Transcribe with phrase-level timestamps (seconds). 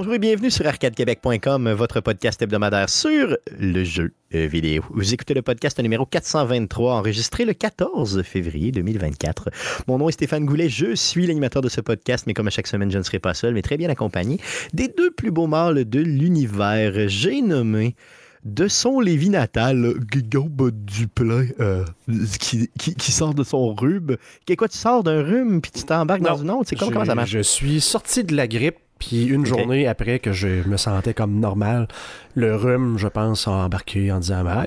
[0.00, 4.82] Bonjour et bienvenue sur arcadequebec.com, votre podcast hebdomadaire sur le jeu vidéo.
[4.88, 9.50] Vous écoutez le podcast numéro 423, enregistré le 14 février 2024.
[9.88, 12.66] Mon nom est Stéphane Goulet, je suis l'animateur de ce podcast, mais comme à chaque
[12.66, 14.40] semaine, je ne serai pas seul, mais très bien accompagné
[14.72, 16.94] des deux plus beaux mâles de l'univers.
[17.10, 17.94] J'ai nommé
[18.42, 21.84] de son Lévis natal, Guillaume Duplain, euh,
[22.40, 24.16] qui, qui, qui, sort de son rhume.
[24.46, 26.70] Qu'est quoi, tu sors d'un rhume puis tu t'embarques dans une autre?
[26.70, 27.32] C'est comme comment ça marche?
[27.32, 31.40] Je suis sorti de la grippe puis une journée après que je me sentais comme
[31.40, 31.88] normal,
[32.36, 34.66] le rhume, je pense, a embarqué en disant Ah,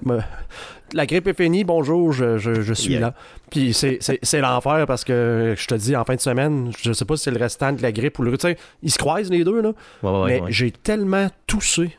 [0.91, 2.99] La grippe est finie, bonjour, je, je- je suis Yeah.
[3.01, 3.13] là.
[3.49, 3.99] Puis c'est-
[4.41, 7.31] l'enfer parce que je te dis, en fin de semaine, je sais pas si c'est
[7.31, 8.31] le restant de la grippe ou le.
[8.37, 9.71] Tu sais, ils se croisent les deux, là.
[10.03, 10.51] Ouais, ouais, mais ouais.
[10.51, 11.95] j'ai tellement toussé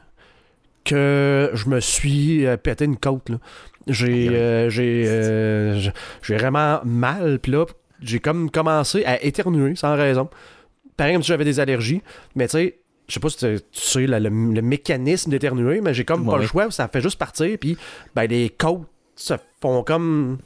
[0.85, 3.37] que je me suis euh, pété une côte, là.
[3.89, 7.67] J'ai euh, j'ai euh, j'ai- j'ai vraiment mal, puis là,
[8.01, 10.29] j'ai comme commencé à éternuer sans raison.
[10.97, 12.03] Pareil comme si j'avais des allergies,
[12.37, 12.79] mais tu sais,
[13.09, 16.47] je sais pas si tu sais le, le mécanisme d'éternuer, mais j'ai comme pas le
[16.47, 17.77] choix, ça fait juste partir, puis
[18.15, 18.83] ben, les côtes
[19.17, 20.39] se font comme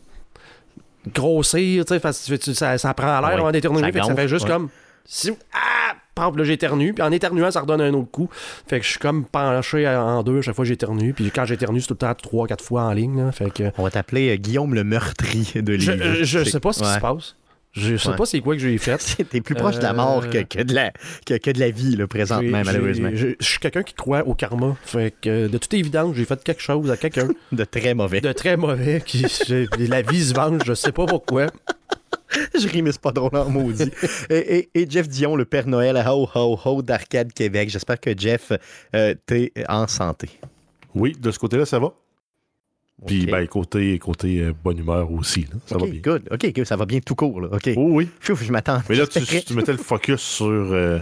[1.15, 3.35] grossir, tu sais, ça, ça prend l'air Ouais.
[3.35, 4.51] avant d'éternuer, Ça ça fait juste ouais.
[4.51, 4.69] comme
[5.05, 8.29] si, ah, paf, là j'éternue, puis en éternuant ça redonne un autre coup,
[8.67, 11.45] fait que je suis comme penché en deux à chaque fois que j'éternue, puis quand
[11.47, 13.91] j'éternue c'est tout le temps trois quatre fois en ligne, là, fait que On va
[13.91, 16.03] t'appeler euh, Guillaume le meurtrier de je, Lévis.
[16.03, 17.37] euh, je sais pas ce qui se passe,
[17.73, 18.17] je sais Ouais.
[18.17, 18.99] pas c'est quoi que j'ai fait.
[19.31, 20.91] T'es plus proche de la mort que, Euh, que de, la,
[21.27, 23.11] que, que de la vie, là, présentement, J'ai- malheureusement.
[23.13, 24.77] Je suis quelqu'un qui croit au karma.
[24.85, 28.21] Fait que de toute évidence, j'ai fait quelque chose à quelqu'un De très mauvais.
[28.21, 29.25] de très mauvais qui
[29.79, 31.47] la vie se venge, je sais pas pourquoi.
[32.59, 33.91] Je ris, mais c'est pas drôle en maudit.
[34.29, 37.71] et, et- et Jeff Dion, le Père Noël, ho, ho, ho d'Arcade Québec.
[37.71, 38.53] J'espère que Jeff,
[38.95, 40.29] euh, t'es en santé.
[40.95, 41.93] Oui, de ce côté-là, ça va.
[43.07, 46.01] Puis, ben, côté, côté euh, bonne humeur aussi, là, ça Ok, va bien.
[46.01, 46.29] good.
[46.33, 47.41] OK, ok, ça va bien tout court.
[47.41, 47.49] Là.
[47.53, 47.71] OK.
[47.77, 48.09] Oh oui.
[48.21, 48.83] Je m'attends.
[48.89, 50.99] Mais là, tu, tu mettais le focus sur, euh,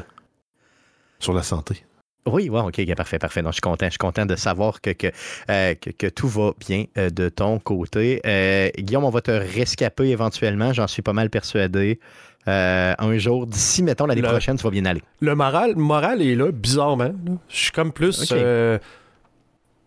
[1.19, 1.85] sur la santé.
[2.27, 3.41] Oui, ouais, OK, parfait, parfait.
[3.41, 3.87] Non, je suis content.
[3.87, 5.07] Je suis content de savoir que, que,
[5.49, 8.21] euh, que, que tout va bien euh, de ton côté.
[8.27, 12.01] Euh, Guillaume, on va te rescaper éventuellement, j'en suis pas mal persuadé.
[12.49, 15.03] Euh, un jour, d'ici, mettons, l'année prochaine, tu vas bien aller.
[15.21, 17.05] Le moral, moral est là, bizarrement.
[17.05, 17.33] là.
[17.49, 18.29] Je suis comme plus.
[18.33, 18.79] euh,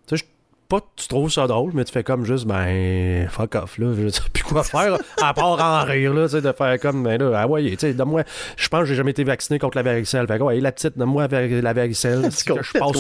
[0.08, 0.30] tu sais, je-
[0.70, 3.92] pas que tu trouves ça drôle, mais tu fais comme juste, ben, fuck off, là.
[4.00, 7.04] Je sais plus quoi faire, à part en rire, là, tu sais, de faire comme,
[7.04, 8.24] ben là, ah ouais, tu sais, donne-moi.
[8.56, 10.28] Je pense que j'ai jamais été vacciné contre la varicelle.
[10.28, 12.22] Fait que, ouais, la petite, donne-moi la vari- la varicelle.
[12.22, 12.92] Que, je passe,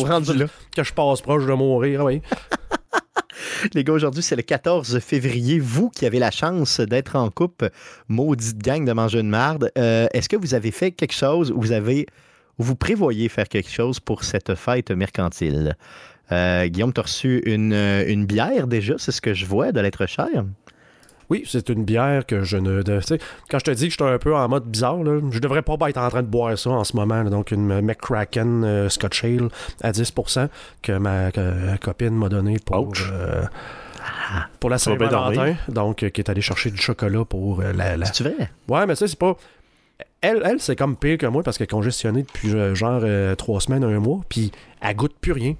[0.75, 2.21] que je passe proche de mourir, ouais.
[3.73, 5.59] Les gars, aujourd'hui, c'est le 14 février.
[5.59, 7.69] Vous qui avez la chance d'être en couple,
[8.07, 11.61] maudite gang de manger une marde, euh, est-ce que vous avez fait quelque chose ou
[11.61, 12.05] vous avez
[12.57, 15.75] ou vous prévoyez faire quelque chose pour cette fête mercantile?
[16.31, 19.71] Euh, Guillaume, tu as reçu une, euh, une bière déjà, c'est ce que je vois
[19.71, 20.27] de l'être cher?
[21.31, 22.81] Oui, c'est une bière que je ne.
[22.81, 23.19] de- tu sais,
[23.51, 25.61] quand je te dis que je suis un peu en mode bizarre, là, je devrais
[25.61, 27.21] pas être en train de boire ça en ce moment.
[27.21, 27.29] là.
[27.29, 29.49] donc, une McCracken euh, Scotch Ale
[29.83, 30.49] à 10%
[30.81, 32.75] que ma que- copine m'a donné pour,
[33.11, 33.43] euh,
[34.59, 35.55] pour la Saint-Valentin.
[35.67, 38.49] Donc, euh, qui est allée chercher du chocolat pour euh, la, la- C'est vrai?
[38.67, 39.35] Ouais, mais ça, c'est pas.
[40.21, 43.35] Elle, elle c'est comme pire que moi parce qu'elle est congestionnée depuis euh, genre euh,
[43.35, 44.51] trois semaines, un mois, puis
[44.81, 45.53] elle goûte plus rien.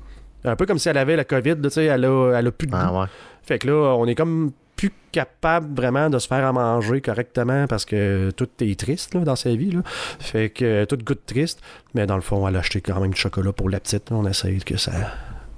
[0.45, 2.51] Un peu comme si elle avait la COVID, là, tu sais, elle a, elle a
[2.51, 2.77] plus de goût.
[2.79, 3.07] Ah ouais.
[3.43, 7.67] Fait que là, on est comme plus capable vraiment de se faire à manger correctement
[7.67, 9.71] parce que tout est triste là, dans sa vie.
[9.71, 9.81] Là.
[10.19, 11.61] Fait que tout goûte triste.
[11.93, 14.11] Mais dans le fond, elle a acheté quand même du chocolat pour la petite.
[14.11, 14.91] On essaye que ça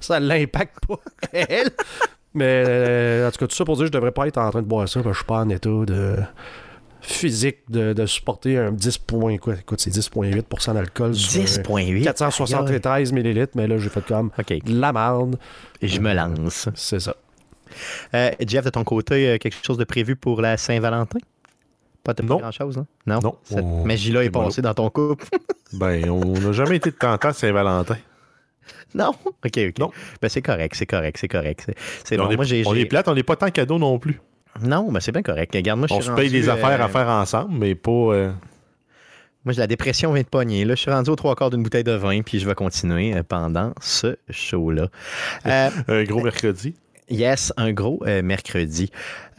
[0.00, 0.98] ça l'impacte pas
[1.32, 1.70] elle.
[2.34, 4.50] Mais euh, en tout cas, tout ça pour dire que je devrais pas être en
[4.50, 6.16] train de boire ça parce que je suis pas en état de
[7.02, 9.36] physique de, de supporter un 10 points.
[9.38, 9.54] Quoi.
[9.60, 12.04] Écoute, c'est 10,8% d'alcool sur euh, 10,8.
[12.04, 13.52] 473 millilitres.
[13.56, 15.36] Mais là, j'ai fait comme OK, de la merde.
[15.80, 16.68] et je me lance.
[16.74, 17.14] C'est ça.
[18.14, 21.18] Euh, Jeff, de ton côté, euh, quelque chose de prévu pour la Saint-Valentin?
[22.04, 22.86] Pas de grand-chose, hein?
[23.06, 23.20] Non?
[23.22, 25.26] Non, Cette on- magie-là est passée dans ton couple?
[25.72, 27.96] Ben, on n'a jamais été de tentant à Saint-Valentin.
[28.94, 29.12] non?
[29.24, 29.78] OK, OK.
[29.78, 29.90] Non.
[30.20, 31.62] Ben, c'est correct, c'est correct, c'est correct.
[31.64, 32.30] C'est- C'est on bon.
[32.30, 32.62] est, Moi, j'ai...
[32.66, 34.20] on est plate, on n'est pas tant cadeau non plus.
[34.60, 35.54] Non, mais c'est bien correct.
[35.54, 37.90] Regarde, moi, je On se paye des affaires euh, à faire ensemble, mais pas.
[37.90, 38.32] euh,
[39.44, 40.64] Moi, j'ai la dépression vient de pogner.
[40.64, 43.14] Là, je suis rendu aux trois quarts d'une bouteille de vin, puis je vais continuer
[43.14, 44.88] euh, pendant ce show-là.
[45.46, 46.74] Euh, un gros mercredi.
[47.08, 48.90] yes, un gros euh, mercredi.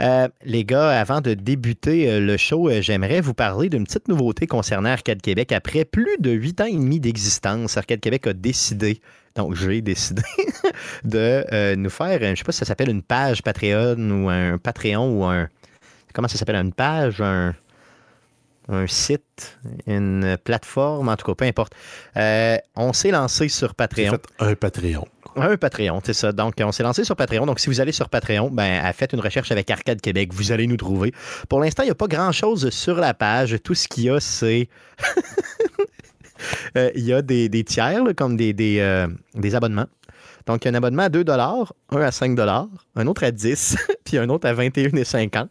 [0.01, 4.07] Euh, les gars, avant de débuter euh, le show, euh, j'aimerais vous parler d'une petite
[4.07, 5.51] nouveauté concernant Arcade Québec.
[5.51, 8.99] Après plus de huit ans et demi d'existence, Arcade Québec a décidé,
[9.35, 10.21] donc j'ai décidé,
[11.03, 14.29] de euh, nous faire, euh, je sais pas si ça s'appelle une page Patreon ou
[14.29, 15.47] un Patreon ou un...
[16.13, 16.57] Comment ça s'appelle?
[16.57, 17.55] Une page, un
[18.69, 21.73] un site, une plateforme, en tout cas, peu importe.
[22.17, 24.11] Euh, on s'est lancé sur Patreon.
[24.11, 25.05] fait un Patreon.
[25.35, 26.31] Un Patreon, c'est ça.
[26.31, 27.45] Donc, on s'est lancé sur Patreon.
[27.45, 30.31] Donc, si vous allez sur Patreon, ben, faites une recherche avec Arcade Québec.
[30.33, 31.11] Vous allez nous trouver.
[31.49, 33.57] Pour l'instant, il n'y a pas grand-chose sur la page.
[33.63, 34.69] Tout ce qu'il y a, c'est.
[36.77, 39.87] euh, il y a des, des tiers, là, comme des, des, euh, des abonnements.
[40.45, 42.37] Donc, il y a un abonnement à 2 un à 5
[42.95, 45.47] un autre à 10 puis un autre à 21,50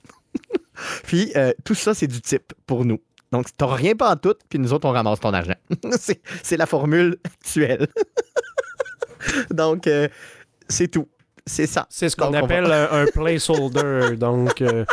[1.05, 2.99] Puis, euh, tout ça, c'est du type pour nous.
[3.31, 5.55] Donc, tu n'auras rien pas en tout, puis nous autres, on ramasse ton argent.
[6.43, 7.87] c'est la formule actuelle.
[9.51, 10.09] Donc, euh,
[10.69, 11.09] c'est tout.
[11.47, 11.87] C'est ça.
[11.91, 14.17] C'est ce qu'on appelle un, un placeholder.
[14.17, 14.85] Donc, euh,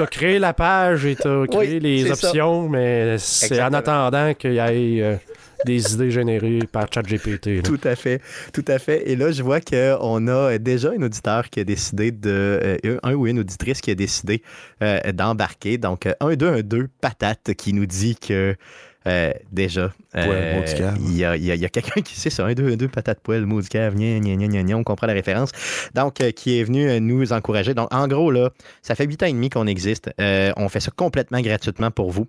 [0.00, 2.12] t'as créé la page et t'as créé Oui, les ça.
[2.12, 5.16] options, mais c'est en attendant qu'il y ait euh,
[5.66, 7.62] des idées générées par ChatGPT.
[7.62, 9.10] Tout à fait, tout à fait.
[9.10, 13.12] Et là, je vois qu'on a déjà un auditeur qui a décidé de, euh, un
[13.12, 14.42] ou une auditrice qui a décidé
[14.82, 15.76] euh, d'embarquer.
[15.76, 18.56] Donc, 1, 2, 1, 2, patate, qui nous dit que
[19.06, 20.26] euh, déjà, euh,
[21.00, 22.72] il y a, il y a- il y a quelqu'un qui sait ça, 1, 2,
[22.72, 25.50] 1, 2, patate, poêle, maudit cave, gna, on comprend la référence.
[25.94, 27.74] Donc, euh, qui est venu nous encourager.
[27.74, 28.50] Donc, en gros, là,
[28.82, 30.10] ça fait 8 ans et demi qu'on existe.
[30.18, 32.26] On fait ça complètement gratuitement pour vous.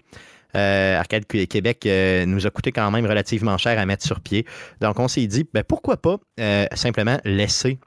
[0.56, 4.46] Euh, Arcade Québec euh, nous a coûté quand même relativement cher à mettre sur pied.
[4.82, 7.80] Donc, on s'est dit, ben, pourquoi pas euh, simplement laisser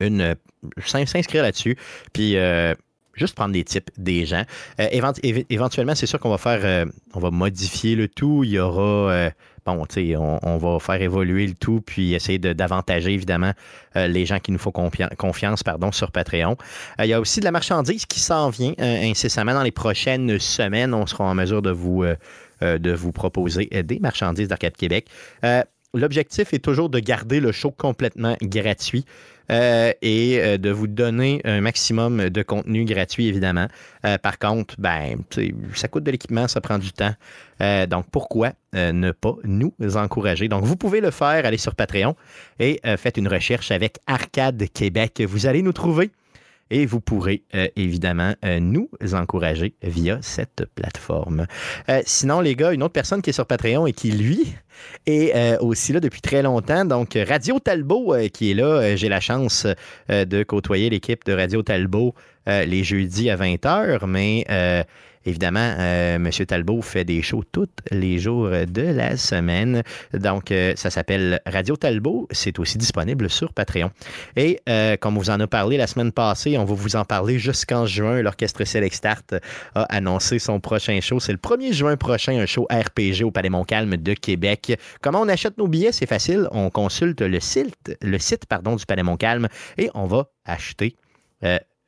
[0.00, 0.34] une
[0.84, 1.76] s'in- s'inscrire là-dessus,
[2.14, 2.74] puis euh,
[3.20, 4.42] juste prendre des tips des gens.
[4.80, 4.88] Euh,
[5.48, 8.42] éventuellement, c'est sûr qu'on va faire, euh, on va modifier le tout.
[8.42, 9.30] Il y aura, euh,
[9.64, 13.52] bon, tu sais, on, va faire évoluer le tout, puis essayer d'avantager évidemment
[13.94, 16.56] les gens qui nous font confia- confiance, pardon, sur Patreon.
[16.98, 20.94] Il y a aussi de la marchandise qui s'en vient incessamment dans les prochaines semaines.
[20.94, 22.04] On sera en mesure de vous,
[22.62, 25.06] de vous proposer des marchandises d'Arcade Québec.
[25.92, 29.04] L'objectif est toujours de garder le show complètement gratuit.
[29.50, 33.66] Euh, et euh, de vous donner un maximum de contenu gratuit, évidemment.
[34.06, 35.18] Euh, par contre, ben,
[35.74, 37.14] ça coûte de l'équipement, ça prend du temps.
[37.90, 40.48] Donc, pourquoi ne pas nous encourager?
[40.48, 42.16] Donc, vous pouvez le faire, allez sur Patreon
[42.58, 45.22] et faites une recherche avec Arcade Québec.
[45.28, 46.10] Vous allez nous trouver
[46.70, 51.46] et vous pourrez euh, évidemment euh, nous encourager via cette plateforme.
[51.88, 54.54] Euh, sinon, les gars, une autre personne qui est sur Patreon et qui, lui,
[55.06, 56.84] est aussi là depuis très longtemps.
[56.84, 58.96] Donc, Radio Talbot qui est là.
[58.96, 59.66] J'ai la chance
[60.08, 62.14] de côtoyer l'équipe de Radio Talbot
[62.46, 64.46] les jeudis à 20h, mais
[65.24, 66.30] évidemment, euh, M.
[66.46, 69.82] Talbot fait des shows tous les jours de la semaine.
[70.14, 72.26] Donc, euh, ça s'appelle Radio Talbot.
[72.30, 73.90] C'est aussi disponible sur Patreon.
[74.36, 77.04] Et euh, comme on vous en a parlé la semaine passée, on va vous en
[77.04, 78.22] parler jusqu'en juin.
[78.22, 79.34] L'Orchestre Select Start
[79.74, 81.20] a annoncé son prochain show.
[81.20, 84.78] C'est le 1er juin prochain, un show RPG au Palais Montcalm de Québec.
[85.00, 85.92] Comment on achète nos billets?
[85.92, 86.48] C'est facile.
[86.52, 90.96] On consulte le site, du Palais Montcalm et on va acheter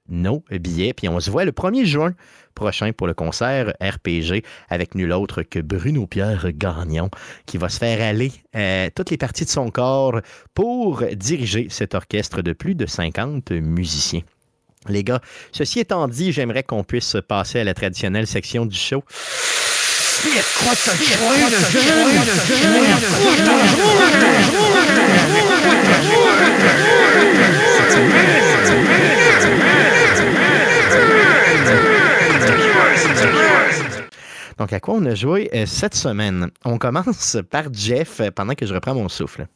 [0.08, 0.93] nos billets.
[0.93, 2.14] Puis on se voit le 1er juin
[2.55, 7.11] prochain pour le concert RPG avec nul autre que Bruno Pierre Gagnon
[7.47, 10.21] qui va se faire aller euh, toutes les parties de son corps
[10.55, 14.23] pour diriger cet orchestre de plus de 50 musiciens.
[14.89, 15.21] Les gars,
[15.53, 19.05] ceci étant dit, j'aimerais qu'on puisse passer à la traditionnelle section du show.
[34.63, 36.49] Donc, à quoi on a joué euh, cette semaine?
[36.65, 39.49] On commence par Jeff euh, pendant que je reprends mon souffle.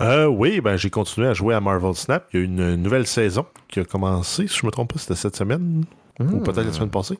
[0.00, 2.28] Euh, oui, ben, j'ai continué à jouer à Marvel Snap.
[2.32, 5.16] Il y a une nouvelle saison qui a commencé, si je me trompe pas, c'était
[5.16, 5.84] cette semaine
[6.20, 6.44] ou Hmm.
[6.44, 7.18] peut-être la semaine passée.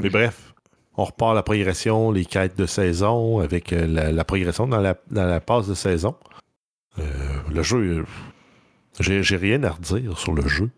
[0.00, 0.54] Mais bref,
[0.96, 5.26] on repart la progression, les quêtes de saison avec la, la progression dans la, dans
[5.26, 6.14] la passe de saison.
[7.00, 7.02] Euh,
[7.52, 8.04] le jeu,
[9.00, 10.70] j'ai rien à redire sur le jeu.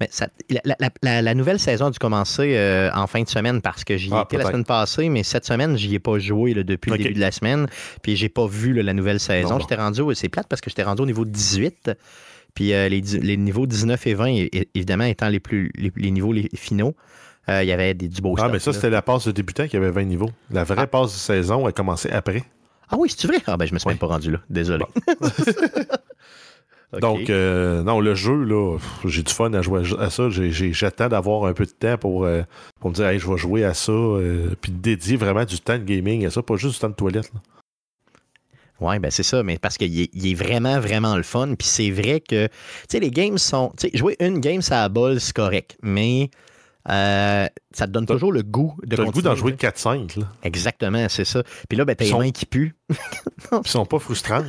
[0.00, 3.28] Mais ça- la, la- la- la nouvelle saison a dû commencer euh, en fin de
[3.28, 6.18] semaine parce que j'y Ah, étais la semaine passée, mais cette semaine, j'y ai pas
[6.18, 7.66] joué là, depuis le début de la semaine.
[8.02, 9.58] Puis j'ai pas vu là, la nouvelle saison.
[9.58, 11.90] J'étais rendu, c'est plate parce que j'étais rendu au niveau 18.
[12.54, 16.10] Puis euh, les, niveaux 19 et 20, é- é- évidemment, étant les, plus, les, les
[16.10, 16.94] niveaux les finaux,
[17.48, 19.32] euh, il y avait des, du beau Ah, stock, mais ça, c'était la passe de
[19.32, 20.30] débutant qui avait 20 niveaux.
[20.50, 20.86] La vraie Ah.
[20.86, 22.44] passe de saison a commencé après.
[22.90, 23.38] Ah oui, c'est vrai?
[23.46, 23.94] Ah ben je me suis Ouais.
[23.94, 24.38] même pas rendu là.
[24.50, 24.84] Désolé.
[27.00, 30.28] Donc, euh, non, le jeu, là, j'ai du fun à jouer à ça.
[30.30, 32.42] J'attends d'avoir un peu de temps pour, euh,
[32.80, 35.78] pour me dire, hey, je vais jouer à ça, euh, puis dédier vraiment du temps
[35.78, 37.30] de gaming à ça, pas juste du temps de toilette.
[37.32, 37.40] là.
[38.80, 41.54] Oui, ben c'est ça, mais parce qu'il est, il est vraiment, vraiment le fun.
[41.56, 42.52] Puis c'est vrai que, tu
[42.88, 43.72] sais, les games sont.
[43.78, 45.76] Tu sais, jouer une game, ça a bol, c'est correct.
[45.82, 46.30] Mais
[46.90, 49.52] euh, ça te donne toujours le goût de T'as le goût d'en continuer.
[49.52, 50.26] jouer 4-5, là.
[50.42, 51.44] Exactement, c'est ça.
[51.68, 52.74] Puis là, ben, t'as les sont- mains qui puent.
[52.88, 52.98] Puis
[53.64, 54.46] ils sont pas frustrantes.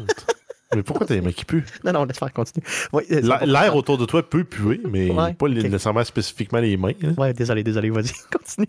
[0.75, 1.65] Mais pourquoi t'as les mains qui puent?
[1.84, 2.65] Non, non, laisse faire continuer.
[2.94, 6.92] Euh, L'air autour de toi peut puer, mais Ouais, pas nécessairement spécifiquement les mains.
[7.03, 7.13] hein.
[7.18, 8.68] Ouais, désolé, désolé, vas-y, continue.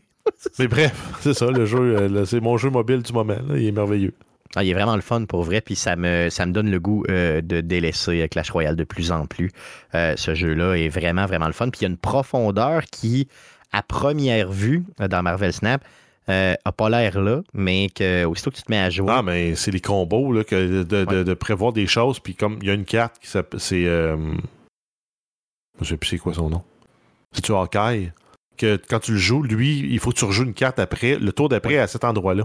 [0.58, 3.36] Mais bref, c'est ça, le jeu, euh, c'est mon jeu mobile du moment.
[3.48, 4.12] là, il est merveilleux.
[4.56, 6.78] Ah, il est vraiment le fun pour vrai, puis ça me, ça me donne le
[6.78, 9.50] goût euh, de délaisser Clash Royale de plus en plus.
[9.96, 11.70] Euh, ce jeu-là est vraiment, vraiment le fun.
[11.70, 13.26] Puis il y a une profondeur qui,
[13.72, 15.84] à première vue, dans Marvel Snap,
[16.28, 19.08] euh, a pas l'air là, mais que aussitôt que tu te mets à jouer.
[19.10, 22.18] Ah, mais c'est les combos, là, que de, de- de prévoir des choses.
[22.20, 23.60] Puis comme il y a une carte qui s'appelle.
[23.60, 23.86] C'est.
[23.86, 24.16] euh,
[25.80, 26.62] je sais plus c'est quoi son nom.
[27.32, 28.12] C'est-tu Hawkeye?
[28.56, 31.32] Que quand tu le joues, lui, il faut que tu rejoues une carte après, le
[31.32, 32.44] tour d'après à cet endroit-là.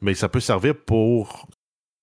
[0.00, 1.46] Mais ça peut servir pour.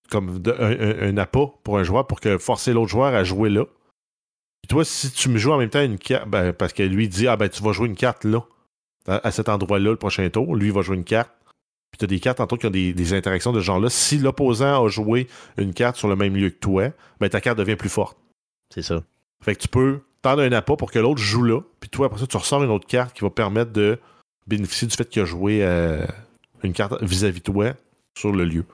[0.09, 3.23] Comme de- un, un- un appât pour un joueur, pour que forcer l'autre joueur à
[3.23, 3.65] jouer là.
[4.61, 7.07] Puis toi, si tu me joues en même temps une carte, ben, parce que lui
[7.09, 8.43] dit, ah ben tu vas jouer une carte là,
[9.11, 11.31] à, à cet endroit-là le prochain tour, lui il va jouer une carte.
[11.91, 13.89] Puis tu as des cartes, entre autres, qui ont des, des interactions de ce genre-là.
[13.89, 15.27] Si l'opposant a joué
[15.57, 18.17] une carte sur le même lieu que toi, ben ta carte devient plus forte.
[18.73, 19.03] C'est ça.
[19.43, 22.19] Fait que tu peux tendre un appât pour que l'autre joue là, puis toi, après
[22.19, 23.99] ça, tu ressors une autre carte qui va permettre de
[24.47, 26.05] bénéficier du fait qu'il a joué euh,
[26.63, 27.73] une carte vis-à-vis de toi
[28.17, 28.65] sur le lieu.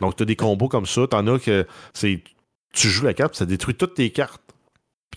[0.00, 1.06] Donc, tu as des combos comme ça.
[1.06, 2.22] T'en as que c'est.
[2.72, 4.42] Tu joues la carte, puis ça détruit toutes tes cartes.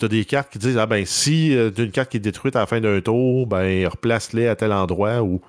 [0.01, 2.55] Tu as des cartes qui disent Ah ben, si euh, une carte qui est détruite
[2.55, 5.21] à la fin d'un tour, ben, replace-les à tel endroit.
[5.21, 5.41] Ou...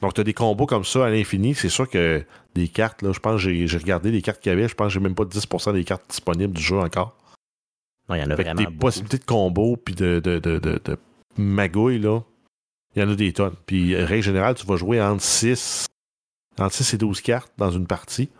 [0.00, 1.54] Donc, tu as des combos comme ça à l'infini.
[1.54, 2.24] C'est sûr que
[2.54, 4.86] des cartes, là, je pense que j'ai regardé les cartes qu'il y avait, je pense
[4.86, 7.18] que j'ai même pas 10% des cartes disponibles du jeu encore.
[8.08, 8.78] Non, il y en a Fait vraiment des beaucoup.
[8.78, 10.96] possibilités de combos puis de, de, de, de, de
[11.36, 12.22] magouilles, là,
[12.96, 13.56] il y en a des tonnes.
[13.66, 15.84] Puis, règle générale, tu vas jouer entre 6,
[16.58, 18.30] entre 6 et 12 cartes dans une partie.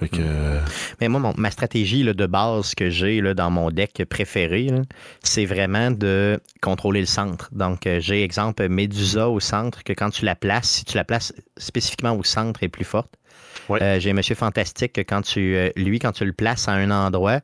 [0.00, 0.16] Fait que.
[0.20, 0.58] Euh,
[1.00, 4.68] Mais moi, mon- ma stratégie là, de base que j'ai dans mon deck préféré,
[5.22, 7.48] c'est vraiment de contrôler le centre.
[7.52, 11.04] Donc, euh, j'ai exemple Medusa au centre, que quand tu la places, si tu la
[11.04, 13.12] places spécifiquement au centre, elle est plus forte.
[13.68, 13.82] Ouais.
[13.82, 17.40] Euh, j'ai Monsieur Fantastique, que quand tu, lui, quand tu le places à un endroit,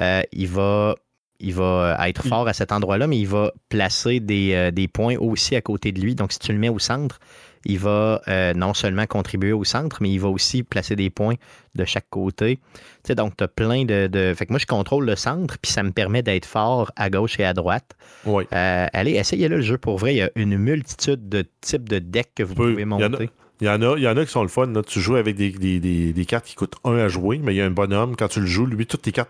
[0.00, 0.94] euh, il va.
[1.42, 5.16] Il va être fort à cet endroit-là, mais il va placer des, euh, des points
[5.16, 6.14] aussi à côté de lui.
[6.14, 7.18] Donc, si tu le mets au centre,
[7.66, 11.34] il va euh, non seulement contribuer au centre, mais il va aussi placer des points
[11.74, 12.56] de chaque côté.
[12.56, 15.56] Tu sais, donc, tu as plein de, de- Fait que moi, je contrôle le centre,
[15.60, 17.96] puis ça me permet d'être fort à gauche et à droite.
[18.24, 18.46] ouais.
[18.52, 20.14] Euh, allez, essayez-le le jeu pour vrai.
[20.14, 22.70] Il y a une multitude de types de decks que vous Peu.
[22.72, 23.30] pouvez monter.
[23.60, 24.68] Il y, en a, il y en a qui sont le fun.
[24.68, 24.82] Là.
[24.82, 27.58] Tu joues avec des, des, des, des cartes qui coûtent 1 à jouer, mais il
[27.58, 29.28] y a un bonhomme, quand tu le joues, lui, toutes tes cartes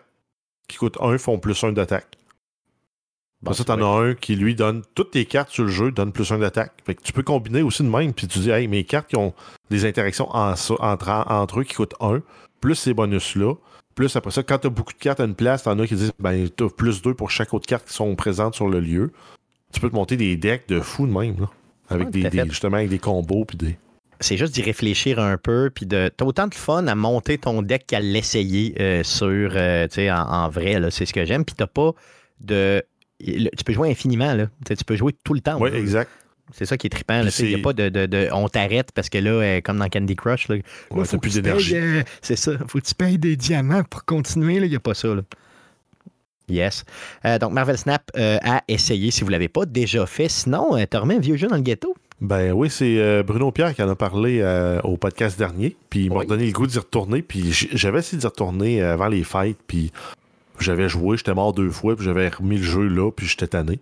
[0.68, 2.06] qui coûtent 1 font plus 1 d'attaque.
[3.42, 5.90] Bon, ça, c'est t'en as un qui lui donne toutes tes cartes sur le jeu,
[5.92, 6.72] donne plus un d'attaque.
[6.84, 9.16] Fait que tu peux combiner aussi de même, puis tu dis, hey, mes cartes qui
[9.16, 9.32] ont
[9.70, 12.20] des interactions en- entre, entre eux qui coûtent 1,
[12.60, 13.54] plus ces bonus-là.
[13.94, 16.12] Plus après ça, quand t'as beaucoup de cartes à une place, t'en as qui disent,
[16.18, 19.10] ben, t'as plus 2 pour chaque autre carte qui sont présentes sur le lieu.
[19.72, 21.46] Tu peux te monter des decks de fou de même, là.
[21.88, 23.78] Avec Ouais, des, justement avec des combos, puis des.
[24.20, 26.10] c'est juste d'y réfléchir un peu, puis de.
[26.16, 30.10] T'as autant de fun à monter ton deck qu'à l'essayer euh, sur, euh, tu sais,
[30.10, 31.44] en, en vrai, là, c'est ce que j'aime.
[31.44, 31.92] Puis t'as pas
[32.40, 32.82] de.
[33.26, 34.46] Le- Tu peux jouer infiniment, là.
[34.46, 35.62] Tu sais, tu peux jouer tout le temps.
[35.62, 35.72] Là.
[35.76, 36.10] exact.
[36.52, 37.22] C'est ça qui est trippant.
[37.38, 39.88] Il n'y a pas de, de- de- On t'arrête parce que là, euh, comme dans
[39.88, 40.56] Candy Crush, là,
[40.90, 41.76] Ouais, faut plus d'énergie.
[41.76, 42.52] euh, c'est ça.
[42.66, 44.56] Faut que tu payes des diamants pour continuer.
[44.56, 45.14] Il n'y a pas ça.
[45.14, 45.22] Là.
[46.48, 46.84] Yes.
[47.24, 50.28] Euh, donc, Marvel Snap euh, à essayer si vous ne l'avez pas déjà fait.
[50.28, 51.94] Sinon, tu remets un vieux jeu dans le ghetto.
[52.20, 55.76] Ben oui, c'est euh, Bruno Pierre qui en a parlé euh, au podcast dernier.
[55.88, 56.26] Puis il m'a Oui.
[56.26, 57.22] donné le goût d'y retourner.
[57.22, 59.56] Puis j'avais essayé d'y retourner avant les fêtes.
[59.68, 59.92] Puis
[60.64, 61.96] j'avais joué, j'étais mort deux fois.
[61.96, 63.10] Puis j'avais remis le jeu là.
[63.10, 63.78] Puis j'étais tanné.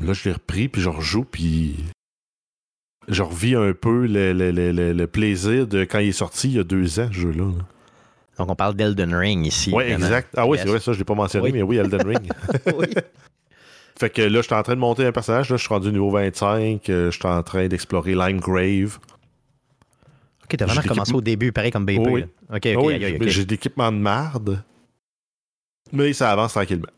[0.00, 0.68] Là, je l'ai repris.
[0.68, 1.24] Puis je rejoue.
[1.24, 1.76] Puis
[3.08, 6.56] je revis un peu le, le- le- le- plaisir de quand il est sorti il
[6.56, 7.44] y a deux ans, ce jeu-là.
[7.44, 7.64] là.
[8.38, 9.70] Donc, on parle d'Elden Ring ici.
[9.74, 10.04] Évidemment.
[10.06, 10.28] exact.
[10.36, 11.46] Ah oui, c'est vrai, ça, je l'ai pas mentionné.
[11.46, 11.52] Oui.
[11.52, 12.30] Mais oui, Elden Ring.
[12.76, 12.86] oui.
[13.98, 15.50] fait que là, j'étais en train de monter un personnage.
[15.50, 16.88] Là, je suis rendu au niveau 25.
[16.88, 18.98] euh, J'étais en train d'explorer Limegrave.
[20.44, 21.98] OK, t'as vraiment commencé au début, pareil comme BP.
[22.00, 22.20] Oh oui.
[22.20, 22.56] là.
[22.56, 24.62] OK, OK, oui, j'ai- l'équipement de marde.
[25.92, 26.88] Mais ça avance tranquillement.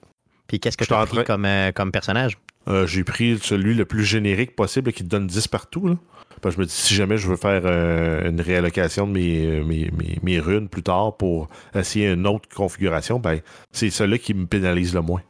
[0.47, 2.39] Puis qu'est-ce que tu as pris comme, euh, comme personnage?
[2.69, 5.89] Euh, j'ai pris celui le plus générique possible qui te donne 10 partout.
[5.89, 5.95] Là.
[6.43, 9.61] Parce que je me dis, si jamais je veux faire euh, une réallocation de mes,
[9.63, 13.41] mes, mes- mes runes plus tard pour essayer une autre configuration, ben,
[13.73, 15.23] c'est celui qui me pénalise le moins.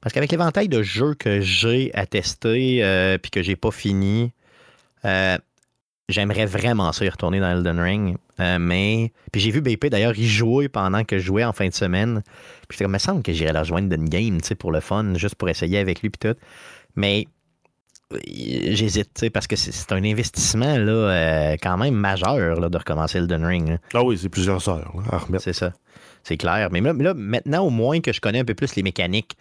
[0.00, 4.32] Parce qu'avec l'éventail de jeux que j'ai à tester puis que j'ai pas fini,
[5.06, 5.38] euh,
[6.08, 8.16] j'aimerais vraiment ça y retourner dans Elden Ring.
[8.40, 9.12] Euh, mais.
[9.32, 12.22] Puis j'ai vu BP d'ailleurs y jouer pendant que je jouais en fin de semaine.
[12.68, 14.72] Puis j'étais comme, il me semble que j'irais la rejoindre d'une game, tu sais, pour
[14.72, 16.38] le fun, juste pour essayer avec lui puis tout.
[16.96, 17.26] Mais
[18.12, 22.68] euh, j'hésite, tu sais, parce que c'est- un investissement là, euh, quand même majeur là,
[22.68, 23.68] de recommencer Elden Ring.
[23.70, 23.78] là.
[23.94, 25.44] Ah oui, c'est plusieurs heures à remettre.
[25.44, 25.72] C'est ça.
[26.22, 26.68] C'est clair.
[26.72, 29.36] Mais là, maintenant, au moins que je connais un peu plus les mécaniques,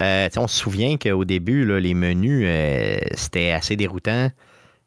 [0.00, 4.30] euh, tu sais, on se souvient qu'au début, là, les menus, euh, c'était assez déroutant.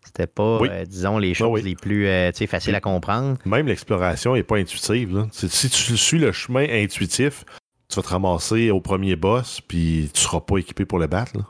[0.05, 0.67] C'était pas, Oui.
[0.71, 1.61] euh, disons, les choses oui.
[1.61, 3.37] les plus euh, faciles à comprendre.
[3.45, 5.15] Même l'exploration n'est pas intuitive.
[5.15, 5.27] là.
[5.31, 7.45] Si tu suis le chemin intuitif,
[7.87, 11.37] tu vas te ramasser au premier boss, puis tu seras pas équipé pour le battre.
[11.37, 11.43] là.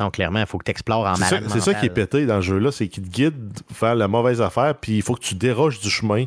[0.00, 2.40] Donc, clairement, il faut que tu explores en malade c'est ça qui est pété dans
[2.42, 5.36] ce jeu-là, c'est qu'il te guide vers la mauvaise affaire, puis il faut que tu
[5.36, 6.24] déroges du chemin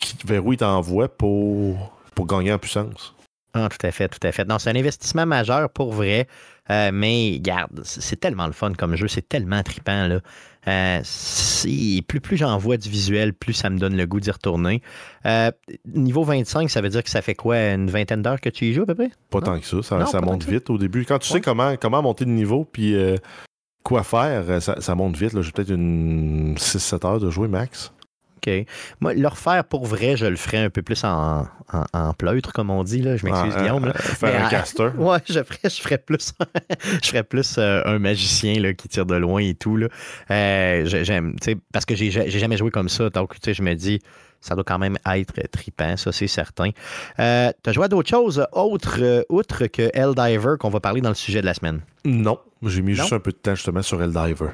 [0.00, 3.14] qui, vers où il t'envoie pour, pour gagner en puissance.
[3.52, 4.44] Ah, tout à fait, tout à fait.
[4.46, 6.26] Non, c'est un investissement majeur pour vrai.
[6.70, 10.06] Euh, mais garde, c'est tellement le fun comme jeu, c'est tellement trippant.
[10.06, 10.20] Là.
[10.66, 11.00] Euh,
[12.08, 14.80] plus plus j'en vois du visuel, plus ça me donne le goût d'y retourner.
[15.26, 15.50] Euh,
[15.86, 18.72] niveau 25, ça veut dire que ça fait quoi, une vingtaine d'heures que tu y
[18.72, 19.10] joues à peu près?
[19.30, 21.04] Pas tant que ça, ça, monte vite au début.
[21.04, 22.96] Quand tu sais comment, comment monter de niveau, puis
[23.82, 25.38] quoi faire, ça, monte vite.
[25.40, 27.92] J'ai peut-être une 6-7 heures de jouer max.
[28.46, 28.66] OK.
[29.00, 31.46] Moi, le refaire pour vrai, je le ferais un peu plus en,
[31.92, 33.02] en, pleutre, comme on dit.
[33.02, 33.16] Là.
[33.16, 33.86] Je m'excuse, ah, Guillaume.
[33.86, 33.92] Là.
[33.94, 34.88] Euh, faire un caster.
[34.98, 36.32] ouais, je ferais, je ferais plus,
[37.02, 39.76] je ferais plus euh, un magicien là, qui tire de loin et tout.
[39.76, 39.88] Là.
[40.30, 41.36] Euh, j'aime,
[41.72, 43.10] parce que j'ai, j'ai jamais joué comme ça.
[43.10, 44.00] Donc, je me dis,
[44.44, 46.70] ça doit quand même être tripant, ça, c'est certain.
[47.18, 51.08] Euh, tu as joué à d'autres choses, autres, outre que Helldiver, qu'on va parler dans
[51.08, 51.80] le sujet de la semaine?
[52.04, 54.50] Non, j'ai mis juste un peu de temps justement sur Helldiver.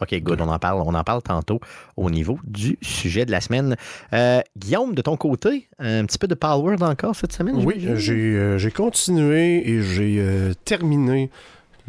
[0.00, 0.40] OK, good.
[0.40, 1.60] On en parle, on en parle tantôt
[1.96, 3.76] au niveau du sujet de la semaine.
[4.12, 7.56] Euh, Guillaume, de ton côté, un petit peu de Power encore cette semaine?
[7.64, 11.30] Oui, euh, j'ai continué et j'ai euh, terminé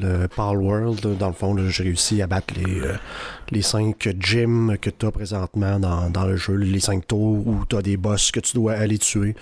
[0.01, 1.17] le Pal World.
[1.17, 2.95] Dans le fond, j'ai réussi à battre les, euh,
[3.51, 7.75] les cinq gyms que tu as présentement dans, le jeu, les cinq tours où tu
[7.75, 9.35] as des boss que tu dois aller tuer.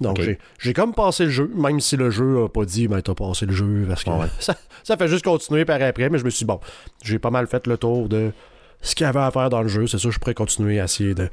[0.00, 0.20] Donc,
[0.58, 3.14] j'ai comme passé le jeu, même si le jeu n'a pas dit, ben, tu as
[3.14, 4.10] passé le jeu, parce que
[4.82, 6.10] ça, fait juste continuer par après.
[6.10, 6.60] Mais je me suis dit, bon,
[7.02, 8.32] j'ai pas mal fait le tour de
[8.80, 9.86] ce qu'il y avait à faire dans le jeu.
[9.86, 11.28] C'est ça, je pourrais continuer à essayer de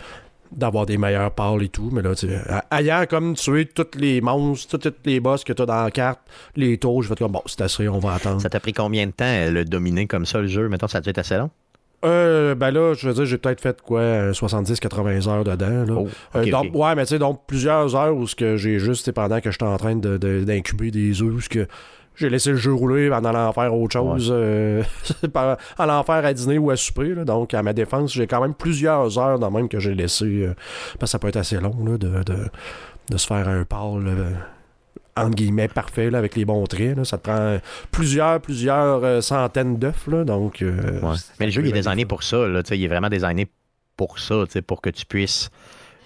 [0.51, 1.89] d'avoir des meilleurs pales et tout.
[1.91, 2.27] Mais là, tu
[2.71, 6.19] ailleurs, comme tuer tous les monstres, tous les boss que tu as dans la carte,
[6.55, 8.41] les tours, je vais comme, bon, c'est assez, on va attendre.
[8.41, 10.67] Ça t'a pris combien de temps euh, le dominer comme ça, le jeu?
[10.69, 11.49] Mettons, ça a dû être assez long?
[12.05, 15.85] Euh, ben là, je veux dire, j'ai peut-être fait quoi, 70-80 heures dedans.
[15.85, 15.93] Là.
[15.97, 19.05] Oh, euh, donc, Ouais, mais tu sais, donc plusieurs heures où ce que j'ai juste,
[19.05, 21.67] c'est pendant que j'étais en train d'incuber de, des œufs, ce que
[22.19, 24.83] j'ai laissé le jeu rouler en allant faire autre chose, euh,
[25.35, 27.15] en allant faire à dîner ou à souper.
[27.15, 30.25] Donc, à ma défense, j'ai quand même plusieurs heures dans même que j'ai laissé.
[30.25, 30.53] Euh,
[30.99, 34.07] parce que ça peut être assez long de, de, se faire un pâle.
[34.07, 34.31] Euh,
[35.15, 37.03] entre guillemets, parfait, avec les bons traits.
[37.05, 37.57] Ça te prend
[37.91, 40.07] plusieurs, plusieurs centaines d'œufs.
[40.25, 40.63] Donc,
[41.39, 42.47] Mais le jeu, il est designé pour ça.
[42.47, 43.47] Là, il est vraiment designé
[43.97, 45.49] pour ça, pour que tu puisses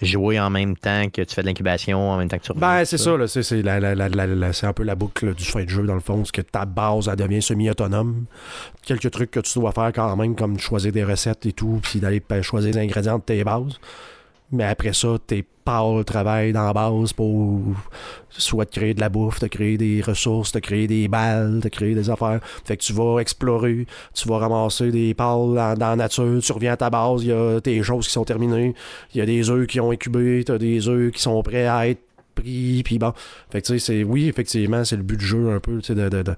[0.03, 2.85] jouer en même temps que tu fais de l'incubation, en même temps que tu Ben,
[2.85, 6.33] c'est ça, c'est un peu la boucle du fin de jeu, dans le fond, c'est
[6.35, 8.25] que ta base, elle devient semi-autonome.
[8.83, 11.99] Quelques trucs que tu dois faire quand même, comme choisir des recettes et tout, puis
[11.99, 13.79] d'aller choisir les ingrédients de tes bases.
[14.53, 17.59] Mais après ça, t'es pas au travail dans la base pour
[18.29, 21.69] soit te créer de la bouffe, te créer des ressources, te créer des balles, te
[21.69, 22.39] créer des affaires.
[22.63, 26.73] Fait que tu vas explorer, tu vas ramasser des pales dans, la nature, tu reviens
[26.73, 28.75] à ta base, il y a tes choses qui sont terminées,
[29.15, 31.87] il y a des œufs qui ont incubé, t'as des œufs qui sont prêts à
[31.87, 32.01] être
[32.35, 33.13] pris, puis bon.
[33.49, 35.87] Fait que tu sais, c'est, oui, effectivement, c'est le but du jeu un peu, tu
[35.87, 36.35] sais, de, de, de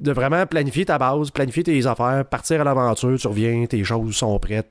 [0.00, 4.16] de vraiment planifier ta base, planifier tes affaires, partir à l'aventure, tu reviens, tes choses
[4.16, 4.70] sont prêtes,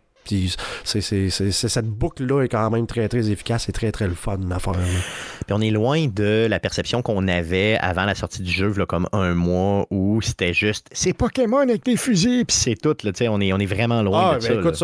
[0.83, 4.59] c'est, cette boucle-là est quand même très, très efficace et très, très le fun à
[4.59, 4.73] faire.
[4.73, 8.85] Puis on est loin de la perception qu'on avait avant la sortie du jeu, là,
[8.85, 12.95] comme un mois, où c'était juste c'est Pokémon avec des fusils, puis c'est tout.
[13.03, 14.53] Là, on, est, on est vraiment loin ah, de ben ça.
[14.53, 14.75] Écoute,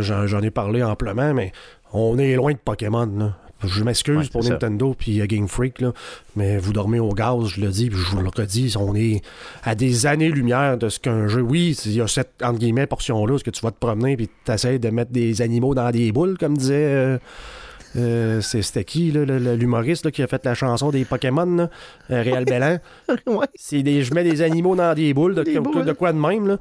[0.00, 1.52] ça, j'en, ai parlé amplement, mais
[1.92, 3.06] on est loin de Pokémon.
[3.06, 3.36] Là.
[3.64, 5.92] Je m'excuse pour Nintendo puis euh, Game Freak, là,
[6.36, 9.22] mais vous dormez au gaz, je le dis, puis je vous le redis, on est
[9.64, 11.40] à des années-lumière de ce qu'un jeu.
[11.40, 14.28] Oui, il y a cette entre guillemets portion-là, ce que tu vas te promener puis
[14.44, 16.74] tu essaies de mettre des animaux dans des boules, comme disait.
[16.74, 17.18] Euh,
[17.96, 21.70] euh, c'était qui, l'humoriste qui a fait la chanson des Pokémon,
[22.10, 22.78] Réal Bellan?
[23.54, 26.46] C'est des, je mets des animaux dans des boules, de, de quoi de même.
[26.46, 26.58] Là.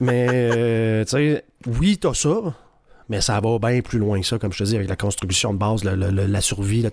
[0.00, 2.54] Mais, tu sais, oui, t'as ça,
[3.10, 5.52] mais ça va bien plus loin que ça, comme je te dis, avec la construction
[5.52, 6.86] de base, la survie,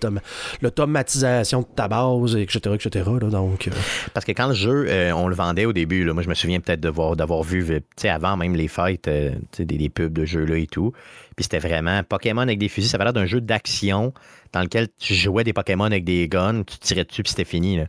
[0.61, 2.59] l'automatisation de ta base, etc.
[2.73, 3.09] etc.
[3.21, 3.71] donc, euh.
[4.15, 6.33] Parce que quand le jeu, euh, on le vendait au début, là, moi je me
[6.33, 10.57] souviens peut-être d'avoir vu, avant même les fêtes, euh, des, des, pubs de jeux là
[10.57, 10.91] et tout.
[11.35, 12.89] Puis c'était vraiment Pokémon avec des fusils.
[12.89, 14.11] Ça avait l'air d'un jeu d'action
[14.53, 17.79] dans lequel tu jouais des Pokémon avec des guns, tu tirais dessus, puis c'était fini.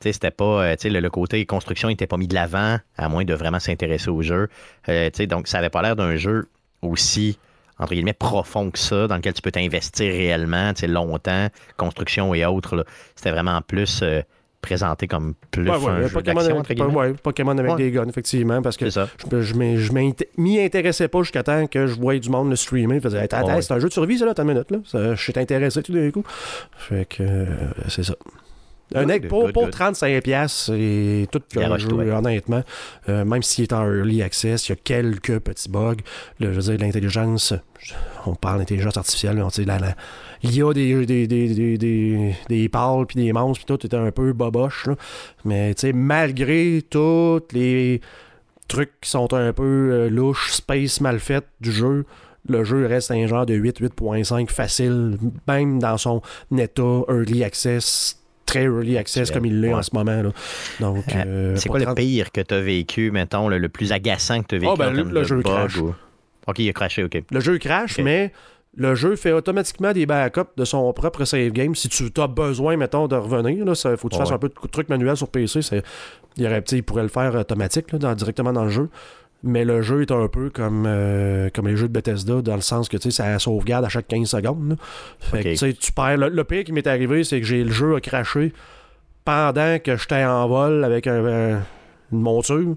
[0.00, 3.60] C'était pas, le, le, côté construction n'était pas mis de l'avant, à moins de vraiment
[3.60, 4.48] s'intéresser au jeu.
[5.28, 6.48] donc, ça avait pas l'air d'un jeu
[6.80, 7.38] aussi
[7.78, 12.34] entre guillemets, profond que ça, dans lequel tu peux t'investir réellement, tu sais, longtemps, construction
[12.34, 12.84] et autres.
[13.16, 14.22] C'était vraiment plus euh,
[14.64, 18.76] présenté comme plus ouais, un jeu Pokémon, avec, ouais, Pokémon avec des guns, effectivement, parce
[18.76, 19.92] que je, je
[20.38, 22.96] m'y intéressais pas jusqu'à temps que je voyais du monde le streamer.
[22.96, 24.78] Je faisais, c'est un jeu de survie, ça, là, t'as une minute, là.
[24.92, 26.24] je suis intéressé tout d'un coup.
[26.76, 27.46] Fait que, euh,
[27.88, 28.14] c'est ça.
[28.94, 32.62] Un egg pour, pour 35$ et tout le jeu, honnêtement.
[33.08, 35.96] Euh, même s'il est en early access, il y a quelques petits bugs.
[36.40, 37.54] Le, je veux dire, l'intelligence,
[38.26, 39.66] on parle d'intelligence artificielle, on sait,
[40.42, 43.96] il y a des, des, des, des, des pâles puis des monstres, puis tout était
[43.96, 44.88] un peu boboche.
[45.44, 48.00] Mais malgré tous les
[48.68, 52.04] trucs qui sont un peu euh, louches, space mal fait du jeu,
[52.46, 56.20] le jeu reste un genre de 8, 8.5 facile, même dans son
[56.56, 58.18] état early access
[58.60, 59.74] très early access comme il l'est Ouais.
[59.74, 60.22] en ce moment.
[60.22, 60.30] là.
[60.80, 63.68] Donc, Euh, euh, c'est quoi le 30 pire que tu as vécu, mettons, le, le
[63.68, 65.44] plus agaçant que tu as vécu Ah, ben, en le- termes le de jeu bug
[65.44, 65.76] crash.
[65.78, 65.94] ou-
[66.46, 67.22] OK, il a crashé, OK.
[67.30, 68.32] Le jeu crash, mais
[68.76, 71.74] le jeu fait automatiquement des backups de son propre save game.
[71.74, 74.68] Si tu as besoin, mettons, de revenir, il faut que tu fasses un peu de
[74.70, 75.60] trucs manuels sur PC.
[76.36, 78.88] Il, y aurait, il pourrait le faire automatique, là, dans- directement dans le jeu.
[79.46, 82.62] Mais le jeu est un peu comme, euh, comme les jeux de Bethesda, dans le
[82.62, 84.70] sens que tu sais, ça sauvegarde à chaque 15 secondes.
[84.70, 84.76] là.
[85.20, 86.16] Fait que tu perds.
[86.16, 88.52] Le, le pire qui m'est arrivé, c'est que j'ai le jeu a craché
[89.24, 91.62] pendant que j'étais en vol avec un- un-
[92.12, 92.76] une monture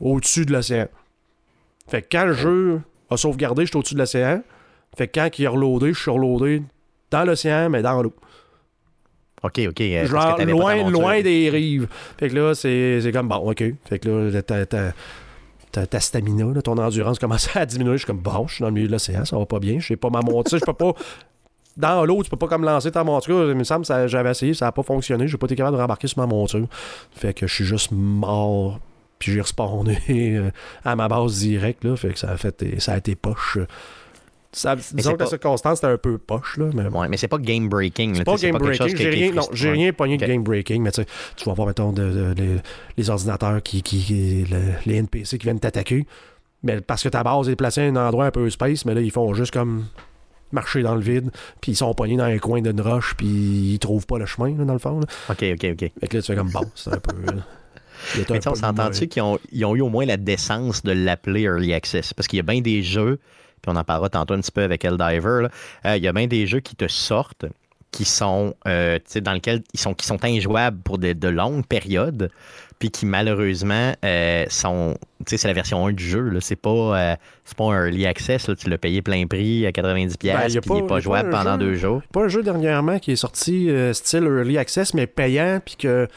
[0.00, 0.86] au-dessus de l'océan.
[1.88, 4.42] Fait que quand le jeu a sauvegardé, j'étais au-dessus de l'océan.
[4.96, 6.62] Fait que quand il a reloadé, je suis reloadé
[7.10, 8.14] dans l'océan, mais dans l'eau.
[9.42, 9.80] OK, OK.
[9.80, 11.86] euh, que Genre loin, loin des rives.
[12.18, 13.64] Fait que là, c'est comme bon, ok.
[13.88, 14.64] Fait que là, ta,
[15.74, 17.92] ta, ta, ta stamina, ton endurance commence à diminuer.
[17.92, 19.78] Je suis comme bon, je suis dans le milieu de l'océan, ça va pas bien.
[19.80, 20.94] Je sais pas ma monture, je peux pas.
[21.76, 23.50] Dans l'eau, tu peux pas comme lancer ta monture.
[23.50, 25.26] Il me semble que j'avais essayé, ça a pas fonctionné.
[25.26, 26.66] J'ai pas été capable de rembarquer sur ma monture.
[27.10, 28.78] Fait que je suis juste mort.
[29.18, 30.50] Puis j'ai respawné euh,
[30.84, 31.82] à ma base direct.
[31.82, 33.58] Là, fait que ça a, fait, ça a été poche.
[34.54, 36.56] Ça, disons que la circonstance, c'était un peu poche.
[36.58, 38.14] Là, mais Ouais, mais c'est pas game breaking.
[38.14, 38.96] c'est pas game breaking.
[38.96, 41.68] J'ai rien, non, j'ai rien pogné de game breaking, mais tu sais, tu vas voir,
[41.68, 41.92] mettons,
[42.96, 46.06] les, ordinateurs qui, qui, qui- le- les NPC qui viennent t'attaquer.
[46.62, 49.00] Mais parce que ta base est placée à un endroit un peu space, mais là,
[49.00, 49.84] ils font juste comme
[50.52, 53.78] marcher dans le vide, puis ils sont pognés dans un coin d'une roche, puis ils
[53.80, 55.00] trouvent pas le chemin, là, dans le fond.
[55.00, 55.06] là.
[55.30, 55.78] OK, OK, OK.
[56.00, 57.12] Fait que là, tu fais comme bon, c'est un peu.
[58.16, 60.92] Mais tu sais, on s'entend-tu qu'ils ont, ils ont eu au moins la décence de
[60.92, 62.12] l'appeler Early Access?
[62.14, 63.18] Parce qu'il y a bien des jeux,
[63.64, 65.48] puis on en parlera tantôt un petit peu avec Helldiver, là,
[65.86, 67.46] euh, il y a bien des jeux qui te sortent,
[67.90, 71.28] qui sont, euh, tu sais, dans lesquels ils sont, qui sont injouables pour de, de
[71.28, 72.30] longues périodes,
[72.80, 76.56] puis qui malheureusement euh, sont, tu sais, c'est la version 1 du jeu, là, c'est
[76.56, 79.72] pas, euh, c'est pas un Early Access, là, tu l'as payé plein prix à 90$,
[79.82, 81.58] Ben, puis y a il n'est pas jouable pendant jeu.
[81.58, 82.02] deux jours.
[82.12, 86.08] pas un jeu dernièrement qui est sorti euh, style Early Access, mais payant, puis que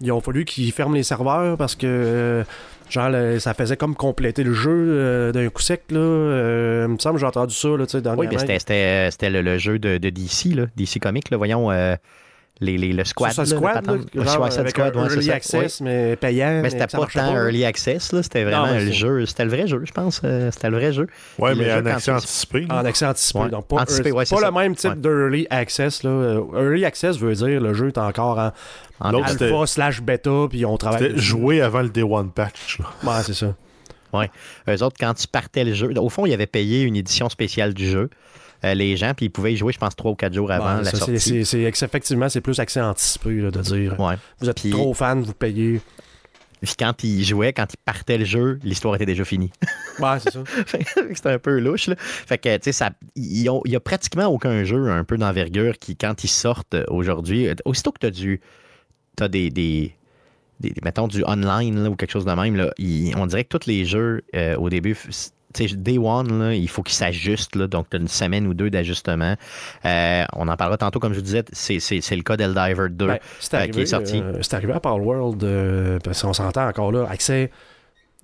[0.00, 2.44] ils ont fallu qu'ils ferment les serveurs parce que
[2.90, 5.98] genre le- ça faisait comme compléter le jeu euh, d'un coup sec là.
[5.98, 9.08] Euh, il me semble que j'ai entendu ça là, tu sais, Oui, mais c'était- c'était
[9.10, 11.96] c'était le, le jeu de, de DC, là, DC Comics, là, voyons, euh,
[12.60, 13.32] les, les- le squad.
[13.32, 15.34] Ça, là, squad, là, Ouais, genre, Suicide avec Squad, un ouais, Early ça.
[15.34, 16.60] Access, mais payant.
[16.62, 17.42] Mais c'était ça pas tant là.
[17.46, 19.26] Early Access, là, c'était vraiment le jeu.
[19.26, 20.20] C'était le vrai jeu, je pense.
[20.24, 21.08] euh, C'était le vrai jeu.
[21.40, 22.64] Le mais en accès anticipé.
[22.70, 23.40] En accès anticipé.
[23.40, 23.48] Ouais.
[23.50, 24.46] Donc, pas, Anticipé, early- ouais, c'est pas ça.
[24.46, 24.96] le même type Ouais.
[24.96, 26.04] d'early access.
[26.04, 26.10] Là.
[26.10, 28.52] Euh, Early access veut dire le jeu est encore en
[29.04, 29.66] En alpha.
[29.66, 31.00] slash bêta, puis on travaille.
[31.08, 32.78] C'était joué avant le Day One patch.
[32.80, 32.86] là.
[33.04, 33.54] Ouais, c'est ça.
[34.68, 37.74] Eux autres, quand tu partais le jeu, au fond, ils avaient payé une édition spéciale
[37.74, 38.10] du jeu,
[38.64, 40.76] euh, les gens, puis ils pouvaient y jouer, je pense, trois ou quatre jours avant
[40.78, 41.18] Ouais, la ça, sortie.
[41.18, 43.98] c'est- c'est- c'est- effectivement, c'est plus accès anticipé là, de dire.
[43.98, 44.14] Ouais.
[44.40, 45.80] Vous êtes trop fan, vous payez.
[46.62, 49.50] Puis quand ils jouaient, quand ils partaient le jeu, l'histoire était déjà finie.
[49.98, 50.40] Ouais, c'est ça.
[51.14, 51.88] C'était un peu louche.
[51.88, 51.94] Là.
[51.98, 52.84] Fait que, tu sais,
[53.16, 57.54] il n'y a pratiquement aucun jeu un peu d'envergure qui, quand ils sortent aujourd'hui, euh,
[57.64, 58.40] aussitôt que tu as du.
[59.16, 59.94] Tu as des, des,
[60.60, 62.70] des- mettons, du online là, ou quelque chose de même, là,
[63.16, 64.96] on dirait que tous les jeux, euh, au début,
[65.76, 67.54] Day One, là, il faut qu'ils s'ajustent.
[67.54, 67.68] là.
[67.68, 69.36] Donc, tu as une semaine ou deux d'ajustement.
[69.84, 71.78] Euh, on en parlera tantôt, comme je vous disais, c'est,
[72.16, 73.06] le cas d'Eldiver 2.
[73.06, 73.18] Ben,
[73.54, 74.22] euh, qui est sorti.
[74.40, 77.50] c'est arrivé à Power World, parce qu'on s'entend encore là, accès.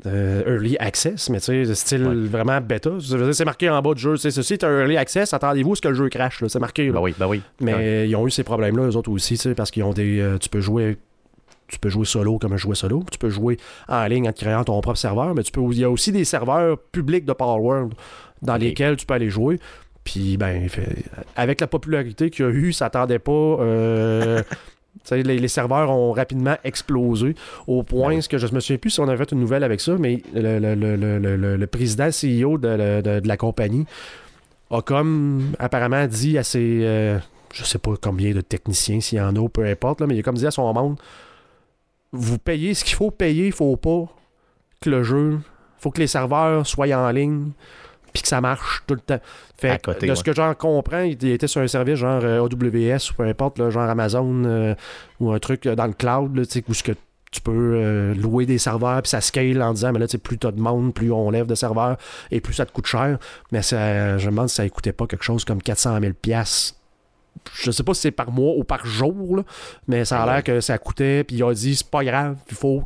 [0.06, 2.14] Euh, early access, mais tu sais, style Ouais.
[2.28, 2.90] vraiment bêta.
[3.32, 4.16] C'est marqué en bas du jeu.
[4.16, 5.34] sais, Ceci est un early access.
[5.34, 6.40] Attendez-vous à ce que le jeu crash.
[6.40, 6.86] là, C'est marqué.
[6.86, 6.92] là.
[6.92, 7.42] Ben oui, ben oui.
[7.60, 8.08] Mais Ouais.
[8.08, 10.20] ils ont eu ces problèmes-là, eux autres aussi, parce qu'ils ont des.
[10.20, 10.96] euh, tu peux jouer.
[11.68, 13.04] Tu peux jouer solo comme je jouais solo.
[13.12, 13.56] Tu peux jouer
[13.88, 15.60] en ligne en te créant ton propre serveur, mais tu peux.
[15.70, 17.92] Il y a aussi des serveurs publics de Power World
[18.42, 19.60] dans lesquels tu peux aller jouer.
[20.02, 21.04] Puis, ben, fait-
[21.36, 23.30] avec la popularité qu'il y a eu, ça attendait pas.
[23.32, 24.42] euh,
[25.10, 27.34] les, les serveurs ont rapidement explosé
[27.66, 29.80] au point, ce que je me souviens plus si on avait fait une nouvelle avec
[29.80, 33.86] ça, mais le, le- le- le- président CEO de, la- de- de la compagnie
[34.70, 36.80] a comme apparemment dit à ses.
[36.82, 37.18] euh,
[37.52, 40.20] je sais pas combien de techniciens, s'il y en a, peu importe, là, mais il
[40.20, 40.96] a comme dit à son monde
[42.12, 44.04] vous payez ce qu'il faut payer, il faut pas
[44.80, 45.38] que le jeu.
[45.78, 47.50] faut que les serveurs soient en ligne
[48.12, 49.20] puis que ça marche tout le temps.
[49.56, 50.16] Fait côté, de ouais.
[50.16, 53.58] ce que j'en comprends, il était sur un service genre euh, AWS ou peu importe,
[53.58, 54.74] là, genre Amazon euh,
[55.20, 56.92] ou un truc euh, dans le cloud, là, où ce que
[57.30, 60.18] tu peux euh, louer des serveurs, puis ça scale en disant, mais là, tu sais,
[60.18, 61.96] plus tu as de monde, plus on lève de serveurs,
[62.30, 63.18] et plus ça te coûte cher.
[63.52, 66.79] Mais ça, je me demande si ça coûtait pas quelque chose comme 400 000 piastres.
[67.54, 69.42] Je sais pas si c'est par mois ou par jour, là,
[69.88, 72.54] mais ça a l'air que ça coûtait, puis il a dit, c'est pas grave, il
[72.56, 72.84] faut,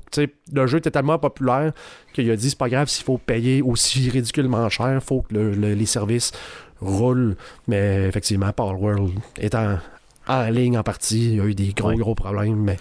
[0.53, 1.73] le jeu était tellement populaire
[2.13, 5.55] qu'il a dit, c'est pas grave s'il faut payer aussi ridiculement cher, faut que le-
[5.55, 6.31] le- les services
[6.81, 7.37] roulent.
[7.69, 9.79] Mais effectivement, Power World étant
[10.27, 11.97] en ligne en partie, il y a eu des gros, Ouais.
[11.97, 12.77] gros problèmes, mais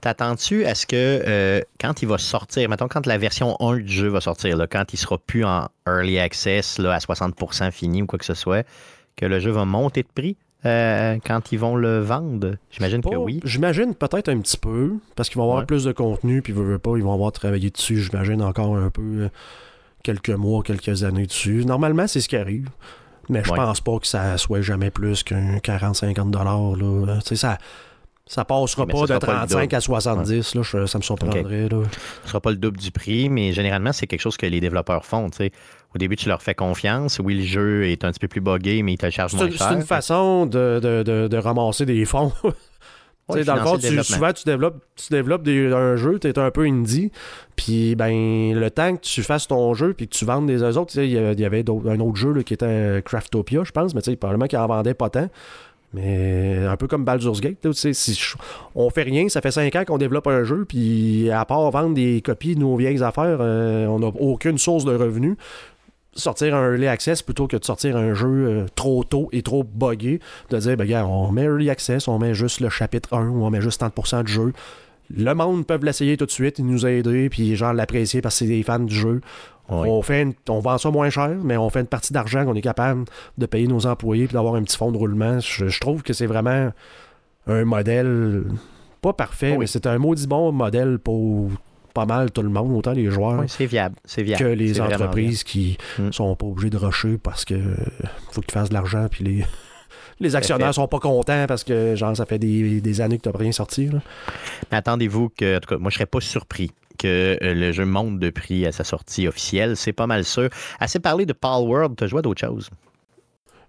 [0.00, 0.94] T'attends-tu à ce que
[1.26, 4.66] euh, quand il va sortir, mettons quand la version 1 du jeu va sortir, là,
[4.66, 8.34] quand il sera plus en early access là, à 60% fini ou quoi que ce
[8.34, 8.66] soit,
[9.16, 10.36] que le jeu va monter de prix?
[10.66, 12.56] Euh, quand ils vont le vendre?
[12.70, 13.40] J'imagine que oui.
[13.44, 15.66] J'imagine peut-être un petit peu, parce qu'ils vont avoir Ouais.
[15.66, 18.90] plus de contenu, puis veut, veut pas, ils vont avoir travaillé dessus, j'imagine, encore un
[18.90, 19.28] peu, euh,
[20.02, 21.64] quelques mois, quelques années dessus.
[21.64, 22.68] Normalement, c'est ce qui arrive.
[23.30, 23.56] Mais je Ouais.
[23.56, 26.76] pense pas que ça soit jamais plus qu'un 40-50 dollars.
[26.76, 27.16] là.
[27.22, 27.56] Tu sais, ça,
[28.26, 29.74] ça passera Mais pas de sera pas le 35 double.
[29.76, 30.54] à 70.
[30.54, 31.68] Là, je- ça me surprendrait.
[31.70, 31.82] là.
[32.24, 35.06] Ce sera pas le double du prix, mais généralement, c'est quelque chose que les développeurs
[35.06, 35.30] font.
[35.94, 37.20] Au début, tu leur fais confiance.
[37.22, 39.68] Oui, le jeu est un petit peu plus buggé, mais ils te chargent moins cher.
[39.68, 42.32] c'est une façon de, de- de- de ramasser des fonds.
[43.26, 46.38] Ouais, dans le fond, tu- souvent, tu développes, tu développes des- un jeu, tu es
[46.38, 47.10] un peu indie,
[47.56, 50.98] puis ben, le temps que tu fasses ton jeu puis que tu vendes des autres,
[50.98, 54.58] il y avait un autre jeu là, qui était Craftopia, je pense, mais probablement qu'il
[54.58, 55.30] en vendait pas tant.
[55.94, 58.36] Mais un peu comme Baldur's Gate, là, si je-
[58.74, 61.94] on fait rien, ça fait 5 ans qu'on développe un jeu, puis à part vendre
[61.94, 65.36] des copies de nos vieilles affaires, euh, on n'a aucune source de revenus.
[66.16, 69.64] Sortir un early access plutôt que de sortir un jeu euh, trop tôt et trop
[69.64, 73.28] buggé, de dire, ben, gars, on met early access, on met juste le chapitre 1
[73.30, 74.52] ou on met juste 30% du jeu.
[75.14, 78.36] Le monde peut l'essayer tout de suite, il nous a aidés, puis genre l'apprécier parce
[78.36, 79.20] que c'est des fans du jeu.
[79.68, 82.54] On, fait une- on vend ça moins cher, mais on fait une partie d'argent qu'on
[82.54, 83.06] est capable
[83.38, 85.40] de payer nos employés puis d'avoir un petit fonds de roulement.
[85.40, 86.70] Je, je trouve que c'est vraiment
[87.46, 88.44] un modèle
[89.00, 89.58] pas parfait, Oui.
[89.60, 91.48] mais c'est un maudit bon modèle pour
[91.94, 93.94] pas mal tout le monde, autant les joueurs Oui, c'est viable.
[94.04, 94.42] C'est viable.
[94.44, 96.10] que les entreprises qui Mm.
[96.12, 97.54] sont pas obligées de rusher parce que
[98.32, 99.44] faut que tu fasses de l'argent puis les,
[100.20, 103.36] les actionnaires sont pas contents parce que genre ça fait des, des années que tu
[103.36, 103.86] rien sorti.
[103.86, 104.00] là.
[104.70, 107.84] Mais attendez-vous que, en tout cas, moi, je serais pas surpris que euh, le jeu
[107.84, 109.76] monte de prix à sa sortie officielle.
[109.76, 110.48] C'est pas mal sûr.
[110.80, 112.70] Assez parlé de Pal World, tu as joué à d'autres choses?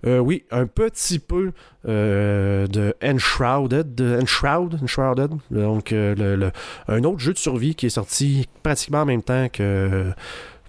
[0.05, 1.51] Euh, oui, un petit peu
[1.87, 6.51] euh, de Enshrouded, de Enshroud, Enshrouded, donc euh, le-
[6.87, 10.11] un autre jeu de survie qui est sorti pratiquement en même temps que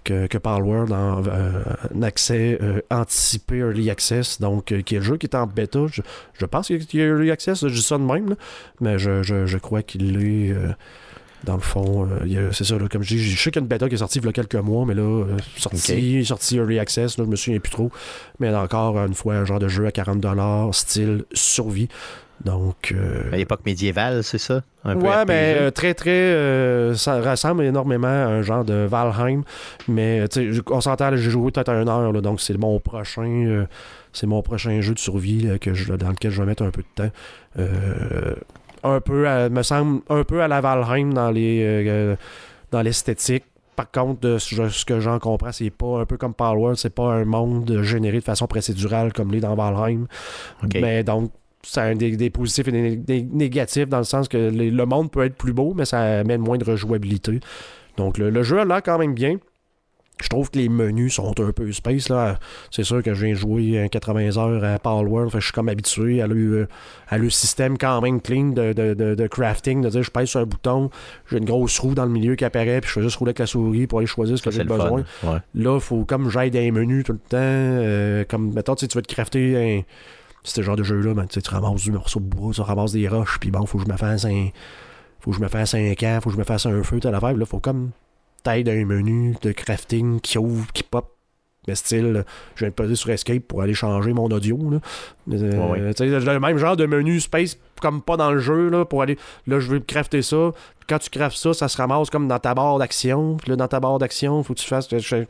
[0.03, 1.61] que, que Palworld en, euh,
[2.01, 2.57] accès
[2.89, 5.79] anticipé Early Access, donc qui est le jeu qui est en bêta.
[5.91, 8.35] Je, pense qu'il y a Early Access, je dis ça de même,
[8.79, 10.55] mais je, je- je crois qu'il l'est.
[11.47, 13.63] Dans le fond, euh, c'est ça, là, comme je dis, je sais qu'il y a
[13.63, 16.57] une bêta qui est sortie il y a quelques mois, mais là, euh, sorti, sorti
[16.57, 17.89] Early Access, là, je me souviens plus trop.
[18.39, 21.87] Mais encore une fois, un genre de jeu à 40$, style survie.
[22.43, 22.91] Donc.
[22.93, 24.61] euh, À l'époque médiévale, c'est ça?
[24.83, 25.27] Un peu ouais, RPG.
[25.27, 26.09] mais euh, très, très.
[26.11, 29.41] euh, ça ressemble énormément à un genre de Valheim.
[29.87, 30.25] Mais,
[30.69, 33.65] on s'entend, j'ai joué peut-être à une heure, là, donc c'est mon prochain.
[34.13, 36.71] c'est mon prochain jeu de survie là, que je, dans lequel je vais mettre un
[36.71, 37.11] peu de temps.
[38.85, 42.15] Euh, un peu, à- me semble, un peu à la Valheim dans les euh,
[42.71, 43.43] dans l'esthétique.
[43.75, 47.13] Par contre, de ce que j'en comprends, c'est pas un peu comme Palworld, c'est pas
[47.13, 50.07] un monde généré de façon procédurale comme l'est dans Valheim.
[50.81, 54.37] Mais donc, ça a des, des positifs et des, des négatifs dans le sens que
[54.49, 57.39] les- le monde peut être plus beau, mais ça amène moins de rejouabilité.
[57.97, 59.37] Donc, le, le jeu a l'air quand même bien.
[60.21, 62.09] Je trouve que les menus sont un peu space.
[62.09, 62.39] là.
[62.71, 65.31] C'est sûr que je viens de jouer un 80 heures à Palworld.
[65.33, 66.67] je suis comme habitué à le,
[67.07, 69.81] à le système quand même clean de, de- de- de crafting.
[69.81, 70.89] De dire, je pèse sur un bouton,
[71.29, 73.39] j'ai une grosse roue dans le milieu qui apparaît, puis je fais juste rouler avec
[73.39, 75.03] la souris pour aller choisir ce que j'ai besoin.
[75.23, 75.39] Ouais.
[75.53, 77.37] Là, il faut comme j'aille dans les menus tout le temps.
[77.37, 79.81] euh, comme, mettons, tu vas te crafter un.
[80.43, 83.37] Ce genre de jeu-là, ben, tu ramasses du morceau de bois, tu ramasses des roches,
[83.39, 84.47] puis bon, faut que je me fasse un.
[85.19, 87.13] Faut que je me fasse un camp, faut que je me fasse un feu, telle
[87.15, 87.33] affaire.
[87.35, 87.91] Là, faut comme
[88.43, 91.13] taille d'un menu de crafting qui ouvre, qui pop.
[91.67, 92.23] Mais style,
[92.55, 94.57] je viens de peser sur Escape pour aller changer mon audio.
[94.71, 94.79] Là.
[95.33, 95.93] Euh, Ouais, ouais.
[95.99, 99.17] Le même genre de menu space, comme pas dans le jeu, là, pour aller.
[99.47, 100.51] Là, je veux crafter ça.
[100.87, 103.35] Quand tu craftes ça, ça se ramasse comme dans ta barre d'action.
[103.35, 104.87] Puis là, dans ta barre d'action, faut que tu fasses.
[104.89, 105.25] Je, je,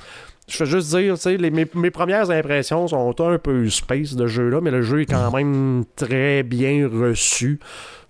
[0.48, 4.62] fais juste dire, tu sais, mes, mes premières impressions sont un peu space de jeu-là,
[4.62, 7.60] mais le jeu est quand même très bien reçu.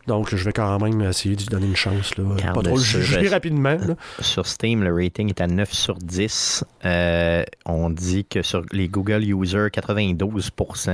[0.07, 2.17] Donc, je vais quand même essayer de lui donner une chance.
[2.17, 2.23] Là.
[2.53, 3.75] Pas trop le sur- juger rapidement.
[3.75, 3.95] là.
[4.21, 6.63] Sur Steam, le rating est à 9 sur 10.
[6.85, 10.51] Euh, on dit que sur les Google Users, 92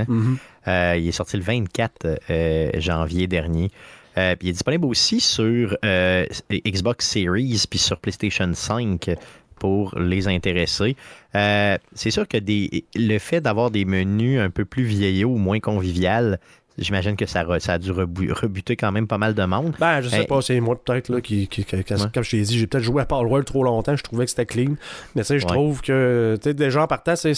[0.08, 0.38] Mhm.
[0.68, 3.70] Euh, il est sorti le 24 euh, janvier dernier.
[4.18, 9.12] Euh, il est disponible aussi sur euh, Xbox Series puis sur PlayStation 5
[9.60, 10.96] pour les intéressés.
[11.36, 15.38] Euh, c'est sûr que des, le fait d'avoir des menus un peu plus vieillots ou
[15.38, 16.40] moins convivial,
[16.78, 19.76] j'imagine que ça, re- ça a dû rebu- rebuter quand même pas mal de monde.
[19.80, 20.28] Ben, je sais Hey.
[20.28, 22.00] pas, c'est moi peut-être là qui, qui- qui- qui- Ouais.
[22.14, 24.46] comme je t'ai dit, j'ai peut-être joué à Palworld trop longtemps, je trouvais que c'était
[24.46, 24.74] clean.
[25.16, 25.52] Mais tu sais, je Ouais.
[25.52, 27.34] trouve que tu sais, déjà en partant, c'est,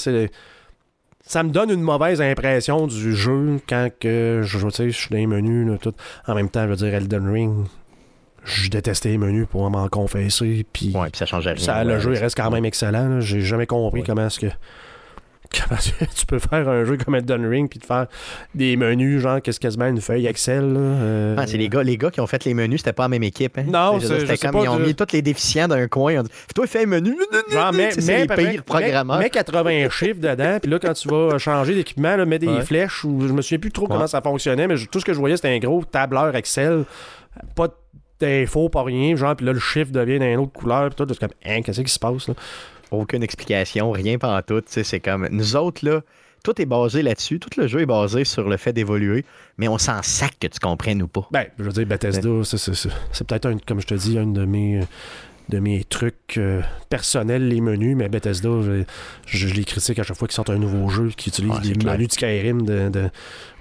[1.27, 5.09] ça me donne une mauvaise impression du jeu quand que je, tu sais, je suis
[5.09, 5.93] dans les menus là, tout.
[6.27, 7.65] En même temps, je veux dire Elden Ring,
[8.43, 11.55] je détestais les menus pour m'en confesser, puis Ouais, puis ça change rien.
[11.57, 13.09] ça, le jeu il reste quand même excellent.
[13.09, 13.19] là.
[13.19, 14.47] J'ai jamais compris comment est-ce que
[16.15, 18.07] tu peux faire un jeu comme Elden Ring puis te faire
[18.53, 20.73] des menus, genre, qu'est-ce quasiment une feuille Excel.
[20.73, 23.03] Là, euh, Ah, c'est les gars, les gars qui ont fait les menus, c'était pas
[23.03, 23.57] la même équipe.
[23.57, 23.65] Hein?
[23.67, 26.13] Non, c'était comme ils ont mis tous les déficients d'un coin.
[26.13, 27.15] Ils ont dit, Toi, fais un menu.
[27.51, 29.19] Genre, mais, mais, les mais- pires programmeurs.
[29.19, 32.61] mais 80 chiffres dedans, puis là, quand tu vas changer d'équipement, mets des Ouais.
[32.61, 33.89] flèches, ou je me souviens plus trop Ouais.
[33.93, 36.85] comment ça fonctionnait, mais je- tout ce que je voyais, c'était un gros tableur Excel,
[37.55, 37.67] pas
[38.19, 41.19] d'infos, pas rien, genre, puis là, le chiffre devient d'une autre couleur, puis tout, c'est
[41.19, 42.33] comme, hein, qu'est-ce qui se passe, là?
[42.91, 44.61] Aucune explication, rien pas en tout.
[44.67, 46.01] C'est comme nous autres, là,
[46.43, 47.39] tout est basé là-dessus.
[47.39, 49.25] Tout le jeu est basé sur le fait d'évoluer,
[49.57, 51.27] mais on s'en sac que tu comprennes ou pas.
[51.31, 54.17] Ben, je veux dire, Bethesda, c'est- c'est c'est- c'est peut-être, un, comme je te dis,
[54.19, 54.81] un de mes,
[55.49, 58.49] de mes trucs euh, personnels, les menus, mais Bethesda,
[59.27, 61.93] je, les critique à chaque fois qu'ils sortent un nouveau jeu, qui utilise Ouais, clair.
[61.93, 63.09] menus de Skyrim, de, de-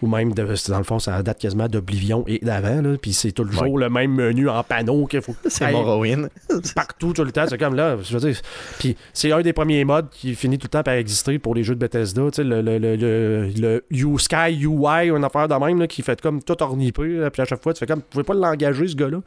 [0.03, 3.33] ou même, de, c'est dans le fond, ça date quasiment d'Oblivion et d'avant, puis c'est
[3.33, 3.81] toujours Ouais.
[3.85, 6.29] le même menu en panneau qu'il faut C'est Morrowind.
[6.75, 7.45] partout tout le temps.
[7.49, 8.41] C'est comme là, je veux dire.
[8.79, 11.65] Puis c'est un des premiers modes qui finit tout le temps par exister pour les
[11.65, 12.23] jeux de Bethesda.
[12.31, 16.03] Tu sais, le, le, le, le, le Sky UI, une affaire de même là, qui
[16.03, 17.29] fait comme tout ornipé.
[17.33, 19.19] Puis à chaque fois, tu fais comme, vous pouvez pas l'engager, ce gars-là.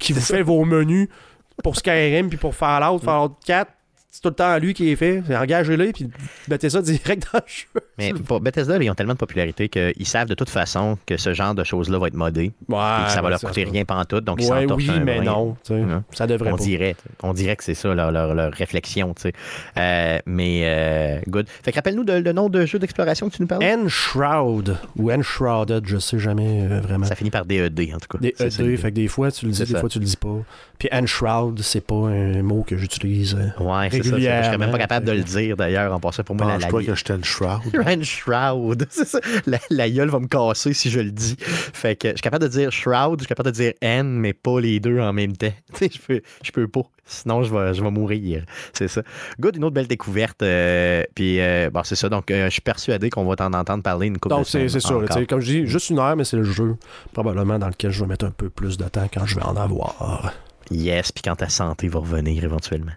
[0.00, 1.08] Qui vous fait vos menus
[1.62, 3.70] pour Skyrim puis pour Fallout, Fallout 4.
[4.14, 5.24] C'est tout le temps à lui qui est fait.
[5.28, 6.08] Engagez-le, puis
[6.46, 7.84] mettez ça direct dans le jeu.
[7.98, 11.34] Mais pour Bethesda, ils ont tellement de popularité qu'ils savent de toute façon que ce
[11.34, 12.52] genre de choses-là va être modé.
[12.68, 14.22] Ouais, et que ça va leur coûter rien pantoute.
[14.24, 15.24] Donc, ils Ouais, oui, mais brin.
[15.24, 15.56] non.
[15.68, 15.82] Ouais.
[16.12, 16.62] Ça devrait On pas.
[16.62, 19.32] dirait, on dirait que c'est ça leur, leur- leur réflexion, tu sais.
[19.78, 21.48] Euh, mais euh, good.
[21.64, 23.64] Fait que rappelle-nous le nom de jeu d'exploration que tu nous parles.
[23.64, 27.04] Enshroud ou Enshrouded, je sais jamais euh, vraiment.
[27.06, 28.18] Ça finit par DED en tout cas.
[28.18, 28.76] Des C'est ça, ED, l'idée.
[28.80, 29.80] fait que des fois tu le dis, des ça.
[29.80, 30.36] fois tu le dis pas.
[30.78, 33.34] Puis Enshroud, c'est pas un mot que j'utilise.
[33.38, 33.62] euh.
[33.64, 34.16] Ouais, c'est ça.
[34.16, 34.72] Je serais même régulièrement.
[34.72, 37.14] pas capable de le dire d'ailleurs en passant pour moi la, la, Pense-toi que j'étais
[37.14, 37.60] une shroud.
[37.74, 38.86] Rand Shroud.
[38.90, 39.18] Ça.
[39.46, 41.36] La, la gueule va me casser si je le dis.
[41.38, 44.32] Fait que je suis capable de dire Shroud, je suis capable de dire N, mais
[44.32, 45.52] pas les deux en même temps.
[45.80, 46.82] Je peux, je peux pas.
[47.06, 48.44] Sinon, je vais, je vais mourir.
[48.72, 49.02] C'est ça.
[49.38, 50.42] Good, une autre belle découverte.
[50.42, 52.08] euh, puis, euh, bon, c'est ça.
[52.08, 54.68] Donc, euh, je suis persuadé qu'on va t'en entendre parler une couple Donc de c'est
[54.68, 56.76] sais, Comme je dis, juste une heure, mais c'est le jeu
[57.12, 59.56] probablement dans lequel je vais mettre un peu plus de temps quand je vais en
[59.56, 60.32] avoir.
[60.70, 62.92] Yes, puis quand ta santé va revenir éventuellement.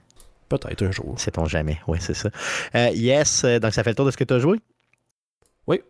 [0.49, 1.19] Peut-être un jour.
[1.19, 1.79] Sait-on jamais.
[1.87, 2.29] Oui, c'est ça.
[2.75, 4.59] Euh, yes, euh, donc ça fait le tour de ce que tu as joué?
[5.67, 5.81] Oui.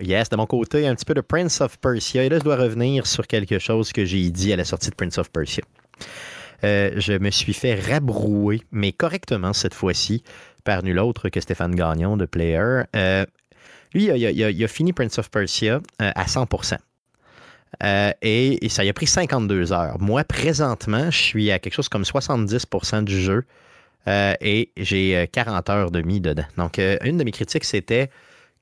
[0.00, 2.24] Yes, de mon côté, un petit peu de Prince of Persia.
[2.24, 4.94] Et là, je dois revenir sur quelque chose que j'ai dit à la sortie de
[4.94, 5.62] Prince of Persia.
[6.64, 10.22] Euh, je me suis fait rabrouer, mais correctement cette fois-ci,
[10.64, 12.82] par nul autre que Stéphane Gagnon de Player.
[12.94, 13.24] Euh,
[13.94, 16.76] lui, il a, il a- il a fini Prince of Persia euh, à 100%.
[17.82, 19.98] Euh, et, et ça a pris 52 heures.
[20.00, 23.44] Moi, présentement, je suis à quelque chose comme 70% du jeu.
[24.08, 26.44] Euh, et j'ai euh, 40 heures de mis dedans.
[26.56, 28.10] Donc, euh, une de mes critiques, c'était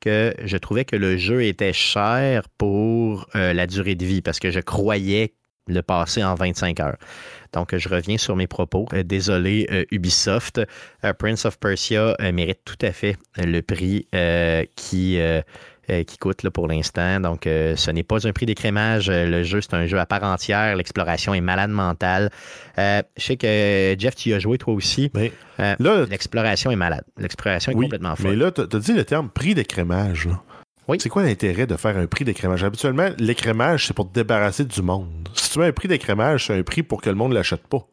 [0.00, 4.38] que je trouvais que le jeu était cher pour euh, la durée de vie parce
[4.38, 5.34] que je croyais
[5.68, 6.96] le passer en 25 heures.
[7.52, 8.86] Donc, je reviens sur mes propos.
[8.92, 10.60] Euh, désolé, euh, Ubisoft.
[11.04, 15.18] Euh, Prince of Persia euh, mérite tout à fait le prix euh, qui,
[15.90, 17.20] euh, qui coûte là, pour l'instant.
[17.20, 19.08] Donc, euh, ce n'est pas un prix d'écrémage.
[19.08, 20.76] Euh, Le jeu, c'est un jeu à part entière.
[20.76, 22.30] L'exploration est malade mentale.
[22.76, 25.10] Je sais que, Jeff, tu y as joué toi aussi.
[25.14, 27.04] Mais là, L'exploration est malade.
[27.18, 28.34] L'exploration est oui, complètement mais folle.
[28.38, 30.28] là, tu as dit le terme prix d'écrémage.
[30.88, 30.96] Oui.
[31.00, 32.64] C'est quoi l'intérêt de faire un prix d'écrémage?
[32.64, 35.28] Habituellement, l'écrémage, c'est pour te débarrasser du monde.
[35.34, 37.66] Si tu mets un prix d'écrémage, c'est un prix pour que le monde ne l'achète
[37.66, 37.86] pas.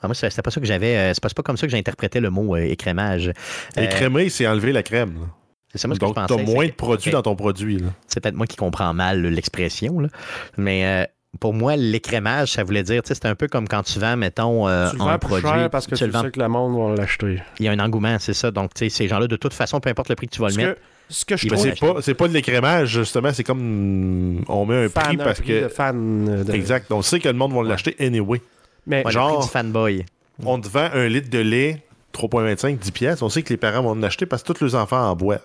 [0.00, 0.96] Ah, moi, c'est- c'était pas ça que j'avais.
[0.96, 3.32] euh, C'est pas, comme ça que j'interprétais le mot euh, écrémage.
[3.76, 5.14] Euh, Écrémer, c'est enlever la crème.
[5.22, 5.26] là.
[5.72, 6.54] C'est ça, moi, ce que Donc, je tu as pensais.
[6.54, 7.82] moins de produits dans ton produit.
[8.06, 10.00] C'est peut-être moi qui comprends mal l'expression.
[10.00, 10.08] là.
[10.56, 11.04] Mais euh,
[11.40, 14.16] pour moi, l'écrémage, ça voulait dire, tu sais, c'est un peu comme quand tu vends,
[14.16, 15.48] mettons, euh, tu le un vends plus produit.
[15.48, 17.42] cher parce que tu, le vends- sais que le monde va l'acheter.
[17.58, 18.50] Il y a un engouement, c'est ça.
[18.50, 20.48] Donc, tu sais, ces gens-là, de toute façon, peu importe le prix que tu vas
[20.48, 23.30] le mettre, que, ce que je trouve c'est pas, c'est pas de l'écrémage, justement.
[23.32, 25.62] C'est comme on met un fan, prix un parce prix que.
[25.64, 26.90] de fan de- Exact.
[26.92, 28.40] On sait que le monde va l'acheter anyway.
[28.86, 30.06] Mais ouais, genre- le prix du fanboy.
[30.44, 33.22] On te vend un litre de lait, 3,25, 10 pièces.
[33.22, 35.40] On sait que les parents vont l'acheter parce que tous les enfants en boivent.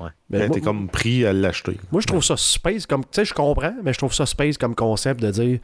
[0.00, 0.10] Ouais.
[0.30, 1.76] mais t'es comme pris à l'acheter.
[1.92, 3.02] Moi, je trouve ça space comme.
[3.02, 5.58] Tu sais, je comprends, mais je trouve ça space comme concept de dire.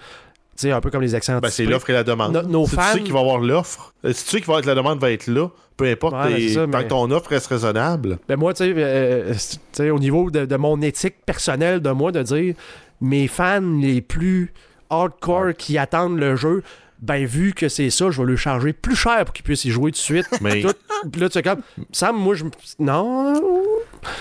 [0.56, 1.38] Tu sais, un peu comme les accents.
[1.40, 2.46] Ben, c'est l'offre et la demande.
[2.48, 4.46] No- si fans- tu sais qu'il va y avoir l'offre, euh, si tu sais qu'il
[4.52, 7.30] va être la demande va être là, peu importe, Ouais, tant mais- que ton offre
[7.30, 8.18] reste raisonnable.
[8.28, 9.34] Ben moi, tu sais, euh,
[9.72, 12.54] sais, au niveau de, de mon éthique personnelle de moi, de dire
[13.00, 14.52] mes fans les plus
[14.90, 16.62] hardcore qui attendent le jeu,
[17.00, 19.70] ben vu que c'est ça, je vais lui charger plus cher pour qu'il puisse y
[19.70, 20.26] jouer tout de suite.
[20.40, 20.72] Mais Tout-
[21.12, 21.60] Puis là, tu sais, comme,
[21.92, 22.44] Sam, moi, je.
[22.78, 23.34] Non.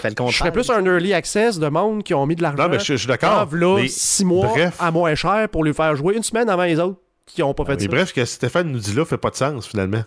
[0.04, 2.64] Le Je serais plus un early access de monde qui ont mis de l'argent.
[2.64, 3.48] non, mais je, je suis d'accord.
[3.52, 4.76] Ah, là, Mais, six mois bref.
[4.80, 7.66] à moins cher pour lui faire jouer une semaine avant les autres qui n'ont pas
[7.66, 7.88] fait mais ça.
[7.88, 10.04] bref, ce que Stéphane nous dit là fait pas de sens finalement.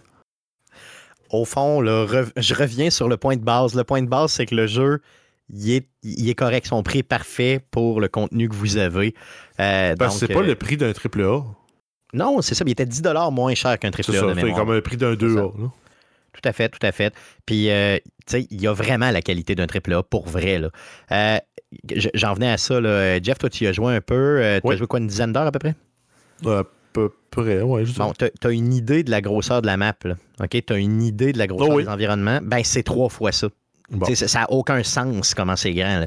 [1.30, 3.74] Au fond, là, rev- je reviens sur le point de base.
[3.74, 5.00] Le point de base, c'est que le jeu,
[5.52, 6.66] il est, il est correct.
[6.66, 9.14] Son prix est parfait pour le contenu que vous avez.
[9.60, 11.40] Euh, Parce que c'est pas euh, le prix d'un triple A.
[12.14, 12.64] Non, c'est ça.
[12.64, 13.02] mais Il était 10
[13.32, 14.26] moins cher qu'un triple A ça.
[14.28, 14.56] C'est mémoire.
[14.64, 15.34] comme un prix d'un C'est 2A.
[15.34, 15.40] ça.
[15.40, 15.70] là.
[16.32, 17.14] tout à fait, tout à fait.
[17.46, 18.02] Puis, euh, tu
[18.40, 20.58] sais, il y a vraiment la qualité d'un triple A pour vrai.
[20.58, 20.70] Là.
[21.12, 21.38] Euh,
[22.14, 22.80] J'en venais à ça.
[22.80, 23.20] Là.
[23.22, 24.14] Jeff, toi, tu y as joué un peu.
[24.14, 24.76] Euh, tu as Oui.
[24.76, 25.74] joué quoi, une dizaine d'heures à peu près?
[26.46, 29.94] À peu près, je Bon, tu as une idée de la grosseur de la map.
[30.04, 30.14] Là.
[30.42, 30.64] OK?
[30.66, 31.82] Tu as une idée de la grosseur Oh oui.
[31.82, 32.38] des environnements?
[32.42, 33.48] Ben, c'est trois fois ça.
[34.14, 36.06] Ça n'a aucun sens comment c'est grand.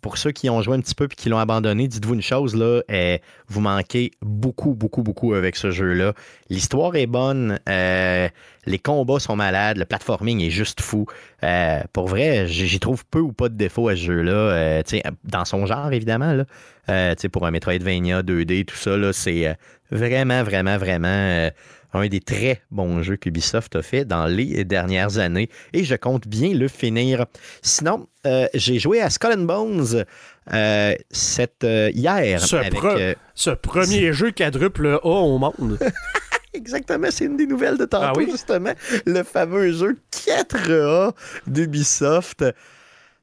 [0.00, 2.54] Pour ceux qui ont joué un petit peu et qui l'ont abandonné, dites-vous une chose,
[2.54, 3.16] là, euh,
[3.48, 6.12] vous manquez beaucoup, beaucoup, beaucoup avec ce jeu-là.
[6.50, 8.28] L'histoire est bonne, euh,
[8.66, 11.06] les combats sont malades, le platforming est juste fou.
[11.42, 14.32] Euh, pour vrai, j'y trouve peu ou pas de défauts à ce jeu-là.
[14.32, 14.82] euh,
[15.24, 16.34] dans son genre, évidemment.
[16.34, 17.14] Là.
[17.32, 19.56] Pour un Metroidvania 2D, tout ça, c'est
[19.90, 21.48] vraiment, vraiment, vraiment
[21.94, 25.48] un des très bons jeux qu'Ubisoft a fait dans les dernières années.
[25.72, 27.26] Et je compte bien le finir.
[27.62, 30.04] Sinon, euh, j'ai joué à Skull and Bones
[30.52, 32.40] euh, cette, euh, hier.
[32.40, 32.98] Ce avec, pro-
[33.34, 35.78] Ce premier jeu quadruple A au monde.
[36.52, 38.28] Exactement, c'est une des nouvelles de tantôt, Ah oui?
[38.30, 38.72] justement.
[39.06, 41.12] Le fameux jeu 4A
[41.48, 42.44] d'Ubisoft.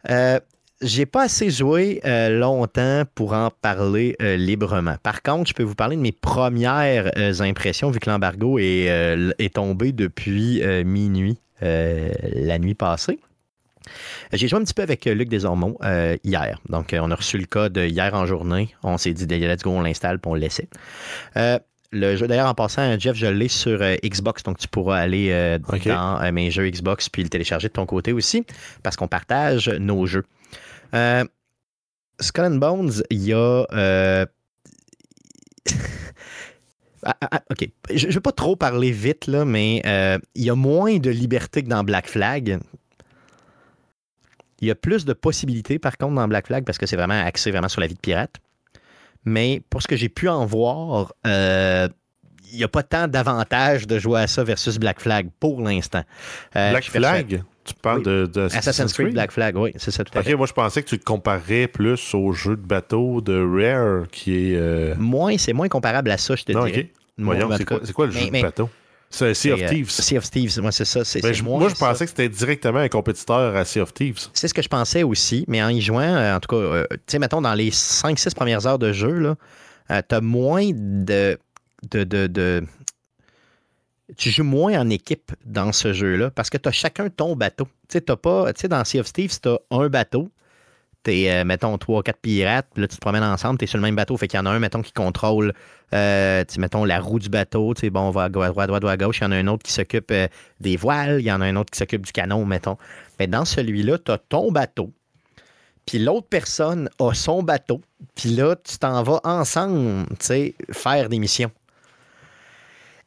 [0.09, 0.39] Euh,
[0.81, 4.95] j'ai pas assez joué euh, longtemps pour en parler euh, librement.
[5.03, 8.87] Par contre, je peux vous parler de mes premières euh, impressions, vu que l'embargo est,
[9.39, 13.19] est tombé depuis minuit la nuit passée.
[14.33, 16.59] J'ai joué un petit peu avec Luc Desormeaux euh, hier.
[16.69, 18.69] Donc, on a reçu le code hier en journée.
[18.83, 20.67] On s'est dit, let's go, on l'installe, puis on le laissait.
[21.37, 21.59] Euh,
[21.91, 25.57] le jeu, d'ailleurs, en passant, Jeff, je l'ai sur euh, Xbox, donc tu pourras aller
[25.85, 28.45] dans mes jeux Xbox puis le télécharger de ton côté aussi,
[28.81, 30.23] parce qu'on partage nos jeux.
[30.93, 31.25] Euh,
[32.19, 33.65] Skull and Bones, il y a.
[33.73, 34.25] euh,
[37.03, 37.67] ah, ah, ah, OK.
[37.93, 41.09] Je ne vais pas trop parler vite, là, mais euh, il y a moins de
[41.09, 42.59] liberté que dans Black Flag.
[44.59, 47.19] Il y a plus de possibilités, par contre, dans Black Flag, parce que c'est vraiment
[47.19, 48.35] axé vraiment sur la vie de pirate.
[49.25, 51.87] Mais pour ce que j'ai pu en voir, euh,
[52.51, 56.03] il n'y a pas tant d'avantages de jouer à ça versus Black Flag pour l'instant.
[56.55, 58.03] Euh, Black Flag, tu parles Oui.
[58.05, 60.35] de, de Assassin's Creed Black Flag, oui, c'est ça tout à Ok, fait.
[60.35, 64.55] moi je pensais que tu comparais plus au jeu de bateau de Rare qui est.
[64.57, 66.89] euh, Moins, c'est moins comparable à ça, je te Non, dirais.
[66.91, 67.01] ok.
[67.17, 68.69] Moi, Voyons, c'est quoi, le mais- jeu mais- de bateau?
[69.13, 69.89] C'est Sea of euh, Thieves.
[69.89, 71.03] Sea of Thieves, moi, c'est ça.
[71.03, 71.85] C'est, Ben, moins moi, je ça.
[71.85, 74.19] pensais que c'était directement un compétiteur à Sea of Thieves.
[74.33, 76.85] C'est ce que je pensais aussi, mais en y jouant, euh, en tout cas, euh,
[76.91, 79.35] tu sais, mettons, dans les 5-6 premières heures de jeu, là,
[79.91, 81.37] euh, t'as moins de,
[81.91, 82.63] de, de, de-
[84.17, 87.65] Tu joues moins en équipe dans ce jeu-là parce que t'as chacun ton bateau.
[87.87, 88.53] Tu sais, pas...
[88.53, 90.29] Tu sais, dans Sea of Thieves, t'as un bateau,
[91.03, 93.95] t'es, euh, mettons, 3-4 pirates, puis là, tu te promènes ensemble, t'es sur le même
[93.95, 95.53] bateau, fait qu'il y en a un, mettons, qui contrôle,
[95.93, 98.67] euh, tu mettons, la roue du bateau, tu sais, bon, on va à droite, à
[98.67, 100.27] droite, à gauche, il y en a un autre qui s'occupe euh,
[100.59, 102.77] des voiles, il y en a un autre qui s'occupe du canon, mettons.
[103.19, 104.91] Mais dans celui-là, t'as ton bateau,
[105.85, 107.81] puis l'autre personne a son bateau,
[108.15, 111.51] puis là, tu t'en vas ensemble, tu sais, faire des missions.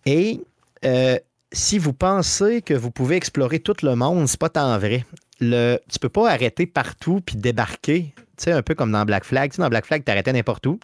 [0.06, 0.40] Et
[0.84, 1.18] euh,
[1.52, 5.04] si vous pensez que vous pouvez explorer tout le monde, c'est pas tant vrai.
[5.40, 9.52] Le, tu peux pas arrêter partout puis débarquer, tu un peu comme dans Black Flag.
[9.56, 10.78] Dans Black Flag, tu arrêtais n'importe où.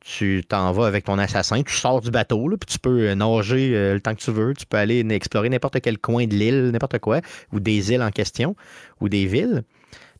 [0.00, 3.74] Tu t'en vas avec ton assassin, tu sors du bateau, puis tu peux euh, nager
[3.74, 4.54] euh, le temps que tu veux.
[4.54, 7.20] Tu peux aller explorer n'importe quel coin de l'île, n'importe quoi,
[7.52, 8.54] ou des îles en question,
[9.00, 9.64] ou des villes.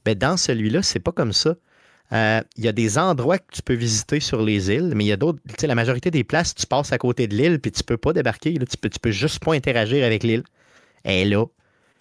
[0.05, 1.55] Ben, dans celui-là, c'est pas comme ça.
[2.13, 5.09] Euh, Il y a des endroits que tu peux visiter sur les îles, mais il
[5.09, 5.41] y a d'autres.
[5.63, 8.55] La majorité des places, tu passes à côté de l'île, puis tu peux pas débarquer.
[8.55, 10.43] Tu, peux, tu peux juste pas interagir avec l'île.
[11.05, 11.45] Elle est là,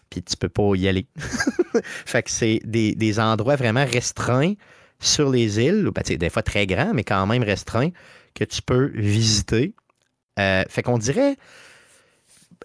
[0.10, 1.08] puis tu peux pas y aller.
[2.06, 4.54] fait que c'est des, des endroits vraiment restreints
[5.00, 7.92] sur les îles, ben, des fois très grands, mais quand même restreints,
[8.34, 9.74] que tu peux visiter.
[10.40, 11.36] Euh, fait qu'on dirait.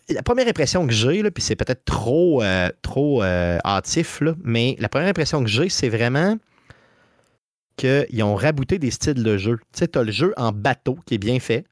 [0.09, 4.89] La première impression que j'ai, puis c'est peut-être trop, euh, trop euh, hâtif, mais la
[4.89, 6.37] première impression que j'ai, c'est vraiment
[7.83, 9.57] qu'ils ont rabouté des styles de jeu.
[9.73, 11.65] Tu sais, tu as le jeu en bateau qui est bien fait.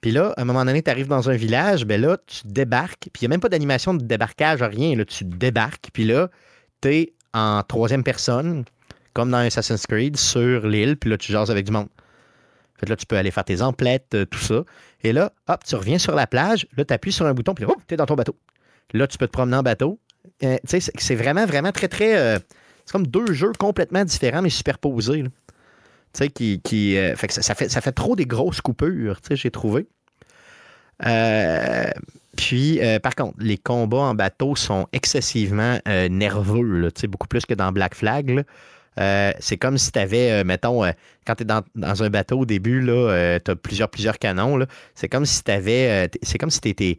[0.00, 3.08] Puis là, à un moment donné, tu arrives dans un village, ben là, tu débarques,
[3.12, 4.96] puis il n'y a même pas d'animation de débarquage, rien.
[4.96, 6.30] Là, tu débarques, puis là,
[6.80, 8.64] tu es en troisième personne,
[9.12, 11.88] comme dans Assassin's Creed, sur l'île, puis là, tu jases avec du monde.
[12.78, 14.64] Fait là, tu peux aller faire tes emplettes, euh, tout ça.
[15.04, 17.66] Et là, hop, tu reviens sur la plage, là, tu appuies sur un bouton, puis
[17.66, 18.36] là, tu es dans ton bateau.
[18.94, 19.98] Là, tu peux te promener en bateau.
[20.42, 22.16] Euh, tu sais, c'est- c'est vraiment, vraiment très, très.
[22.16, 22.38] euh,
[22.90, 25.22] c'est comme deux jeux complètement différents, mais superposés.
[25.22, 25.30] Tu
[26.12, 26.96] sais, qui.
[26.96, 29.86] euh, fait que ça, fait, ça fait trop des grosses coupures, tu sais, j'ai trouvé.
[31.06, 31.88] Euh,
[32.36, 37.54] puis, euh, par contre, les combats en bateau sont excessivement nerveux, tu beaucoup plus que
[37.54, 38.44] dans Black Flag.
[38.96, 40.82] c'est comme si tu avais, mettons,
[41.24, 44.66] quand tu es dans, dans un bateau au début, tu as plusieurs, plusieurs canons.
[44.96, 46.10] C'est comme si tu avais.
[46.22, 46.98] c'est comme si t'étais-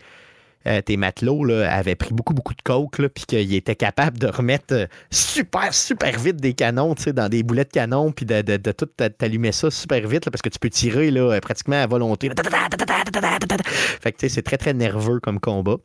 [0.68, 4.74] euh, tes matelots avaient pris beaucoup, beaucoup de coke, puis qu'ils étaient capables de remettre
[4.74, 8.72] euh, super, super vite des canons, dans des boulets de canon, puis de, de, de
[8.72, 11.88] tout t'a- t'allumer ça super vite, parce que tu peux tirer là, euh, pratiquement à
[11.88, 12.30] volonté.
[14.01, 15.78] Fait que c'est très, très nerveux comme combat.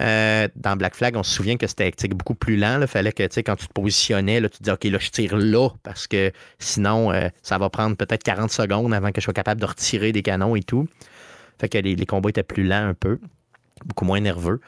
[0.00, 2.80] Euh, dans Black Flag, on se souvient que c'était beaucoup plus lent.
[2.80, 5.36] Il fallait que quand tu te positionnais, là, tu te disais OK, là, je tire
[5.36, 9.34] là parce que sinon, euh, ça va prendre peut-être 40 secondes avant que je sois
[9.34, 10.86] capable de retirer des canons et tout.
[11.60, 13.18] Fait que les, combats étaient plus lents un peu,
[13.84, 14.60] beaucoup moins nerveux.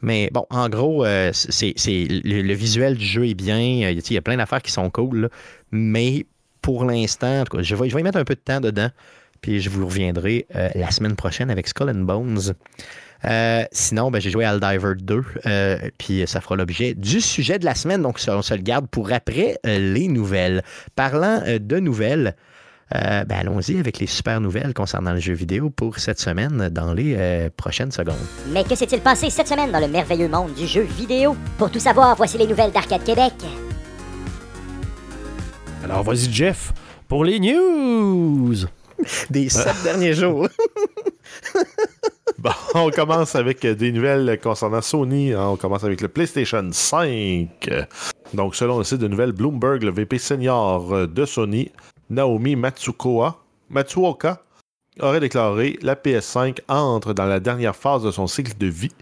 [0.00, 3.58] Mais bon, en gros, euh, c'est, le, visuel du jeu est bien.
[3.58, 5.28] Il y a plein d'affaires qui sont cool.
[5.72, 6.26] mais
[6.62, 8.90] pour l'instant, je vais, je vais y mettre un peu de temps dedans.
[9.40, 12.54] Puis je vous reviendrai la semaine prochaine avec Skull Bones.
[13.24, 17.64] Euh, sinon, ben, j'ai joué Aldiver 2, euh, puis ça fera l'objet du sujet de
[17.64, 20.62] la semaine, donc on se le garde pour après euh, les nouvelles.
[20.94, 22.36] Parlant de nouvelles,
[22.90, 27.48] ben, allons-y avec les super nouvelles concernant le jeu vidéo pour cette semaine dans les
[27.56, 28.16] prochaines secondes.
[28.50, 31.36] Mais que s'est-il passé cette semaine dans le merveilleux monde du jeu vidéo?
[31.58, 33.34] Pour tout savoir, voici les nouvelles d'Arcade Québec.
[35.84, 36.72] Alors, vas-y, Jeff,
[37.08, 38.56] pour les news!
[39.30, 40.48] Des sept derniers jours.
[42.38, 45.34] Bon, on commence avec des nouvelles concernant Sony.
[45.34, 47.48] On commence avec le PlayStation 5.
[48.32, 51.72] Donc, selon le site de nouvelles Bloomberg, le VP senior de Sony,
[52.10, 53.38] Naomi Matsukoa,
[53.70, 54.42] Matsuoka,
[55.00, 58.92] aurait déclaré la PS5 entre dans la dernière phase de son cycle de vie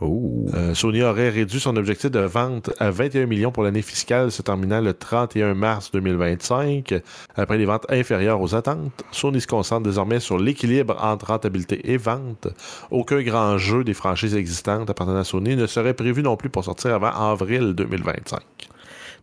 [0.00, 0.46] Oh.
[0.54, 4.42] Euh, Sony aurait réduit son objectif de vente à 21 millions pour l'année fiscale se
[4.42, 6.94] terminant le 31 mars 2025.
[7.36, 11.96] Après des ventes inférieures aux attentes, Sony se concentre désormais sur l'équilibre entre rentabilité et
[11.96, 12.48] vente.
[12.90, 16.64] Aucun grand jeu des franchises existantes appartenant à Sony ne serait prévu non plus pour
[16.64, 18.40] sortir avant avril 2025.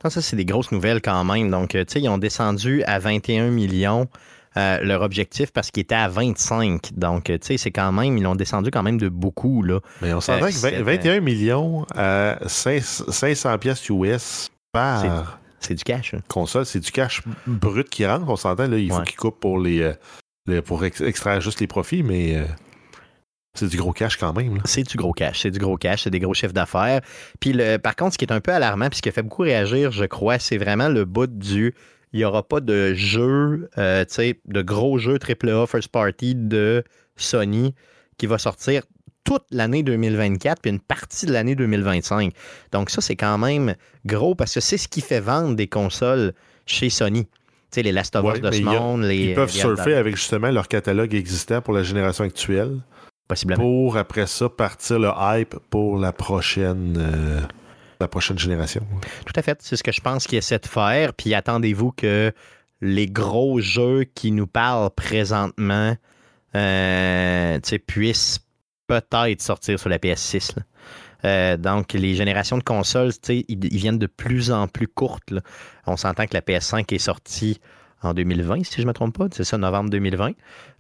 [0.09, 1.49] Ça, c'est des grosses nouvelles quand même.
[1.49, 4.07] Donc, euh, tu sais, ils ont descendu à 21 millions.
[4.57, 6.91] Euh, leur objectif parce qu'ils étaient à 25.
[6.97, 9.63] Donc, tu sais, c'est quand même, ils l'ont descendu quand même de beaucoup.
[9.63, 9.79] Là.
[10.01, 15.39] Mais on s'entend que 21 millions à 500 pièces US par.
[15.61, 16.15] C'est du cash.
[16.15, 16.19] Hein.
[16.27, 18.27] Console, c'est du cash brut qui rentre.
[18.27, 19.93] On s'entend, là, il faut qu'ils coupent pour les,
[20.49, 22.43] euh, pour extraire juste les profits, mais.
[23.53, 24.59] C'est du gros cash quand même.
[24.65, 25.41] C'est du gros cash.
[25.41, 26.03] C'est du gros cash.
[26.03, 27.01] C'est des gros chiffres d'affaires.
[27.39, 29.23] Puis, le, par contre, ce qui est un peu alarmant, puis ce qui a fait
[29.23, 31.73] beaucoup réagir, je crois, c'est vraiment le bout du
[32.13, 34.03] il n'y aura pas de jeu, euh,
[34.45, 36.83] de gros jeux AAA first party de
[37.15, 37.73] Sony
[38.17, 38.83] qui va sortir
[39.23, 42.33] toute l'année 2024 puis une partie de l'année 2025.
[42.71, 43.75] Donc ça, c'est quand même
[44.05, 46.33] gros parce que c'est ce qui fait vendre des consoles
[46.65, 47.25] chez Sony.
[47.25, 49.03] Tu sais, les Last of Us de ce monde.
[49.03, 52.79] Les, ils peuvent surfer avec justement leur catalogue existant pour la génération actuelle.
[53.31, 53.63] Possiblement.
[53.63, 56.97] Pour après ça partir le hype pour la prochaine.
[56.99, 57.39] Euh,
[58.01, 58.85] la prochaine génération.
[59.25, 59.57] Tout à fait.
[59.61, 61.13] C'est ce que je pense qu'il essaie de faire.
[61.13, 62.33] Puis attendez-vous que
[62.81, 65.95] les gros jeux qui nous parlent présentement
[66.55, 68.41] euh, puissent
[68.87, 70.57] peut-être sortir sur la PS6.
[71.23, 75.31] Euh, donc, les générations de consoles, ils, ils, viennent de plus en plus courtes.
[75.87, 77.61] On s'entend que la PS5 est sortie
[78.01, 79.27] en 2020, si je ne me trompe pas.
[79.31, 80.31] C'est ça, novembre 2020.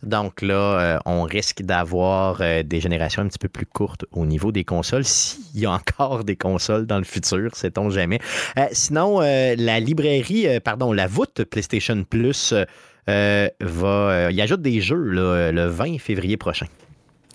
[0.03, 4.25] Donc là, euh, on risque d'avoir euh, des générations un petit peu plus courtes au
[4.25, 8.19] niveau des consoles, s'il y a encore des consoles dans le futur, sait-on jamais.
[8.57, 12.53] Euh, sinon, la librairie, pardon, la voûte PlayStation Plus
[13.07, 16.67] va, y ajoute des jeux le 20 février prochain.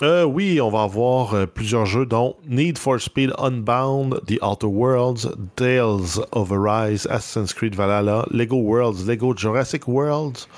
[0.02, 4.66] Euh, oui, on va avoir euh, plusieurs jeux, dont Need for Speed Unbound, The Outer
[4.66, 10.48] Worlds, Tales of Arise, Assassin's Creed Valhalla, Lego Worlds, Lego Jurassic Worlds,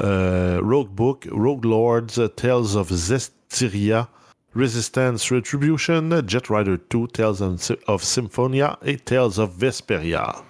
[0.00, 4.08] euh, Rogue Book, Rogue Lords, Tales of Zestiria,
[4.54, 7.42] Resistance Retribution, Jet Rider 2, Tales
[7.86, 10.42] of Symphonia et Tales of Vesperia.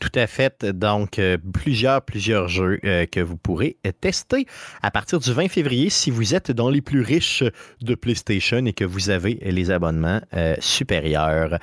[0.00, 0.64] Tout à fait.
[0.64, 4.46] Donc, euh, plusieurs, plusieurs jeux euh, que vous pourrez tester
[4.82, 7.44] à partir du 20 février si vous êtes dans les plus riches
[7.82, 11.58] de PlayStation et que vous avez les abonnements euh, supérieurs.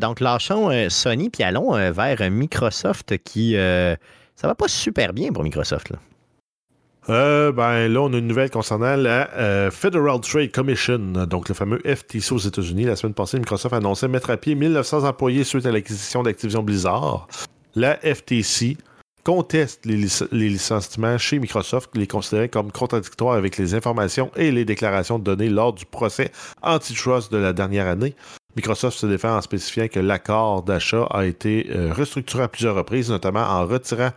[0.00, 3.52] donc, lâchons Sony puis allons vers Microsoft qui.
[3.54, 5.90] ça va pas super bien pour Microsoft.
[5.90, 7.52] Là.
[7.52, 12.32] ben là, on a une nouvelle concernant la Federal Trade Commission, donc le fameux FTC
[12.32, 12.84] aux États-Unis.
[12.84, 17.28] La semaine passée, Microsoft annonçait mettre à pied 1900 employés suite à l'acquisition d'Activision Blizzard
[17.74, 18.76] la FTC
[19.24, 19.96] conteste les,
[20.32, 25.72] licenciements chez Microsoft, les considérant comme contradictoires avec les informations et les déclarations données lors
[25.72, 28.14] du procès antitrust de la dernière année.
[28.56, 33.10] Microsoft se défend en spécifiant que l'accord d'achat a été euh, restructuré à plusieurs reprises,
[33.10, 34.10] notamment en retirant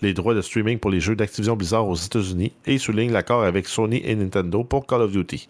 [0.00, 3.66] les droits de streaming pour les jeux d'Activision Blizzard aux États-Unis et souligne l'accord avec
[3.68, 5.48] Sony et Nintendo pour Call of Duty.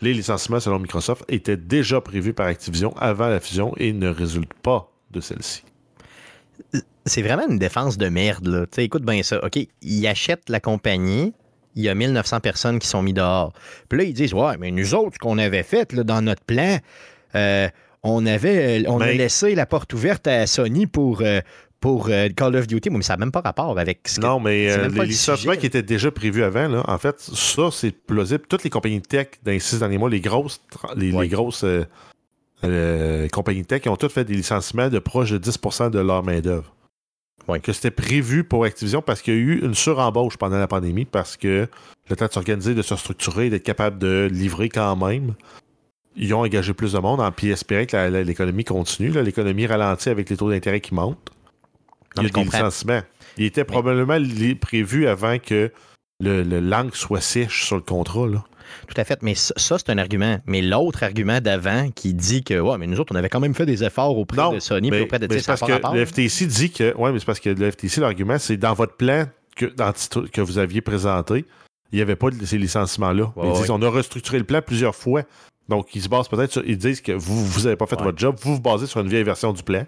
[0.00, 4.54] Les licenciements, selon Microsoft, étaient déjà prévus par Activision avant la fusion et ne résultent
[4.54, 5.64] pas de celle-ci
[7.10, 8.46] c'est vraiment une défense de merde.
[8.46, 8.66] Là.
[8.78, 9.44] écoute bien ça.
[9.44, 11.34] OK, ils achètent la compagnie.
[11.76, 13.52] Il y a 1900 personnes qui sont mis dehors.
[13.88, 16.42] Puis là, ils disent Ouais, mais nous autres, ce qu'on avait fait là, dans notre
[16.42, 16.78] plan,
[17.34, 17.68] euh,
[18.02, 21.40] on avait on a laissé la porte ouverte à Sony pour, euh,
[21.80, 22.90] pour euh, Call of Duty.
[22.90, 26.10] Mais ça n'a même pas rapport avec ce Non, mais les licenciements qui étaient déjà
[26.10, 28.44] prévus avant, là, en fait, ça, c'est plausible.
[28.48, 30.60] Toutes les compagnies de tech dans les six derniers mois, les grosses,
[30.96, 31.64] les, grosses
[32.64, 36.22] euh, compagnies tech, ils ont tous fait des licenciements de proche de 10% de leur
[36.22, 36.74] main-d'œuvre.
[37.58, 41.04] Que c'était prévu pour Activision parce qu'il y a eu une surembauche pendant la pandémie
[41.04, 41.68] parce que
[42.08, 45.34] le temps de s'organiser, de se structurer, d'être capable de livrer quand même.
[46.16, 49.10] Ils ont engagé plus de monde, en puis espéraient que l'économie continue.
[49.22, 51.30] L'économie ralentit avec les taux d'intérêt qui montent.
[52.16, 53.02] Il y a des licenciements.
[53.36, 54.18] Il était probablement
[54.60, 55.72] prévu avant que
[56.18, 58.26] le, le langue soit sèche sur le contrat.
[58.26, 58.44] Là.
[58.88, 60.38] Tout à fait, mais ça, ça, c'est un argument.
[60.46, 63.54] Mais l'autre argument d'avant qui dit que, ouais, mais nous autres, on avait quand même
[63.54, 66.46] fait des efforts auprès Non, de Sony, mais, auprès de mais parce que le FTC
[66.46, 66.94] dit que.
[66.96, 70.40] Ouais, mais c'est parce que le FTC, l'argument, c'est dans votre plan que, d'anti- que
[70.40, 71.44] vous aviez présenté,
[71.92, 73.32] il n'y avait pas de ces licenciements-là.
[73.36, 73.76] Ouais, ils disent ouais.
[73.78, 75.22] on a restructuré le plan plusieurs fois.
[75.68, 76.64] Donc, ils se basent peut-être sur.
[76.66, 78.02] Ils disent que vous vous n'avez pas fait Ouais.
[78.04, 79.84] votre job, vous vous basez sur une vieille version du plan.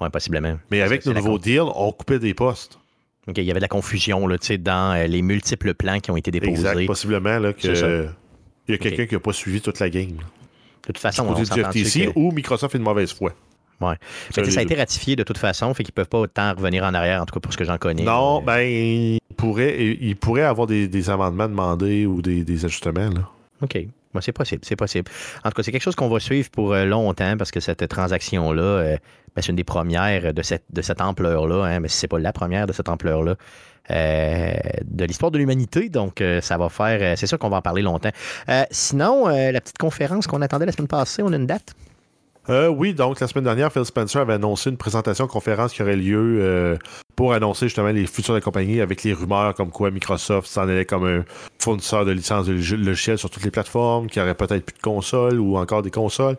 [0.00, 0.56] Ouais, possiblement.
[0.70, 2.78] Mais avec nos nouveaux deals, on coupait des postes.
[3.28, 6.16] OK, il y avait de la confusion là, dans euh, les multiples plans qui ont
[6.16, 6.52] été déposés.
[6.52, 6.86] Exact.
[6.86, 8.08] Possiblement là, que.
[8.68, 10.08] Il y a quelqu'un qui n'a pas suivi toute la game.
[10.08, 12.12] De toute façon, on FTC que...
[12.16, 13.32] ou Microsoft est une mauvaise foi.
[13.80, 13.94] Ouais.
[14.30, 16.94] Ça, Mais a été ratifié de toute façon, fait qu'ils peuvent pas autant revenir en
[16.94, 18.02] arrière, en tout cas pour ce que j'en connais.
[18.02, 22.64] Non, Euh, ben, il pourrait, il pourrait avoir des, des amendements demandés ou des, des
[22.64, 23.08] ajustements.
[23.10, 23.28] Là.
[23.62, 23.78] OK.
[24.20, 25.10] C'est possible, c'est possible.
[25.44, 27.86] En tout cas, c'est quelque chose qu'on va suivre pour euh, longtemps parce que cette
[27.86, 28.96] transaction-là, euh,
[29.34, 32.18] ben, c'est une des premières de cette, de cette ampleur-là, hein, mais si c'est pas
[32.18, 33.36] la première de cette ampleur-là
[33.90, 34.52] euh,
[34.84, 35.88] de l'histoire de l'humanité.
[35.88, 37.16] Donc, ça va faire.
[37.16, 38.10] c'est sûr qu'on va en parler longtemps.
[38.70, 41.74] Sinon, la petite conférence qu'on attendait la semaine passée, on a une date?
[42.50, 45.96] Euh, oui, donc la semaine dernière, Phil Spencer avait annoncé une présentation conférence qui aurait
[45.96, 46.76] lieu euh,
[47.14, 50.62] pour annoncer justement les futurs de la compagnie avec les rumeurs comme quoi Microsoft s'en
[50.62, 51.24] allait comme un
[51.58, 54.76] fournisseur de licences de log- logiciels sur toutes les plateformes, qu'il n'y aurait peut-être plus
[54.76, 56.36] de consoles ou encore des consoles.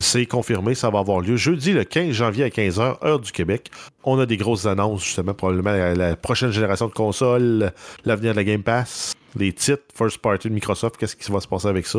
[0.00, 3.68] C'est confirmé, ça va avoir lieu jeudi le 15 janvier à 15h, heure du Québec.
[4.04, 7.72] On a des grosses annonces, justement, probablement la prochaine génération de consoles,
[8.04, 11.48] l'avenir de la Game Pass, les titres first party de Microsoft, qu'est-ce qui va se
[11.48, 11.98] passer avec ça?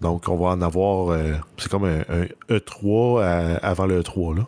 [0.00, 1.10] Donc, on va en avoir.
[1.10, 4.46] euh, c'est comme un, un E3 à- avant le E3, là.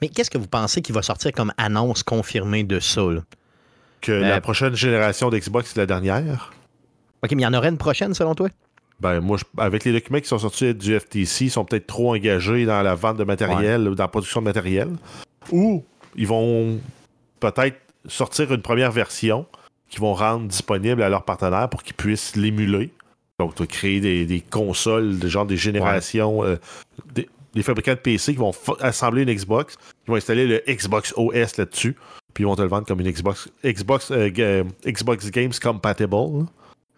[0.00, 3.02] Mais qu'est-ce que vous pensez qui va sortir comme annonce confirmée de ça?
[3.02, 3.20] là?
[4.00, 6.52] Que Euh, la prochaine génération d'Xbox, c'est la dernière.
[7.22, 8.48] OK, mais il y en aurait une prochaine selon toi?
[9.00, 12.14] Ben, moi, je- avec les documents qui sont sortis du FTC, ils sont peut-être trop
[12.14, 14.88] engagés dans la vente de matériel ou dans la production de matériel.
[15.52, 15.84] Ou
[16.16, 16.78] ils vont
[17.40, 17.76] peut-être
[18.06, 19.46] sortir une première version
[19.88, 22.90] qu'ils vont rendre disponible à leurs partenaires pour qu'ils puissent l'émuler.
[23.38, 26.56] Donc, tu vas créer des, des consoles, de genre des générations, euh,
[27.14, 31.14] des, des fabricants de PC qui vont assembler une Xbox, qui vont installer le Xbox
[31.16, 31.94] OS là-dessus,
[32.34, 36.10] puis ils vont te le vendre comme une Xbox, Xbox, euh, Xbox Games Compatible.
[36.16, 36.46] là.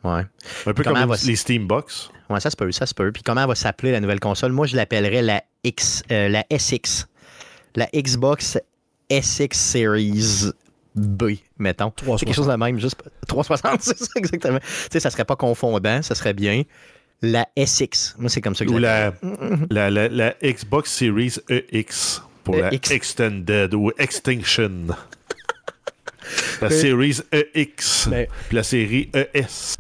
[0.02, 0.22] Ouais.
[0.66, 2.10] Un peu comme elle va les Steambox.
[2.30, 3.12] Ouais, ça se peut, ça se peut.
[3.12, 4.52] Puis comment elle va s'appeler la nouvelle console?
[4.52, 7.06] Moi, je l'appellerais la X, euh, la SX.
[7.76, 8.58] La Xbox
[9.10, 10.52] SX Series
[11.06, 11.92] B, mettons.
[12.18, 12.96] C'est quelque chose de même, juste
[13.28, 14.58] 360, c'est ça exactement.
[14.60, 16.62] Tu sais, ça serait pas confondant, ça serait bien.
[17.22, 18.14] La SX.
[18.18, 19.12] Moi, c'est comme ça que Ou je la,
[19.70, 22.90] la, la, la Xbox Series EX pour la EX.
[22.90, 24.86] Extended ou Extinction.
[26.62, 28.06] la Series EX.
[28.10, 29.76] Mais- Puis la série E ES.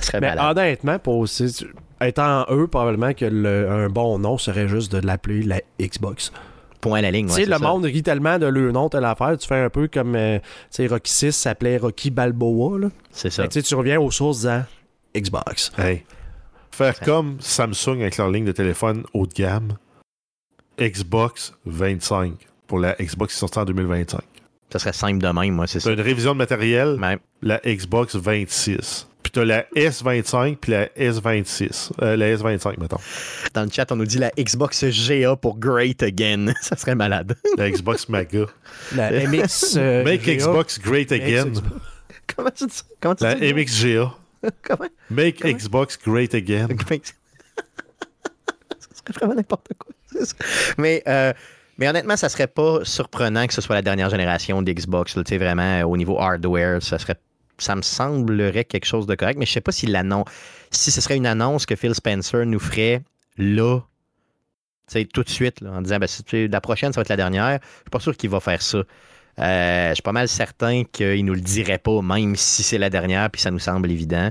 [0.00, 0.58] Serait Mais malade.
[0.58, 1.66] honnêtement, pour aussi,
[2.00, 6.32] étant eux, probablement que le- un bon nom serait juste de l'appeler la Xbox.
[6.80, 7.30] Point à la ligne.
[7.30, 7.58] ouais, le ça.
[7.58, 9.36] monde rit tellement de leur nom, telle affaire.
[9.36, 10.38] Tu fais un peu comme euh,
[10.88, 12.78] Rocky 6 s'appelait Rocky Balboa.
[12.78, 12.88] Là.
[13.10, 13.46] C'est ça.
[13.48, 14.64] Tu sais, tu reviens aux sources disant
[15.16, 15.72] Xbox.
[15.78, 16.04] Hey.
[16.70, 19.76] Faire comme Samsung avec leur ligne de téléphone haut de gamme.
[20.80, 22.32] Xbox 25
[22.66, 24.20] pour la Xbox qui sortie en 2025.
[24.72, 25.90] Ça serait simple de même, moi, c'est ça.
[25.92, 27.18] Une révision de matériel, Même.
[27.42, 29.08] la Xbox 26.
[29.30, 31.92] Puis t'as la S25 puis la S26.
[32.02, 32.96] Euh, la S25, mettons.
[33.54, 36.52] Dans le chat, on nous dit la Xbox GA pour Great Again.
[36.60, 37.36] ça serait malade.
[37.56, 38.46] La Xbox Maga.
[38.96, 39.76] La MX.
[39.76, 40.34] euh, Make GA.
[40.34, 41.46] Xbox great again.
[41.50, 41.70] Xbox.
[42.34, 42.84] Comment tu dis ça?
[43.00, 43.54] Comment tu La dis ça?
[43.54, 44.14] MXGA.
[44.62, 44.88] Comment?
[45.10, 45.54] Make Comment?
[45.56, 46.66] Xbox great again.
[46.68, 46.96] ça
[48.94, 49.92] serait vraiment n'importe quoi.
[50.76, 51.32] Mais, euh,
[51.78, 55.16] mais honnêtement, ça serait pas surprenant que ce soit la dernière génération d'Xbox.
[55.24, 57.16] Tu vraiment, au niveau hardware, ça serait.
[57.62, 60.26] Ça me semblerait quelque chose de correct, mais je sais pas si l'annonce.
[60.70, 63.02] Si ce serait une annonce que Phil Spencer nous ferait
[63.36, 63.80] là,
[65.12, 66.08] tout de suite, en disant ben,
[66.50, 67.60] la prochaine, ça va être la dernière.
[67.62, 68.78] Je suis pas sûr qu'il va faire ça.
[69.38, 72.90] Euh, je suis pas mal certain qu'il nous le dirait pas, même si c'est la
[72.90, 74.30] dernière, puis ça nous semble évident.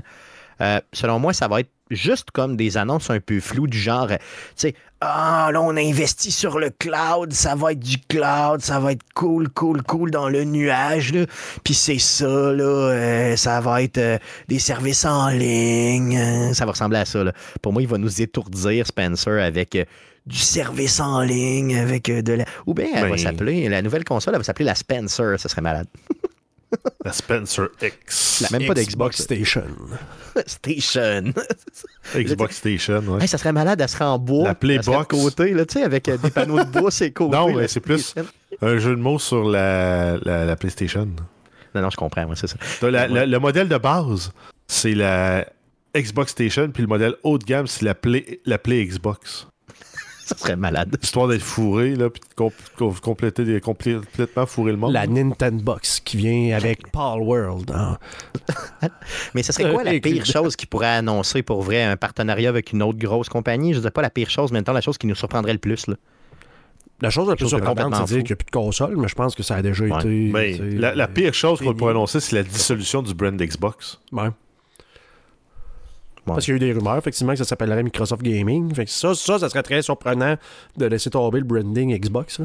[0.60, 4.08] Euh, selon moi, ça va être juste comme des annonces un peu floues du genre,
[4.10, 8.60] euh, tu sais, ah, là, on investit sur le cloud, ça va être du cloud,
[8.60, 11.24] ça va être cool, cool, cool dans le nuage, là.
[11.64, 16.16] Puis c'est ça, là, euh, ça va être euh, des services en ligne.
[16.18, 17.32] euh, ça va ressembler à ça, là.
[17.62, 19.84] Pour moi, il va nous étourdir, Spencer, avec euh,
[20.26, 22.44] du service en ligne, avec de la.
[22.66, 25.48] Ou bien elle va Ben- s'appeler, la nouvelle console, elle va s'appeler la Spencer, ça
[25.48, 25.86] serait malade.
[27.04, 28.40] La Spencer X.
[28.50, 29.22] La même pas d'Xbox.
[29.22, 29.64] Station.
[30.46, 31.32] Station.
[32.14, 33.22] Xbox Station, ouais.
[33.22, 34.44] Hey, ça serait malade, elle serait en bois.
[34.44, 34.86] La Playbox.
[34.88, 37.36] elle serait côté, là, tu sais, avec euh, des panneaux de bois, c'est côté.
[37.36, 38.14] Non, mais c'est plus-.
[38.62, 41.08] Un jeu de mots sur la, la, la PlayStation.
[41.74, 42.56] Non, non, je comprends, moi, c'est ça.
[42.80, 43.14] T'as la- Ouais.
[43.14, 44.32] la- le modèle de base,
[44.66, 45.46] c'est la
[45.96, 49.46] Xbox Station, puis le modèle haut de gamme, c'est la Play, la Play Xbox.
[50.30, 50.96] Ça serait malade.
[51.02, 54.92] Histoire d'être fourré, là, puis de com- com- compléter des- complètement fourrer le monde.
[54.92, 57.70] La Nintendo Box qui vient avec Paul World.
[57.74, 57.98] hein.
[59.34, 62.72] Mais ce serait quoi la pire chose qu'ils pourraient annoncer pour vrai un partenariat avec
[62.72, 63.72] une autre grosse compagnie?
[63.74, 65.14] Je ne sais pas la pire chose, mais en même temps, la chose qui nous
[65.14, 65.86] surprendrait le plus.
[65.88, 65.94] Là.
[67.02, 68.96] La chose la plus surprenante, complètement c'est de dire qu'il n'y a plus de console,
[68.98, 69.98] mais je pense que ça a déjà Ouais.
[70.00, 70.30] été.
[70.32, 73.98] Mais la, la pire chose qu'on pourrait annoncer, c'est la dissolution du brand Xbox.
[74.12, 74.28] Ouais.
[76.30, 76.34] Ouais.
[76.36, 78.74] Parce qu'il y a eu des rumeurs, effectivement, que ça s'appellerait Microsoft Gaming.
[78.74, 80.36] Fait que ça, ça, ça serait très surprenant
[80.76, 82.40] de laisser tomber le branding Xbox.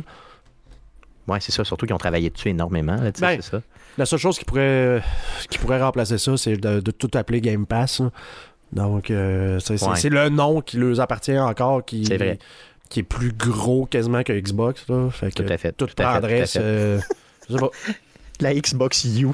[1.28, 2.96] Ouais, c'est ça, surtout qu'ils ont travaillé dessus énormément.
[2.98, 3.62] Là, Ben, ça.
[3.98, 5.02] La seule chose qui pourrait,
[5.50, 8.02] qui pourrait remplacer ça, c'est de, de tout appeler Game Pass.
[8.74, 10.10] Donc, euh, c'est Ouais.
[10.10, 12.38] le nom qui leur appartient encore qui, C'est vrai.
[12.90, 14.86] qui est plus gros quasiment que Xbox.
[14.90, 15.10] Là.
[15.12, 15.72] Fait que Tout à fait.
[15.72, 16.46] tout tout à fait, tout à prendrait fait.
[16.48, 17.00] ce-
[17.50, 17.70] je sais pas.
[18.42, 19.28] La Xbox U.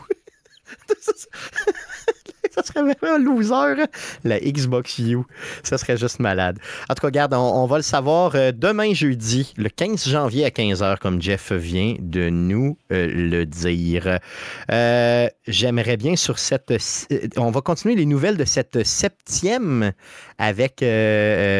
[2.55, 3.81] ça serait vraiment un loser.
[3.81, 3.87] hein?
[4.23, 5.19] La Xbox U.
[5.63, 6.59] Ça serait juste malade.
[6.89, 10.49] En tout cas, regarde, on, va le savoir euh, demain jeudi, le 15 janvier à
[10.49, 14.19] 15h, comme Jeff vient de nous euh, le dire.
[14.71, 16.73] Euh, J'aimerais bien sur cette...
[17.37, 19.91] On va continuer les nouvelles de cette septième
[20.37, 20.83] avec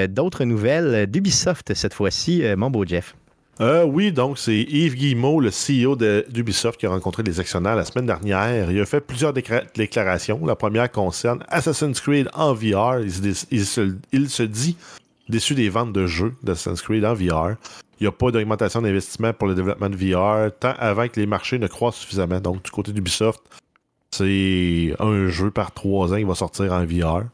[0.10, 3.16] d'autres nouvelles d'Ubisoft cette fois-ci, mon beau Jeff.
[3.62, 7.86] Euh, oui, donc c'est Yves Guillemot, le CEO d'Ubisoft, qui a rencontré les actionnaires la
[7.86, 8.72] semaine dernière.
[8.72, 10.44] Il a fait plusieurs déclarations.
[10.48, 13.00] La première concerne Assassin's Creed en VR.
[13.02, 14.78] Il se- il se dit
[15.30, 17.56] déçu des ventes de jeux d'Assassin's Creed en VR.
[18.00, 21.28] Il n'y a pas d'augmentation d'investissement pour le développement de VR, tant avant que les
[21.28, 22.40] marchés ne croissent suffisamment.
[22.40, 23.42] Donc, du côté d'Ubisoft,
[24.10, 27.26] c'est un jeu par trois ans qui va sortir en VR.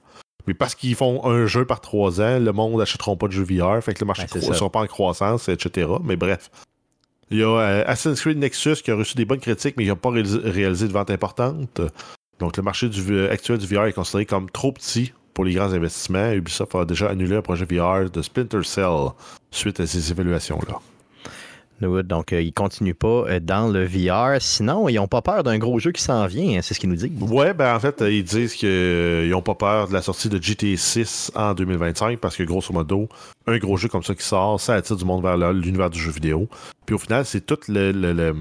[0.48, 3.43] Mais parce qu'ils font un jeu par trois ans, le monde n'achètera pas de jeux
[3.43, 4.54] VR, fait que le marché ne ça.
[4.54, 5.88] sera pas en croissance, etc.
[6.04, 6.50] Mais bref.
[7.30, 9.89] Il y a euh, Assassin's Creed Nexus qui a reçu des bonnes critiques, mais qui
[9.89, 11.82] n'a pas réalisé, réalisé de vente importante.
[12.39, 15.54] Donc le marché du, V- actuel du VR est considéré comme trop petit pour les
[15.54, 16.32] grands investissements.
[16.32, 19.10] Ubisoft a déjà annulé un projet VR de Splinter Cell
[19.52, 20.80] suite à ces évaluations-là.
[21.80, 24.42] Donc, euh, ils ne continuent pas euh, dans le VR.
[24.42, 26.58] Sinon, ils n'ont pas peur d'un gros jeu qui s'en vient.
[26.58, 27.12] hein, c'est ce qu'ils nous disent.
[27.22, 30.42] Ouais, ben en fait, euh, ils disent qu'ils n'ont pas peur de la sortie de
[30.42, 33.08] GTA 6 en 2025 parce que grosso modo,
[33.46, 36.12] un gros jeu comme ça qui sort, ça attire du monde vers l'univers du jeu
[36.12, 36.48] vidéo.
[36.86, 38.36] Puis au final, c'est tout le, le, le-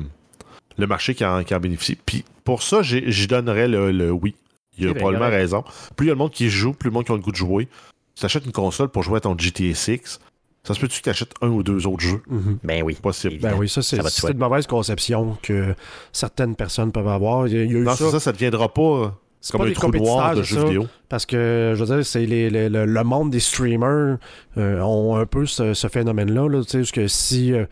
[0.79, 1.97] le marché qui en, qui en bénéficie.
[2.05, 4.35] Puis pour ça, j'y donnerais le, le oui.
[4.79, 5.65] Il a vrai, probablement raison.
[5.97, 7.33] Plus il y a le monde qui joue, plus le monde qui a le goût
[7.33, 7.67] de jouer.
[8.15, 10.21] Tu t'achètes une console pour jouer à ton GTA 6,
[10.67, 12.23] ça se peut-tu que tu achètes un ou deux autres jeux?
[12.29, 12.59] Mhm.
[12.65, 12.95] Ben oui.
[13.01, 13.39] Possible.
[13.41, 13.97] Ben oui, ça, c'est
[14.31, 15.75] une mauvaise conception que
[16.13, 17.47] certaines personnes peuvent avoir.
[17.49, 18.11] Il y a, il y a eu Non, ça.
[18.11, 20.65] ça, ça ne deviendra pas C'est comme pas un des trou noir de jeux ça.
[20.65, 20.87] vidéo.
[21.09, 24.19] Parce que, je veux dire, c'est les- les- le, le monde des streamers
[24.59, 26.49] euh, ont un peu ce, ce phénomène-là.
[26.49, 27.67] Là, tu sais, parce que si tu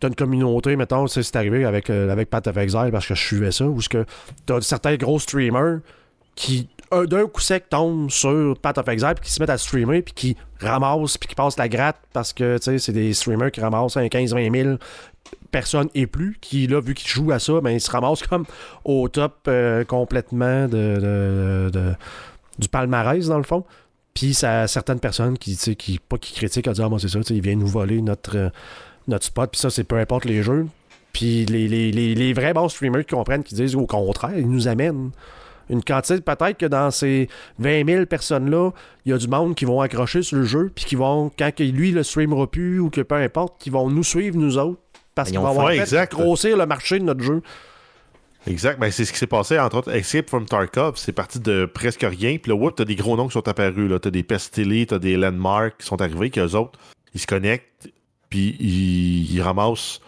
[0.00, 3.24] t'as une communauté, mettons, c'est arrivé avec, euh, avec Path of Exile parce que je
[3.24, 3.96] suivais ça, où tu
[4.52, 5.78] as certains gros streamers
[6.34, 10.02] qui, d'un coup sec, tombent sur Path of Exile, puis qui se mettent à streamer,
[10.02, 13.96] puis qui ramassent, puis qui passent la gratte parce que, c'est des streamers qui ramassent
[13.96, 14.76] un 15-20 000
[15.50, 18.44] personnes et plus, qui, là, vu qu'ils jouent à ça, ben, ils se ramassent comme
[18.84, 21.94] au top euh, complètement de, de-
[22.58, 23.64] du palmarès, dans le fond.
[24.14, 27.18] Puis ça certaines personnes qui, qui pas qui critiquent, à dire, ah, moi, c'est ça,
[27.28, 28.48] ils viennent nous voler notre, euh,
[29.08, 30.66] notre spot, puis ça, c'est peu importe les jeux.
[31.12, 34.48] Puis les, les, les, les vrais bons streamers qui comprennent, qui disent au contraire, ils
[34.50, 35.10] nous amènent
[35.70, 38.70] une quantité, peut-être que dans ces 20 000 personnes-là,
[39.04, 41.54] il y a du monde qui vont accrocher sur le jeu, puis qui vont, quand
[41.54, 44.80] que lui le streamera plus, ou que peu importe, qui vont nous suivre, nous autres,
[45.14, 46.12] parce Ils qu'ils ont vont avoir fait- fait exact.
[46.12, 47.42] grossir le marché de notre jeu.
[48.46, 48.78] Exact.
[48.78, 50.94] Ben, c'est ce qui s'est passé, entre autres, Escape from Tarkov.
[50.96, 52.36] C'est parti de presque rien.
[52.38, 53.90] Puis là, whoop, t'as des gros noms qui sont apparus.
[53.90, 53.98] Là.
[53.98, 56.78] T'as des Pestilly, t'as des Landmark qui sont arrivés, qu'eux autres,
[57.12, 57.88] ils se connectent,
[58.30, 60.00] puis ils, ils ramassent.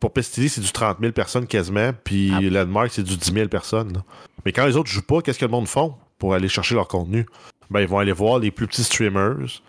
[0.00, 2.40] Pour Pestilly, c'est du 30 000 personnes quasiment, puis Ah.
[2.40, 3.92] Landmark, c'est du 10 000 personnes.
[3.94, 4.04] là.
[4.44, 6.86] Mais quand les autres jouent pas, qu'est-ce que le monde font pour aller chercher leur
[6.88, 7.26] contenu?
[7.70, 9.60] Ben, ils vont aller voir les plus petits streamers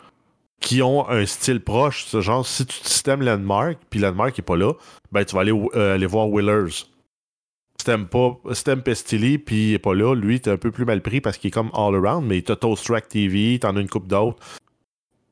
[0.61, 2.05] qui ont un style proche.
[2.05, 4.73] Ce genre, si tu t'aimes Landmark, puis Landmark est pas là,
[5.11, 6.69] ben, tu vas aller, euh, aller voir Willers.
[7.77, 10.69] Si t'aimes pas, si t'aimes Pestilly puis il est pas là, lui, t'es un peu
[10.69, 13.75] plus mal pris parce qu'il est comme all around, mais t'as Toast Track TV, t'en
[13.77, 14.38] as une coupe d'autres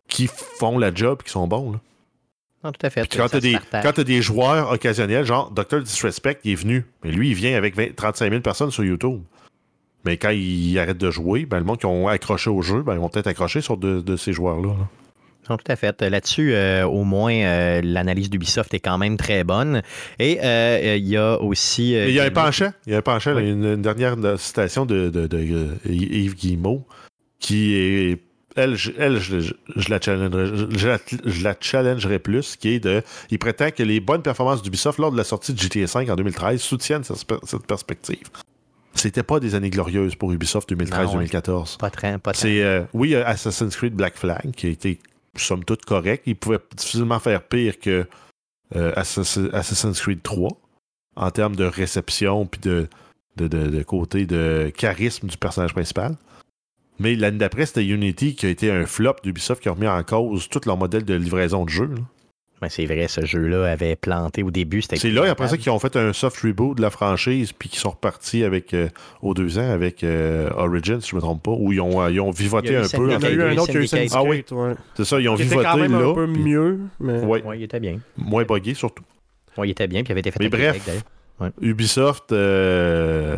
[0.08, 1.74] qui font la job qui sont bons.
[1.74, 1.80] Là.
[2.64, 3.02] Non, tout à fait.
[3.08, 5.82] Puis quand t'as se des, joueurs occasionnels, genre Dr.
[5.82, 9.22] Disrespect, il est venu, mais lui, il vient avec 20 35 000 personnes sur YouTube.
[10.06, 12.94] Mais quand il arrête de jouer, ben, le monde qui ont accroché au jeu, ben,
[12.94, 14.70] ils vont peut-être accrocher sur de, de ces joueurs-là.
[14.70, 14.88] là.
[15.50, 16.02] Non, tout à fait.
[16.02, 19.82] Là-dessus, euh, au moins, euh, l'analyse d'Ubisoft est quand même très bonne.
[20.20, 21.92] Et euh, il y a aussi.
[21.94, 22.72] Il y a un penchant.
[22.86, 23.50] Il y a un penchant, Oui.
[23.50, 26.86] une, une dernière citation de, de- de, euh, Yves Guillemot
[27.40, 28.27] qui est.
[28.58, 33.04] Elle, je, elle, je, je- je la challengerai, je, la, challengerai plus, qui est de.
[33.30, 36.16] Il prétend que les bonnes performances d'Ubisoft lors de la sortie de GTA V en
[36.16, 38.28] 2013 soutiennent cette, cette perspective.
[38.96, 41.78] C'était pas des années glorieuses pour Ubisoft 2013-2014.
[41.78, 42.42] Pas très, pas très.
[42.42, 45.00] C'est euh, oui, Assassin's Creed Black Flag qui a été
[45.36, 46.24] somme toute correct.
[46.26, 48.08] Il pouvait difficilement faire pire que
[48.76, 50.50] euh, Assassin- Assassin's Creed 3
[51.16, 52.88] en termes de réception puis de,
[53.36, 56.16] de, de- de côté de charisme du personnage principal.
[57.00, 60.02] Mais l'année d'après, c'était Unity qui a été un flop d'Ubisoft qui a remis en
[60.04, 61.86] cause tout leur modèle de livraison de jeu.
[61.86, 62.02] là.
[62.60, 64.82] Ben, c'est vrai, ce jeu-là avait planté au début.
[64.82, 67.70] c'était C'est là, après ça, qu'ils ont fait un soft reboot de la franchise puis
[67.70, 68.90] qu'ils sont repartis avec, euh,
[69.22, 72.10] aux deux ans avec euh, Origins, si je me trompe pas, où ils ont, euh,
[72.10, 73.10] ils ont vivoté un peu.
[73.10, 74.18] Il y en a eu un autre qui a eu Syndicate.
[74.20, 74.44] Ah oui.
[74.50, 74.74] ouais.
[74.96, 76.08] C'est ça, ils ont était vivoté quand même là.
[76.08, 77.20] un peu puis- mieux, mais...
[77.20, 77.44] Ouais.
[77.58, 78.00] Il était bien.
[78.18, 79.04] moins buggé surtout.
[79.56, 81.04] Oui, il était bien, puis il avait été fait Mais bref.
[81.62, 83.38] Ubisoft, euh,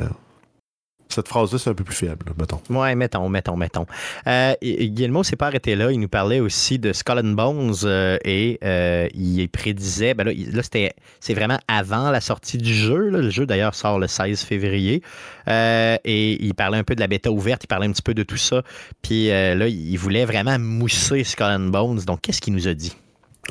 [1.09, 2.61] cette phrase-là, c'est un peu plus faible, mettons.
[2.69, 3.85] Ouais, mettons, mettons, mettons.
[4.27, 5.91] Euh, Guillemot s'est pas arrêté là.
[5.91, 10.13] Il nous parlait aussi de Skull and Bones euh, et euh, il prédisait.
[10.13, 13.09] Ben là, là, c'était, c'est vraiment avant la sortie du jeu.
[13.09, 13.19] là.
[13.19, 15.01] Le jeu d'ailleurs sort le 16 février.
[15.47, 17.63] Euh, et il parlait un peu de la bêta ouverte.
[17.63, 18.61] Il parlait un petit peu de tout ça.
[19.01, 22.01] Puis là, il voulait vraiment mousser Skull and Bones.
[22.05, 22.93] Donc, qu'est-ce qu'il nous a dit?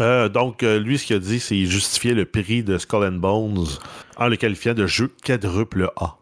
[0.00, 3.04] Euh, donc, euh, lui, ce qu'il a dit, c'est qu'il justifiait le prix de Skull
[3.04, 3.66] and Bones
[4.16, 6.16] en le qualifiant de jeu quadruple A.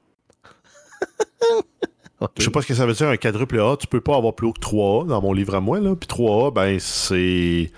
[2.39, 3.77] Je sais pas ce que ça veut dire, un quadruple A.
[3.77, 5.81] Tu peux pas avoir plus haut que 3A dans mon livre à moi.
[5.81, 5.95] Là.
[5.95, 7.71] Puis 3A, ben, c'est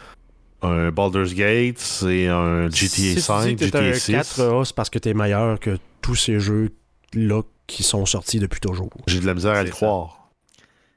[0.62, 4.38] un Baldur's Gate, c'est un GTA si tu 5, dis que t'es GTA un 6.
[4.40, 8.90] 4A, c'est parce que t'es meilleur que tous ces jeux-là qui sont sortis depuis toujours.
[9.08, 10.30] J'ai de la misère à le croire.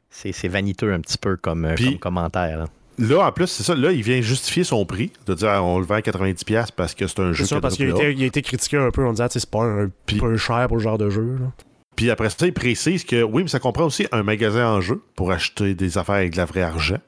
[0.09, 2.59] C'est, c'est vaniteux un petit peu comme, euh, Puis- comme commentaire.
[2.59, 2.65] là.
[2.99, 3.73] Là, en plus, c'est ça.
[3.73, 6.93] Là, il vient justifier son prix, de dire ah, on le vend à 90$ parce
[6.93, 8.91] que c'est un jeu C'est ça, parce qu'il a, été- il a été critiqué un
[8.91, 11.37] peu en disant que c'est pas un Puis- peu cher pour le genre de jeu.
[11.39, 11.47] là.
[11.95, 15.01] Puis après ça, il précise que oui, mais ça comprend aussi un magasin en jeu
[15.15, 16.99] pour acheter des affaires avec de la vraie argent.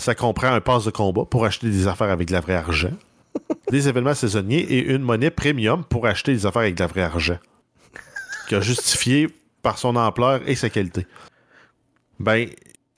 [0.00, 2.92] Ça comprend un pass de combat pour acheter des affaires avec de la vraie argent.
[3.70, 7.02] des événements saisonniers et une monnaie premium pour acheter des affaires avec de la vraie
[7.02, 7.38] argent.
[8.48, 9.28] Qui a justifié
[9.62, 11.06] par son ampleur et sa qualité.
[12.20, 12.48] Ben,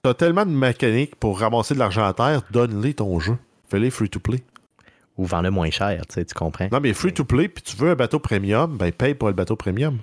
[0.02, 3.36] t'as tellement de mécaniques pour ramasser de l'argent à terre, donne-les ton jeu.
[3.68, 4.42] Fais-les free to play.
[5.16, 6.68] Ou vends-le moins cher, tu sais, tu comprends?
[6.70, 9.34] Non, mais free to play, puis tu veux un bateau premium, ben paye pour le
[9.34, 9.98] bateau premium.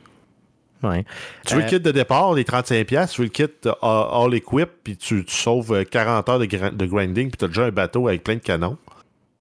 [0.84, 1.06] Ouais.
[1.46, 4.34] Tu veux Euh, le kit de départ, les 35$, tu veux le kit euh, all
[4.34, 7.72] equip, puis tu, tu sauves euh, 40 heures de, grinding, puis tu as déjà un
[7.72, 8.78] bateau avec plein de canons.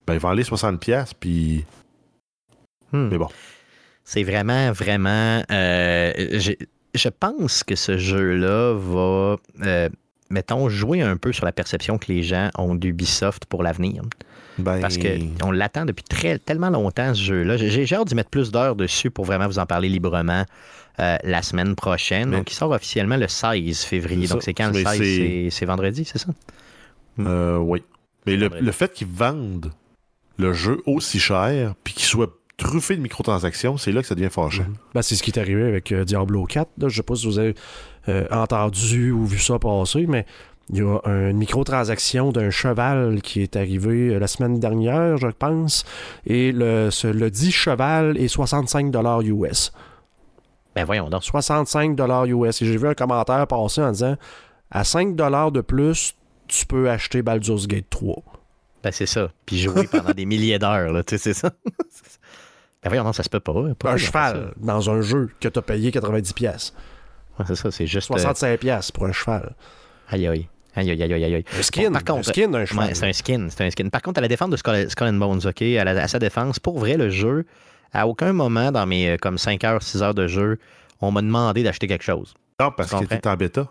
[0.06, 1.64] Ben, vends-les 60$, puis.
[2.92, 3.08] Hmm.
[3.10, 3.28] Mais bon.
[4.04, 5.42] C'est vraiment, vraiment.
[5.50, 6.12] euh,
[6.94, 9.88] je pense que ce jeu-là va, euh,
[10.30, 14.02] mettons, jouer un peu sur la perception que les gens ont d'Ubisoft pour l'avenir.
[14.58, 17.56] Ben, Parce qu'on l'attend depuis très, tellement longtemps, ce jeu-là.
[17.56, 20.44] J'ai j'ai hâte d'y mettre plus d'heures dessus pour vraiment vous en parler librement
[21.00, 22.28] euh, la semaine prochaine.
[22.30, 24.26] Mais- Donc, il sort officiellement le 16 février.
[24.28, 26.28] Donc, c'est quand le Mais 16 c'est- vendredi, c'est ça?
[27.20, 27.82] euh, oui.
[28.26, 29.72] Mais le, le fait qu'ils vendent
[30.38, 34.30] le jeu aussi cher, puis qu'il soit truffé de microtransactions, c'est là que ça devient
[34.30, 34.66] fâchant.
[34.94, 36.70] Ben, c'est ce qui est arrivé avec euh, Diablo 4.
[36.78, 36.88] là.
[36.88, 37.54] Je sais pas si vous avez
[38.08, 40.26] euh, entendu ou vu ça passer, mais
[40.72, 45.26] il y a une microtransaction d'un cheval qui est arrivé euh, la semaine dernière, je
[45.28, 45.84] pense.
[46.26, 48.90] Et le, ce- le dit cheval est 65
[49.24, 49.72] US.
[50.74, 51.22] Ben, voyons donc.
[51.24, 52.62] 65 US.
[52.62, 54.16] Et j'ai vu un commentaire passer en disant
[54.70, 56.14] à 5 de plus,
[56.48, 58.22] tu peux acheter Baldur's Gate 3.
[58.82, 59.30] Ben, c'est ça.
[59.46, 61.50] Puis jouer pendant des milliers d'heures, là, tu sais, c'est ça.
[62.82, 63.52] ben, voyons, non, ça se peut pas.
[63.52, 66.72] Pourquoi un cheval dans un jeu que tu as payé 90 pièces.
[67.36, 67.38] ça?
[67.38, 68.10] Ouais, c'est ça, c'est juste.
[68.10, 69.54] euh, 65 pièces pour un cheval.
[70.08, 70.48] Aïe, aïe.
[70.74, 71.44] Aïe, aïe, aïe, aïe.
[71.58, 72.88] Un skin, Bon, par contre, un skin d'un cheval.
[72.88, 73.88] Ouais, c'est un skin, c'est un skin.
[73.90, 76.18] Par contre, à la défense de Skull, Skull and Bones, OK, à, la- à sa
[76.18, 77.44] défense, pour vrai, le jeu,
[77.92, 80.58] à aucun moment dans mes euh, comme 5 heures, 6 heures de jeu,
[81.00, 82.32] on m'a demandé d'acheter quelque chose.
[82.60, 83.66] Non, parce qu'il était en bêta.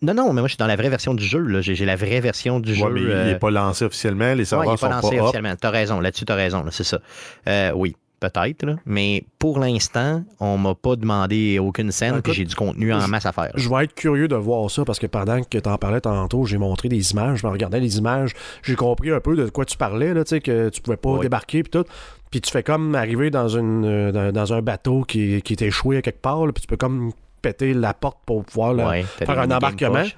[0.00, 1.40] Non, non, mais moi, je suis dans la vraie version du jeu.
[1.40, 1.60] là.
[1.60, 2.88] J'ai la vraie version du Ouais, jeu.
[2.90, 5.16] mais il euh, n'est pas lancé officiellement, les ouais, serveurs il n'est sont pas lancé
[5.16, 5.54] pas officiellement.
[5.60, 7.00] T'as raison, là-dessus, t'as raison, là, c'est ça.
[7.48, 12.44] Euh, oui, peut-être, mais pour l'instant, on m'a pas demandé aucune scène, Écoute, puis j'ai
[12.44, 13.50] du contenu en masse à faire.
[13.54, 16.44] Je vais être curieux de voir ça parce que pendant que tu en parlais tantôt,
[16.44, 17.38] j'ai montré des images.
[17.40, 18.32] Je me regardais les images.
[18.62, 21.10] J'ai compris un peu de quoi tu parlais, là, tu sais, que tu pouvais pas
[21.10, 21.20] Oui.
[21.20, 21.84] débarquer puis tout.
[22.30, 25.62] Puis tu fais comme arriver dans, une, euh, dans, dans un bateau qui, qui est
[25.62, 29.04] échoué à quelque part, puis tu peux comme péter la porte pour pouvoir là, Ouais,
[29.18, 30.02] t'as faire un embarquement.
[30.02, 30.16] poches.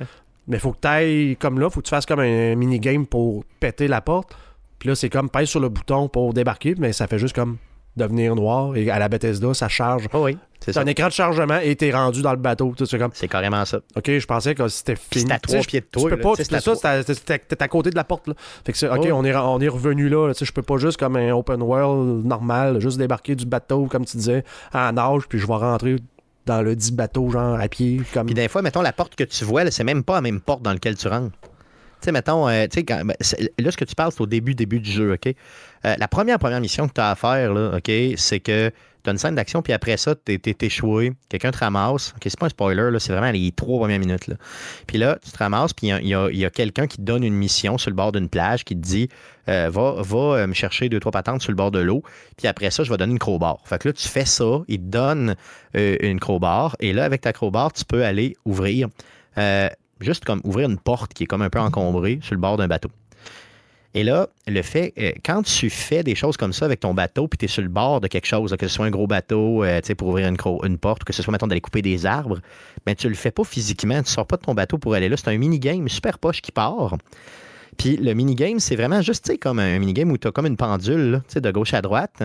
[0.49, 3.45] Mais faut que tu ailles comme là, faut que tu fasses comme un minigame pour
[3.61, 4.35] péter la porte.
[4.81, 7.59] Puis là, c'est comme pèse sur le bouton pour débarquer, mais ça fait juste comme
[8.01, 8.75] devenir noir.
[8.77, 10.09] Et à la Bethesda, ça charge.
[10.13, 12.75] Oh oui, c'est un écran de chargement et t'es rendu dans le bateau.
[12.85, 13.79] C'est comme, carrément ça.
[13.97, 15.25] OK, je pensais que c'était fini.
[15.29, 16.11] c'est à trois pieds de Tu toi.
[16.11, 18.27] peux pas, Tu sais, c'était c'est ça, c'était- c'était t'es à côté de la porte.
[18.29, 18.35] Là.
[18.65, 19.13] Fait que c'est, OK, Oh.
[19.15, 20.27] on, est, on est revenu là.
[20.29, 24.05] là, je peux pas juste comme un open world normal, juste débarquer du bateau, comme
[24.05, 24.45] tu disais,
[24.75, 25.97] en nage, puis je vais rentrer
[26.47, 28.01] dans le dit bateau, genre à pied.
[28.13, 28.27] Comme...
[28.27, 30.63] Puis des fois, mettons, la porte que tu vois, c'est même pas la même porte
[30.63, 31.37] dans laquelle tu rentres.
[32.01, 33.13] Sais, mettons, euh, tu sais, ben,
[33.59, 35.35] là, ce que tu parles, c'est au début, début du jeu, OK?
[35.85, 38.71] Euh, la première, première mission que tu as à faire, là, OK, c'est que
[39.03, 42.13] tu as une scène d'action, puis après ça, tu es, échoué, quelqu'un te ramasse.
[42.17, 44.37] OK, c'est pas un spoiler, c'est vraiment les trois premières minutes, là.
[44.87, 47.79] Puis là, tu te ramasses, puis il y a- quelqu'un qui te donne une mission
[47.79, 49.09] sur le bord d'une plage qui te dit
[49.49, 52.03] euh, va, me chercher deux, trois patentes sur le bord de l'eau,
[52.37, 53.59] puis après ça, je vais donner une crowbar.
[53.65, 55.35] Fait que là, tu fais ça, il te donne
[55.75, 58.89] une crowbar, et là, avec ta crowbar, tu peux aller ouvrir,
[60.01, 62.69] juste comme ouvrir une porte qui est comme un peu encombrée sur le bord d'un
[62.69, 62.91] bateau.
[63.93, 67.27] Et là, le fait, euh, quand tu fais des choses comme ça avec ton bateau,
[67.27, 69.65] puis tu es sur le bord de quelque chose, que ce soit un gros bateau
[69.65, 72.39] euh, pour ouvrir une, porte, ou que ce soit, mettons, d'aller couper des arbres,
[72.87, 74.01] ben, tu le fais pas physiquement.
[74.03, 75.17] Tu sors pas de ton bateau pour aller là.
[75.17, 76.99] C'est un mini-game super poche qui part.
[77.79, 81.11] Puis le mini-game, c'est vraiment juste comme un mini-game où tu as comme une pendule
[81.11, 82.23] là, de gauche à droite.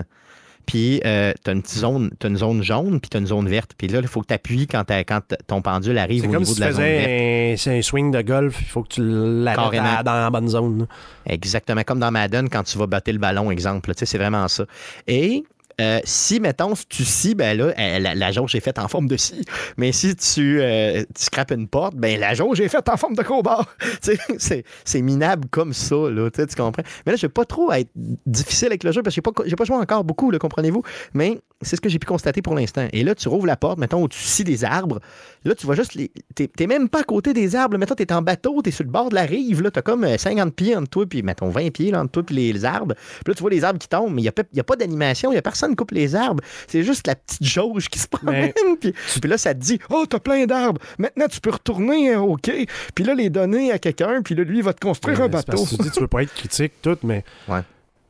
[0.66, 3.28] Puis euh, tu as une petite zone, t'as une zone jaune, puis tu as une
[3.28, 3.72] zone verte.
[3.78, 6.56] Puis là, il faut que tu appuies quand, quand ton pendule arrive au niveau si
[6.56, 7.60] de la zone verte.
[7.60, 10.88] c'est un swing de golf, il faut que tu l'arrêtes dans la bonne zone.
[11.26, 13.94] Exactement, comme dans Madden, quand tu vas battre le ballon, exemple.
[13.94, 14.66] Tu sais, c'est vraiment ça.
[15.08, 15.44] Et
[15.82, 19.08] euh, si, mettons, si tu scies, ben là, euh, la, jauge est faite en forme
[19.08, 19.44] de scie.
[19.78, 23.16] Mais si tu, euh, tu scrapes une porte, ben la jauge est faite en forme
[23.16, 23.68] de crowbar.
[24.38, 26.84] C'est, minable comme ça, là, tu comprends?
[27.06, 27.90] Mais là, je vais pas trop être
[28.26, 30.84] difficile avec le jeu parce que j'ai pas, j'ai pas joué encore beaucoup, comprenez-vous?
[31.14, 32.88] Mais c'est ce que j'ai pu constater pour l'instant.
[32.92, 35.00] Et là, tu rouvres la porte, mettons, où tu scies des arbres.
[35.44, 36.12] Là, tu vois juste les.
[36.36, 37.78] T'es, même pas à côté des arbres.
[37.78, 39.72] Mettons, t'es en bateau, t'es sur le bord de la rive, là.
[39.72, 42.36] T'as comme euh, 50 pieds entre toi, puis mettons 20 pieds là, entre toi, puis
[42.36, 42.96] les, les arbres.
[42.96, 45.36] Puis là, tu vois les arbres qui tombent, mais il n'y a, pas d'animation, il
[45.36, 46.44] n'y a personne qui coupe les arbres.
[46.68, 48.52] C'est juste la petite jauge qui se promène.
[48.82, 50.82] Puis, puis là, ça te dit Oh, t'as plein d'arbres.
[50.98, 52.52] Maintenant, tu peux retourner hein, OK.
[52.94, 55.46] Puis là, les donner à quelqu'un, puis là, lui, il va te construire un parce
[55.46, 55.64] bateau.
[55.64, 57.24] que tu dis, tu veux pas être critique, tout, mais.
[57.48, 57.62] Ouais.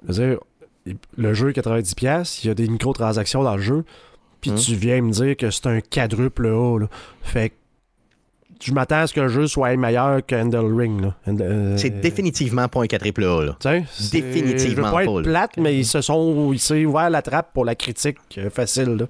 [0.08, 0.40] Je veux dire,
[1.18, 3.86] le jeu est 90$, il y a des microtransactions dans le jeu,
[4.42, 4.58] puis Hum.
[4.58, 6.80] tu viens me dire que c'est un quadruple A.
[6.80, 6.88] Là.
[7.24, 7.56] Fait que
[8.64, 11.02] je m'attends à ce le jeu soit meilleur que Handle Ring.
[11.02, 11.16] Là.
[11.28, 13.58] And- euh, C'est définitivement pas un 4 A, là.
[14.12, 15.22] définitivement Je veux pas pas, être là.
[15.24, 18.96] plate, mais ils se sont ils s'est ouvert la trappe pour la critique euh, facile.
[19.00, 19.06] Là.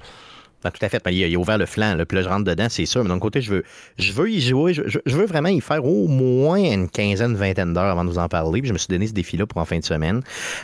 [0.63, 1.03] Ben, tout à fait.
[1.05, 2.87] Ben, il, a, il a ouvert le flanc, là, puis là, je rentre dedans, c'est
[2.87, 3.03] sûr.
[3.03, 3.63] Mais d'un côté, je veux,
[3.99, 4.73] je veux y jouer.
[4.73, 8.09] Je, je- je veux vraiment y faire au moins une quinzaine, vingtaine d'heures avant de
[8.09, 8.61] vous en parler.
[8.61, 10.21] Puis je me suis donné ce défi-là pour en fin de semaine.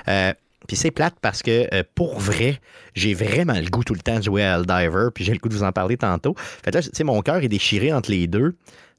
[0.07, 0.33] Euh,
[0.67, 2.59] puis c'est plate parce que, euh, pour vrai,
[2.93, 5.49] j'ai vraiment le goût tout le temps de jouer à Diver, puis j'ai le goût
[5.49, 6.35] de vous en parler tantôt.
[6.37, 8.55] Fait là, tu sais, mon cœur est déchiré entre les deux.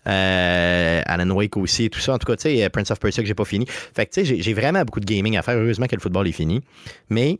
[0.09, 2.15] Euh, Alan Wake aussi et tout ça.
[2.15, 3.67] En tout cas, tu sais, Prince of Persia que j'ai pas fini.
[3.69, 5.57] Fait que, tu sais, j'ai- vraiment beaucoup de gaming à faire.
[5.57, 6.61] Heureusement que le football est fini.
[7.09, 7.39] Mais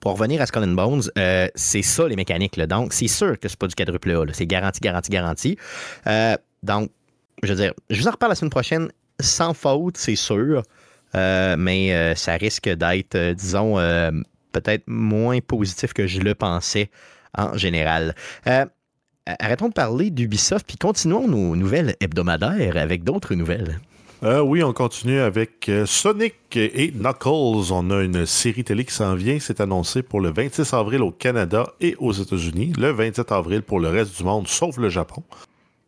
[0.00, 2.60] pour revenir à Skull Bones, euh, c'est ça les mécaniques.
[2.60, 4.24] Donc, c'est sûr que c'est pas du quadruple A.
[4.32, 5.56] C'est garanti, garanti, garanti.
[6.62, 6.90] Donc,
[7.42, 8.88] je veux dire, je vous en reparle la semaine prochaine
[9.18, 10.62] sans faute, c'est sûr.
[11.14, 13.76] Euh, mais euh, ça risque d'être, euh, disons,
[14.52, 16.90] peut-être moins positif que je le pensais
[17.36, 18.14] en général.
[19.26, 23.78] Arrêtons de parler d'Ubisoft, puis continuons nos nouvelles hebdomadaires avec d'autres nouvelles.
[24.22, 27.72] Oui, on continue avec Sonic et Knuckles.
[27.72, 29.38] On a une série télé qui s'en vient.
[29.40, 32.72] C'est annoncé pour le 26 avril au Canada et aux États-Unis.
[32.76, 35.22] Le 27 avril pour le reste du monde, sauf le Japon.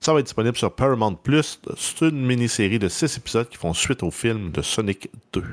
[0.02, 1.16] Ça va être disponible sur Paramount+.
[1.76, 5.44] C'est une mini-série de 6 épisodes qui font suite au film de Sonic 2.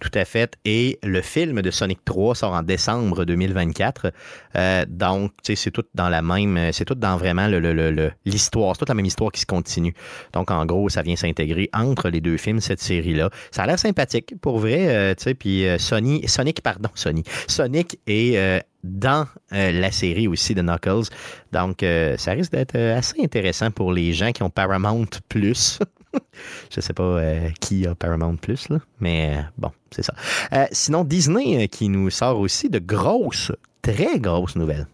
[0.00, 0.56] Tout à fait.
[0.64, 4.12] Et le film de Sonic 3 sort en décembre 2024.
[4.56, 6.72] Euh, donc, c'est tout dans la même.
[6.72, 8.74] C'est tout dans vraiment le- le- le- le- l'histoire.
[8.74, 9.94] C'est toute la même histoire qui se continue.
[10.32, 13.30] Donc, en gros, ça vient s'intégrer entre les deux films, cette série-là.
[13.50, 14.88] Ça a l'air sympathique, pour vrai.
[14.88, 17.22] euh, puis euh, Sonic, pardon, Sony.
[17.48, 21.08] Sonic est euh, dans euh, la série aussi de Knuckles.
[21.52, 25.78] Donc, euh, ça risque d'être euh, assez intéressant pour les gens qui ont Paramount Plus.
[26.70, 30.14] Je sais pas euh, qui a Paramount Plus, là, mais euh, bon, c'est ça.
[30.52, 33.52] Euh, sinon, Disney qui nous sort aussi de grosses,
[33.82, 34.86] très grosses nouvelles.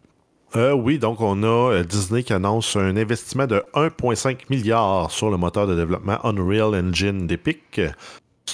[0.56, 5.36] Euh, oui, donc on a Disney qui annonce un investissement de 1,5 milliard sur le
[5.36, 7.80] moteur de développement Unreal Engine d'Epic.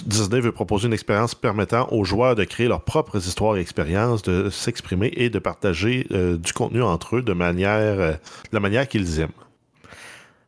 [0.02, 4.22] Disney veut proposer une expérience permettant aux joueurs de créer leurs propres histoires et expériences,
[4.22, 8.60] de s'exprimer et de partager euh, du contenu entre eux de manière, euh, de la
[8.60, 9.30] manière qu'ils aiment.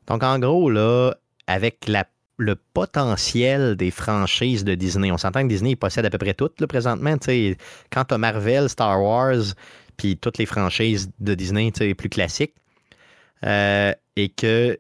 [0.09, 1.15] Donc, en gros, là,
[1.47, 2.07] avec la-
[2.39, 6.35] le potentiel des franchises de Disney, on s'entend que Disney il possède à peu près
[6.35, 7.17] toutes, là, présentement.
[7.91, 9.55] Quand tu as Marvel, Star Wars,
[9.97, 12.55] puis toutes les franchises de Disney plus classiques,
[13.45, 14.79] euh, et que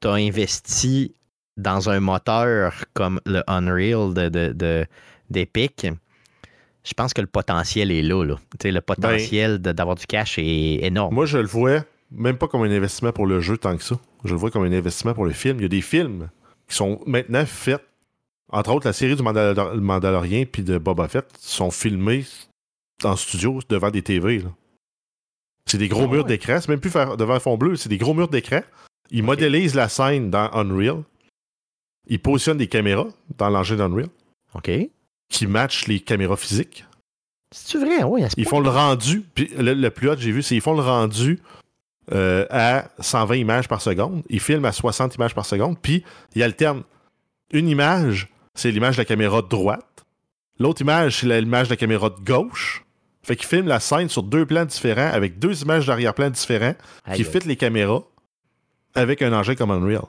[0.00, 1.14] tu as investi
[1.56, 4.86] dans un moteur comme le Unreal de, de- de-
[5.30, 5.86] d'Epic,
[6.84, 8.24] je pense que le potentiel est là.
[8.24, 8.36] là.
[8.62, 11.14] Le potentiel de- d'avoir du cash est énorme.
[11.14, 13.96] Moi, je le vois même pas comme un investissement pour le jeu tant que ça.
[14.24, 15.58] Je le vois comme un investissement pour le film.
[15.58, 16.28] Il y a des films
[16.68, 17.84] qui sont maintenant faits.
[18.50, 22.24] Entre autres, la série du Mandalor- Mandalorien puis de Boba Fett sont filmés
[23.02, 24.42] en studio devant des TV.
[25.66, 26.28] C'est des gros Ah murs ouais.
[26.28, 26.58] d'écran.
[26.60, 27.76] C'est même plus devant un fond bleu.
[27.76, 28.60] C'est des gros murs d'écran.
[29.10, 31.02] Ils modélisent la scène dans Unreal.
[32.06, 33.08] Ils positionnent des caméras
[33.38, 34.08] dans l'engin d'Unreal
[34.54, 34.70] OK.
[35.28, 36.84] qui matchent les caméras physiques.
[37.54, 38.02] C'est-tu vrai?
[38.04, 39.22] Oui, à ce Ils font le rendu.
[39.34, 41.40] Puis le, le plus haut que j'ai vu, c'est qu'ils font le rendu
[42.12, 44.22] euh, à 120 images par seconde.
[44.28, 45.78] Ils filment à 60 images par seconde.
[45.80, 46.82] Puis ils alternent.
[47.52, 50.04] Une image, c'est l'image de la caméra de droite.
[50.58, 52.84] L'autre image, c'est l'image de la caméra de gauche.
[53.22, 56.74] Fait qu'ils filment la scène sur deux plans différents avec deux images d'arrière-plan différents
[57.04, 57.40] Aïe, qui aïe.
[57.40, 58.02] fit les caméras
[58.94, 60.02] avec un engin comme Unreal.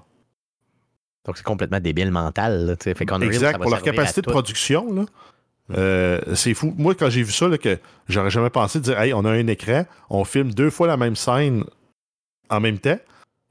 [1.26, 2.66] Donc, c'est complètement débile mental.
[2.66, 3.54] Là, fait ça Exact.
[3.54, 4.32] va Pour leur capacité de tout.
[4.32, 5.06] production, là,
[5.76, 6.74] euh, c'est fou.
[6.78, 9.32] Moi, quand j'ai vu ça, là, que j'aurais jamais pensé de dire Hey, on a
[9.32, 11.64] un écran, on filme deux fois la même scène
[12.50, 13.00] en même temps,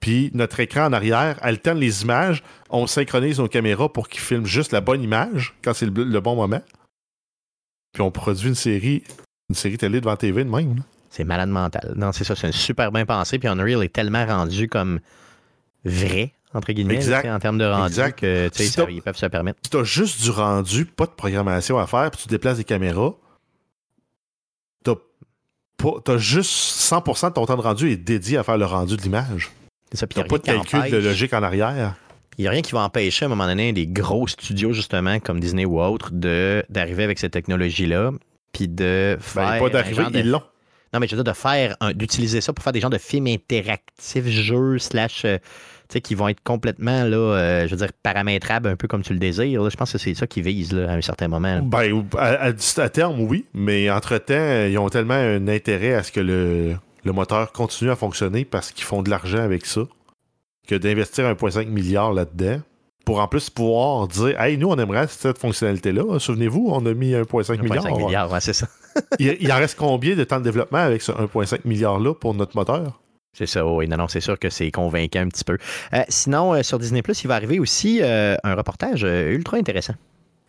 [0.01, 4.47] puis notre écran en arrière alterne les images, on synchronise nos caméras pour qu'ils filment
[4.47, 6.61] juste la bonne image quand c'est le, le bon moment.
[7.93, 9.03] Puis on produit une série,
[9.49, 10.77] une série télé devant TV de même.
[10.77, 10.83] là.
[11.11, 11.95] C'est malade mental.
[11.97, 13.39] Non, c'est ça, c'est une super bien pensé.
[13.39, 14.99] Puis Unreal est tellement rendu comme
[15.85, 17.23] vrai, entre guillemets, Exact.
[17.23, 18.19] tu en termes de rendu, Exact.
[18.19, 19.61] que tu sais, Si ça- ils peuvent se permettre.
[19.63, 23.15] Si t'as juste du rendu, pas de programmation à faire, puis tu déplaces des caméras,
[25.93, 28.97] pas- t'as juste 100% de ton temps de rendu est dédié à faire le rendu
[28.97, 29.51] de l'image.
[29.93, 30.07] C'est ça.
[30.07, 31.95] Puis pas de calcul de logique en arrière.
[32.37, 35.21] Il n'y a rien qui va empêcher à un moment donné des gros studios, justement,
[35.21, 38.11] comme Disney ou autres, de- d'arriver avec cette technologie-là,
[38.53, 39.51] puis de faire.
[39.53, 40.43] Ben, pas un d'arriver, de- ils l'ont.
[40.93, 43.27] Non, mais je veux dire, de faire, d'utiliser ça pour faire des genres de films
[43.29, 45.39] interactifs, jeux, slash, euh,
[45.95, 49.13] sais, qui vont être complètement, là, euh, je veux dire, paramétrables un peu comme tu
[49.13, 49.63] le désires.
[49.63, 49.69] là.
[49.71, 51.55] Je pense que c'est ça qu'ils visent, là, à un certain moment.
[51.57, 51.61] là.
[51.63, 56.13] Ben, à, à- à terme, oui, mais entre-temps, ils ont tellement un intérêt à ce
[56.13, 56.75] que le,
[57.05, 59.83] le moteur continue à fonctionner parce qu'ils font de l'argent avec ça
[60.67, 62.61] que d'investir 1,5 milliard là-dedans
[63.05, 66.19] pour en plus pouvoir dire Hey, nous, on aimerait cette fonctionnalité-là.
[66.19, 67.85] Souvenez-vous, on a mis 1,5 milliard.
[67.85, 68.67] 1,5 milliard, ouais, c'est ça.
[69.19, 72.57] il, il en reste combien de temps de développement avec ce 1,5 milliard-là pour notre
[72.57, 72.99] moteur?
[73.37, 73.89] C'est ça, oui.
[73.89, 75.59] Non, non, c'est sûr que c'est convaincant un petit peu.
[75.93, 79.95] Euh, sinon, euh, sur Disney, il va arriver aussi euh, un reportage euh, ultra intéressant.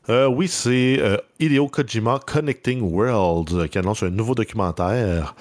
[0.07, 5.33] Euh, oui, c'est euh, Hideo Kojima Connecting Worlds euh, qui annonce un nouveau documentaire.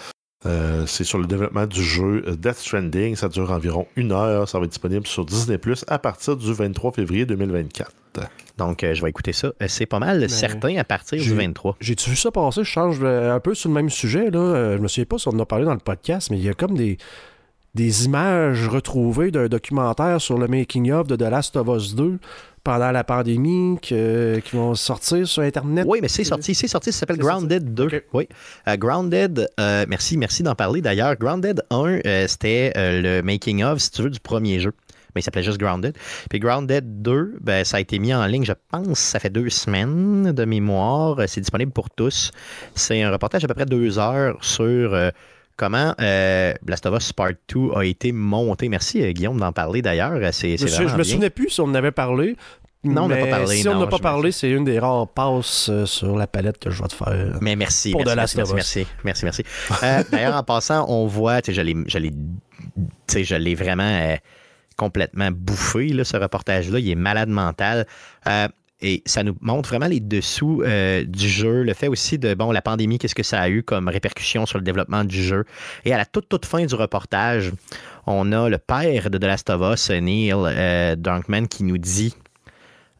[0.46, 3.14] Euh, c'est sur le développement du jeu Death Stranding.
[3.14, 4.48] Ça dure environ une heure.
[4.48, 7.90] Ça va être disponible sur Disney Plus à partir du 23 février 2024.
[8.56, 9.48] Donc, euh, je vais écouter ça.
[9.60, 11.76] Euh, C'est pas mal certain à partir du j'ai- 23.
[11.80, 12.62] J'ai-tu vu ça passer?
[12.62, 14.30] Je change un peu sur le même sujet.
[14.30, 14.76] Là.
[14.76, 16.48] Je me souviens pas si on en a parlé dans le podcast, mais il y
[16.48, 16.96] a comme des,
[17.74, 22.18] des images retrouvées d'un documentaire sur le making-of de The Last of Us 2
[22.62, 25.84] pendant la pandémie que- qui vont sortir sur Internet.
[25.88, 27.28] Oui, mais c'est sorti, c'est sorti, ça s'appelle sorti.
[27.28, 27.84] Grounded 2.
[27.86, 28.04] Ok.
[28.14, 28.28] Oui.
[28.68, 31.16] Euh, Grounded, euh, merci, merci d'en parler d'ailleurs.
[31.16, 34.72] Grounded 1, euh, c'était euh, le making of, si tu veux, du premier jeu.
[35.14, 35.96] Mais il s'appelait juste Grounded.
[36.30, 39.48] Puis Grounded 2, ben, ça a été mis en ligne, je pense, ça fait deux
[39.50, 41.18] semaines de mémoire.
[41.28, 42.30] C'est disponible pour tous.
[42.74, 44.94] C'est un reportage d'à peu près deux heures sur
[45.56, 48.68] comment euh, Last of Us Part 2 a été monté.
[48.68, 50.12] Merci, euh, Guillaume, d'en parler d'ailleurs.
[50.14, 52.36] Euh, C'est Je, c'est vraiment je me souvenais plus si on en avait parlé.
[52.86, 54.78] Non, on n'a pas parlé, Si on non, n'a pas je parlé, c'est une des
[54.78, 57.38] rares passes euh, sur la palette que je vais te faire.
[57.40, 57.92] Mais merci.
[57.92, 59.42] Pour merci, merci, merci, merci, merci, merci.
[59.82, 62.16] Euh, D'ailleurs, en passant, on voit, je l'ai, je l'ai, tu
[63.06, 64.16] sais, je l'ai vraiment euh,
[64.76, 66.78] complètement bouffé, là, ce reportage-là.
[66.78, 67.86] Il est malade mental.
[68.84, 72.52] Et ça nous montre vraiment les dessous euh, du jeu, le fait aussi de, bon,
[72.52, 75.46] la pandémie, qu'est-ce que ça a eu comme répercussion sur le développement du jeu.
[75.86, 77.50] Et à la toute, toute fin du reportage,
[78.06, 80.96] on a le père de The Last of Us, Neil euh,
[81.48, 82.14] qui nous dit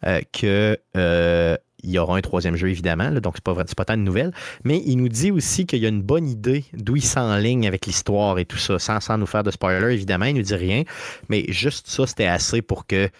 [0.07, 3.99] euh, que euh, il y aura un troisième jeu, évidemment, donc c'est pas, pas tant
[3.99, 4.33] de nouvelles.
[4.65, 7.85] Mais il nous dit aussi qu'il y a une bonne idée d'où il s'enligne avec
[7.85, 10.85] l'histoire et tout ça, sans, sans nous faire de spoiler, évidemment, il nous dit rien.
[11.29, 13.11] Mais juste ça, c'était assez pour que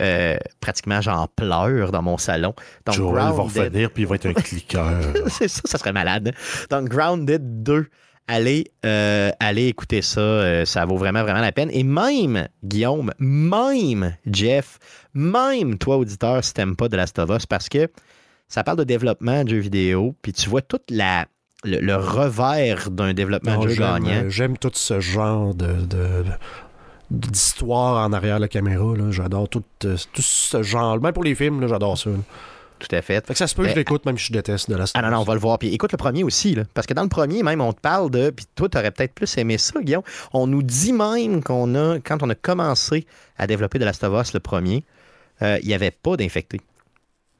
[0.00, 2.54] euh, pratiquement j'en pleure dans mon salon.
[2.86, 5.00] Donc, Joel va revenir puis il va être un cliqueur.
[5.28, 6.32] c'est ça, ça serait malade.
[6.70, 7.86] Donc, Grounded 2,
[8.26, 10.20] allez, euh, allez écouter ça.
[10.20, 11.70] euh, ça vaut vraiment, vraiment la peine.
[11.72, 14.78] Et même, Guillaume, même, Jeff,
[15.14, 17.88] même toi, auditeur, si t'aimes pas de Last of Us, parce que
[18.48, 21.26] ça parle de développement de jeux vidéo, puis tu vois toute la.
[21.66, 24.24] Le, le revers d'un développement Non, de jeu j'aime, gagnant.
[24.28, 26.24] J'aime tout ce genre de, de-
[27.10, 28.94] d'histoire en arrière la caméra.
[29.10, 31.00] J'adore tout, euh, tout ce genre.
[31.00, 32.10] Même pour les films, j'adore ça.
[32.10, 32.16] là.
[32.80, 33.24] Tout à fait.
[33.26, 34.84] Fait que ça se peut que je Mais- l'écoute, même si je déteste de la
[34.94, 35.58] Ah non, non, on va le voir.
[35.58, 38.10] Puis écoute le premier aussi, là, parce que dans le premier, même, on te parle
[38.10, 38.30] de.
[38.30, 40.02] Puis toi, tu aurais peut-être plus aimé ça, Guillaume.
[40.32, 43.06] On nous dit même qu'on a, quand on a commencé
[43.38, 44.84] à développer de Last of Us, le premier,
[45.42, 46.60] euh, il n'y avait pas d'infectés.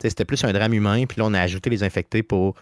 [0.01, 2.55] C'était plus un drame humain, puis là, on a ajouté les infectés pour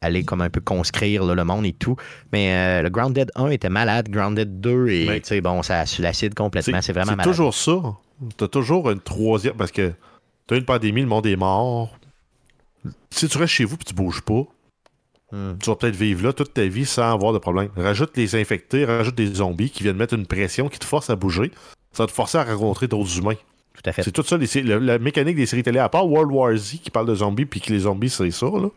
[0.00, 1.96] aller comme un peu conscrire là, le monde et tout.
[2.32, 6.02] Mais euh, le Grounded 1 était malade, Grounded 2, et sais, bon, ça a su
[6.02, 6.80] l'acide complètement.
[6.82, 7.30] C'est vraiment C'est malade.
[7.32, 7.80] toujours ça.
[8.36, 9.54] T'as toujours une troisième.
[9.54, 9.92] Parce que
[10.46, 11.96] t'as une pandémie, le monde est mort.
[13.10, 14.42] Si tu restes chez vous et tu bouges pas,
[15.30, 15.58] Hmm.
[15.62, 17.68] tu vas peut-être vivre là toute ta vie sans avoir de problème.
[17.76, 21.16] Rajoute les infectés, rajoute des zombies qui viennent mettre une pression qui te force à
[21.16, 21.52] bouger.
[21.92, 23.34] Ça va te forcer à rencontrer d'autres humains.
[23.74, 24.02] Tout à fait.
[24.04, 26.90] C'est tout ça, les la mécanique des séries télé, à part World War Z qui
[26.90, 28.68] parle de zombies puis que les zombies c'est ça, là,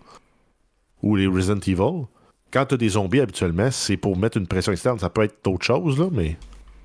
[1.03, 2.05] ou les Resident Evil.
[2.51, 4.99] Quand tu as des zombies habituellement, c'est pour mettre une pression externe.
[4.99, 6.37] Ça peut être d'autres choses, là, mais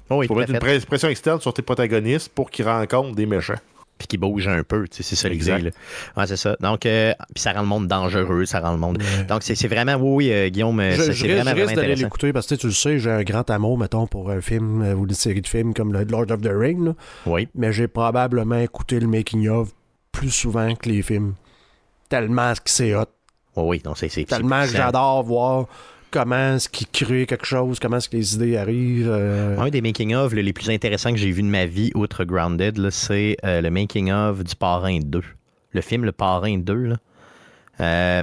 [0.08, 0.86] Oh oui, pour mettre une fait.
[0.86, 3.58] pression externe sur tes protagonistes pour qu'ils rencontrent des méchants.
[3.98, 5.72] Puis qui bouge un peu, tu sais, c'est ça l'idée.
[6.16, 6.54] Ouais, c'est ça.
[6.60, 9.02] Donc, euh, puis ça rend le monde dangereux, ça rend le monde.
[9.26, 12.46] Donc, c'est c'est vraiment, oui, oui, euh, Guillaume, euh, c'est vraiment, je vraiment l'écouter parce
[12.46, 15.14] que tu le sais, j'ai un grand amour, mettons, pour un film euh, ou une
[15.14, 16.94] série de films comme le Lord of the Rings, là.
[17.24, 17.48] Oui.
[17.54, 19.70] mais j'ai probablement écouté le making-of
[20.12, 21.34] plus souvent que les films.
[22.10, 23.06] Tellement que c'est hot.
[23.56, 24.08] Oui, oui, non, c'est.
[24.24, 25.66] Tellement que j'adore voir
[26.10, 29.10] comment est-ce qu'ils créent quelque chose, comment est-ce que les idées arrivent.
[29.10, 32.90] euh, Un des making-of les plus intéressants que j'ai vu de ma vie, outre Grounded,
[32.90, 35.22] c'est euh, le making-of du Parrain 2.
[35.72, 36.96] Le film Le Parrain 2, là.
[37.80, 38.22] Euh,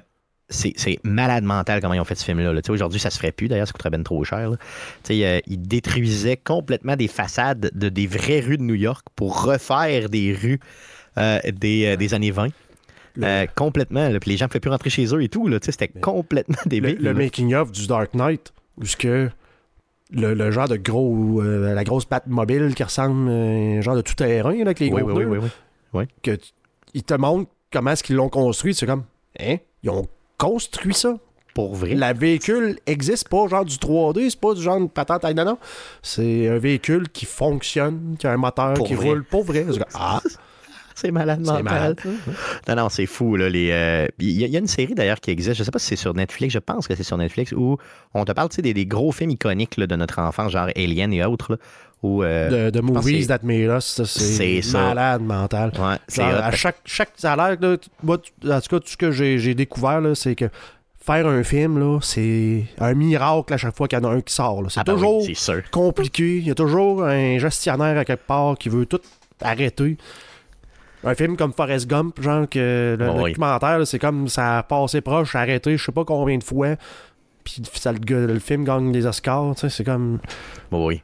[0.50, 2.60] c'est c'est malade mental comment ils ont fait ce film-là.
[2.70, 4.52] Aujourd'hui, ça se ferait plus, d'ailleurs, ça coûterait bien trop cher.
[5.10, 10.34] ils détruisaient complètement des façades de des vraies rues de New York pour refaire des
[10.34, 10.60] rues
[11.18, 12.50] des, des années 20.
[13.16, 14.10] Le- Euh, complètement.
[14.10, 14.20] là.
[14.20, 15.50] Puis les gens ne pouvaient plus rentrer chez eux et tout.
[15.62, 16.98] C'était complètement le, débile.
[17.00, 17.14] le là.
[17.14, 19.30] making-of du Dark Knight, où ce que
[20.12, 23.96] le, le genre de gros, euh, la grosse patte mobile qui ressemble à un genre
[23.96, 25.40] de tout-terrain avec les oui, gros oui, oui, pneus,
[25.94, 26.06] oui, oui.
[26.24, 26.38] que
[26.94, 28.74] ils te montrent comment est-ce qu'ils l'ont construit.
[28.76, 29.04] C'est comme,
[29.40, 29.58] hein?
[29.84, 30.08] Ils ont
[30.38, 31.16] construit ça?
[31.56, 31.94] Pour vrai?
[31.94, 35.58] La véhicule existe pas, genre du 3D, c'est pas du genre de patente non, non.
[36.02, 39.10] C'est un véhicule qui fonctionne, qui a un moteur Pour qui vrai.
[39.10, 39.64] roule pour vrai.
[39.94, 40.20] Ah,
[41.04, 41.64] C'est malade mental.
[41.64, 42.00] malade.
[42.68, 43.36] Non, non, c'est fou.
[43.36, 45.64] Là, les, euh, Il y, a- il y a une série d'ailleurs qui existe, je
[45.64, 47.78] sais pas si c'est sur Netflix, je pense que c'est sur Netflix, où
[48.14, 51.24] on te parle des, des gros films iconiques là, de notre enfance, genre Alien et
[51.26, 51.58] autres, là,
[52.02, 52.24] où...
[52.24, 54.80] euh, De, de movies c'est- that made us, ça, c'est C'est ça.
[54.82, 55.72] malade mental.
[55.78, 58.88] ouais, Genre, à chaque, chaque ça a l'air, là, t- moi, en tout cas, tout
[58.88, 60.46] ce que j'ai découvert, c'est que
[61.06, 64.22] faire un film, là, c'est un miracle à chaque fois qu'il y en a un
[64.22, 64.64] qui sort.
[64.70, 66.38] C'est Ah, ben oui, toujours compliqué.
[66.38, 69.02] Il y a toujours un gestionnaire à quelque part qui veut tout
[69.42, 69.98] arrêter.
[71.04, 75.36] Un film comme Forrest Gump, genre que le, documentaire, c'est comme ça a passé proche,
[75.36, 76.76] arrêté, je sais pas combien de fois.
[77.44, 80.20] Puis ça, le, le film gagne des Oscars, tu sais, c'est comme.
[80.72, 81.02] Oui, oui.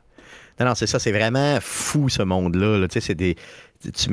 [0.59, 2.77] Non, non, c'est ça, c'est vraiment fou ce monde-là.
[2.80, 2.88] là.
[2.88, 3.35] Tu sais, c'est des.
[3.81, 4.09] tu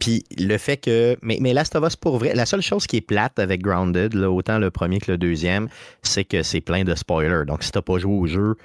[0.00, 1.16] Puis le fait que.
[1.22, 4.14] Mais, mais Last of Us, pour vrai, la seule chose qui est plate avec Grounded,
[4.14, 5.68] là, autant le premier que le deuxième,
[6.02, 7.44] c'est que c'est plein de spoilers.
[7.46, 8.56] Donc, si t'as pas joué au jeu,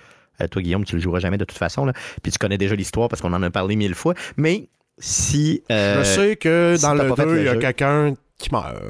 [0.42, 1.86] euh, toi, Guillaume, tu le joueras jamais de toute façon.
[1.86, 1.94] Là.
[2.22, 4.14] Puis tu connais déjà l'histoire parce qu'on en a parlé mille fois.
[4.36, 4.68] Mais
[4.98, 5.64] si.
[5.72, 8.14] euh, je sais que si dans le pas fait 2, le il y a quelqu'un
[8.38, 8.76] qui meurt.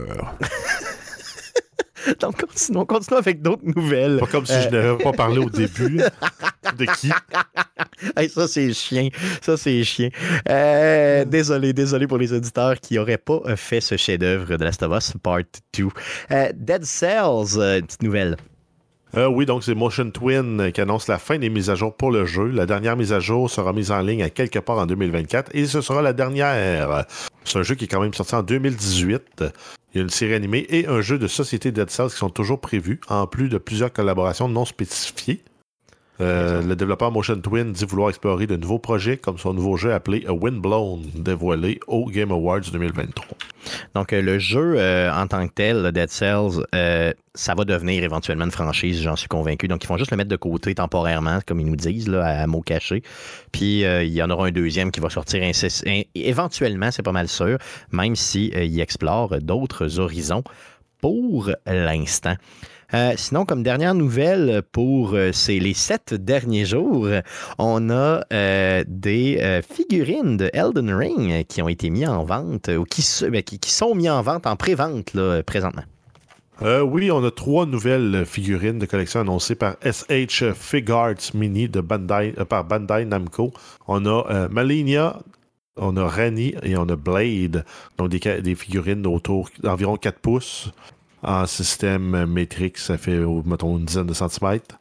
[2.22, 4.20] Donc, continuons, continuons avec d'autres nouvelles.
[4.20, 6.00] Pas comme si je n'avais pas parlé au début.
[6.78, 7.12] De qui?
[8.16, 9.10] Hey, ça, c'est chien.
[9.42, 10.10] Ça, c'est chien.
[10.50, 14.84] Euh, désolé, désolé pour les auditeurs qui n'auraient pas euh, fait ce chef-d'œuvre de Last
[14.84, 15.42] of Us Part
[15.76, 15.88] 2.
[16.32, 18.38] Euh, Dead Cells, une petite nouvelle.
[19.16, 22.12] Euh, oui, donc c'est Motion Twin qui annonce la fin des mises à jour pour
[22.12, 22.48] le jeu.
[22.48, 25.66] La dernière mise à jour sera mise en ligne à quelque part en 2024 et
[25.66, 27.06] ce sera la dernière.
[27.46, 29.44] C'est un jeu qui est quand même sorti en 2018.
[29.94, 32.30] Il y a une série animée et un jeu de société Dead Cells qui sont
[32.30, 35.42] toujours prévus, en plus de plusieurs collaborations non spécifiées.
[36.20, 39.94] Euh, le développeur Motion Twin dit vouloir explorer de nouveaux projets comme son nouveau jeu
[39.94, 43.26] appelé A Windblown, dévoilé au Game Awards 2023.
[43.96, 48.04] Donc, euh, le jeu euh, en tant que tel, Dead Cells, euh, ça va devenir
[48.04, 49.68] éventuellement une franchise, j'en suis convaincu.
[49.68, 52.48] Donc, ils vont juste le mettre de côté temporairement, comme ils nous disent, là, à,
[52.48, 53.04] mots cachés.
[53.52, 55.44] Puis, il y en aura un deuxième qui va sortir
[56.16, 57.58] éventuellement, c'est pas mal sûr,
[57.92, 60.44] même s'il si, explore d'autres horizons
[61.00, 62.36] pour l'instant.
[62.94, 67.10] Euh, sinon, comme dernière nouvelle pour euh, les sept derniers jours,
[67.58, 72.86] on a euh, des figurines de Elden Ring qui ont été mis en vente ou
[72.86, 75.12] qui, ben, sont mis en vente en pré-vente
[75.46, 75.84] présentement.
[76.62, 82.34] Oui, on a trois nouvelles figurines de collection annoncées par SH Figuarts Mini de Bandai,
[82.50, 83.52] par Bandai Namco.
[83.88, 85.20] On a Malinia,
[85.76, 87.64] on a Rani et on a Blade.
[87.98, 90.72] Donc des figurines autour d'environ 4 pouces
[91.28, 92.74] en système Matrix.
[92.78, 94.80] Ça fait, mettons, une dizaine de centimètres.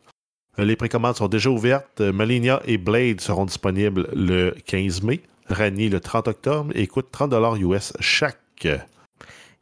[0.58, 2.00] Euh, Les précommandes sont déjà ouvertes.
[2.00, 5.20] Euh, Malinia et Blade seront disponibles le 15 mai.
[5.48, 8.66] Rani le 30 octobre et coûtent 30 US chaque.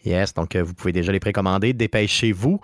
[0.05, 1.73] Yes, donc euh, vous pouvez déjà les précommander.
[1.73, 2.61] Dépêchez-vous.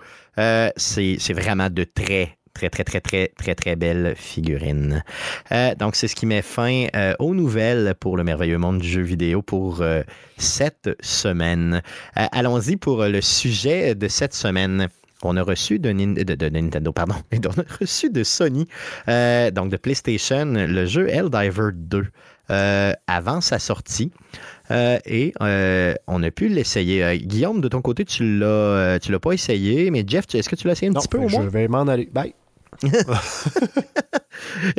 [0.76, 2.36] C'est vraiment de très,
[2.68, 5.02] très, très, très, très, très, très belle figurine.
[5.52, 8.88] Euh, donc, c'est ce qui met fin euh, aux nouvelles pour le merveilleux monde du
[8.88, 10.02] jeu vidéo pour euh,
[10.36, 11.80] cette semaine.
[12.14, 14.88] Allons-y pour le sujet de cette semaine.
[15.22, 18.66] On a reçu de, Nin- de- de Nintendo, pardon, on a reçu de Sony,
[19.06, 22.06] donc de PlayStation, le jeu Helldiver 2
[22.50, 24.10] euh, avant sa sortie.
[24.70, 27.04] Euh, et euh, on a pu l'essayer.
[27.04, 30.56] Euh, Guillaume, de ton côté, tu l'as, tu l'as pas essayé, mais Jeff, est-ce que
[30.56, 32.08] tu l'as essayé un Non, petit peu au je vais m'en aller.
[32.12, 32.34] Bye.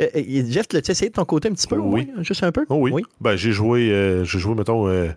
[0.48, 2.06] Jeff, l'as-tu essayé de ton côté un petit peu Oui.
[2.14, 2.22] moins?
[2.22, 2.64] Juste un peu?
[2.68, 3.02] Oh oui.
[3.20, 5.08] Ben, j'ai joué, euh, j'ai joué, mettons, euh,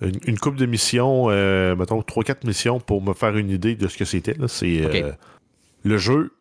[0.00, 3.88] une, une coupe de missions, euh, mettons, 3-4 missions pour me faire une idée de
[3.88, 4.34] ce que c'était.
[4.34, 4.48] là.
[4.48, 4.82] C'est
[5.84, 6.32] le jeu,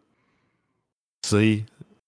[1.25, 1.63] c'est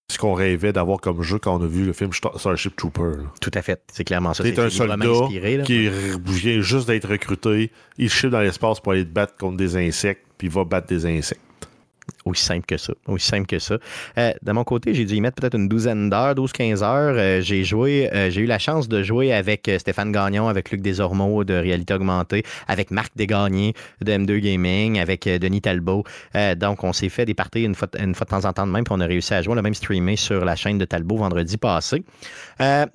[0.09, 3.17] ce qu'on rêvait d'avoir comme jeu quand on a vu le film Star- Starship Trooper.
[3.17, 3.23] là.
[3.41, 3.81] Tout à fait.
[3.91, 4.43] C'est clairement ça.
[4.43, 5.57] C'est un soldat inspiré.
[5.57, 5.63] là.
[5.63, 7.71] qui vient juste d'être recruté.
[7.97, 10.87] Il chute dans l'espace pour aller te battre contre des insectes, puis il va battre
[10.87, 11.41] des insectes.
[12.25, 12.93] Aussi simple que ça.
[13.17, 13.77] Simple que ça.
[14.17, 17.15] Euh, de mon côté, j'ai dû y mettre peut-être une douzaine d'heures, 12-15 heures.
[17.17, 20.81] Euh, j'ai joué, euh, j'ai eu la chance de jouer avec Stéphane Gagnon, avec Luc
[20.81, 26.03] Desormeaux de Réalité Augmentée, avec Marc Desgagnés de M2 Gaming, avec Denis Talbot.
[26.57, 28.93] Donc, on s'est fait des parties une fois, de temps en temps de même, puis
[28.93, 29.55] on a réussi à jouer.
[29.57, 32.03] On même streamé sur la chaîne de Talbot vendredi passé.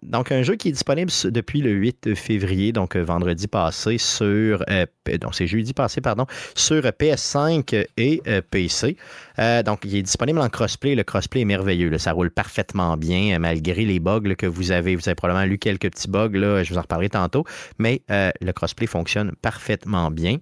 [0.02, 4.64] Donc, un jeu qui est disponible depuis le 8 février, donc vendredi passé, sur.
[5.20, 8.96] donc, c'est jeudi passé, pardon, sur euh, PS5 et PC.
[9.38, 10.94] Euh, donc, il est disponible en crossplay.
[10.94, 11.96] Le crossplay est merveilleux.
[11.98, 14.96] Ça roule parfaitement bien, euh, malgré les bugs que vous avez.
[14.96, 17.44] Vous avez probablement lu quelques petits bugs, je vous en reparlerai tantôt,
[17.78, 20.38] mais euh, le crossplay fonctionne parfaitement bien.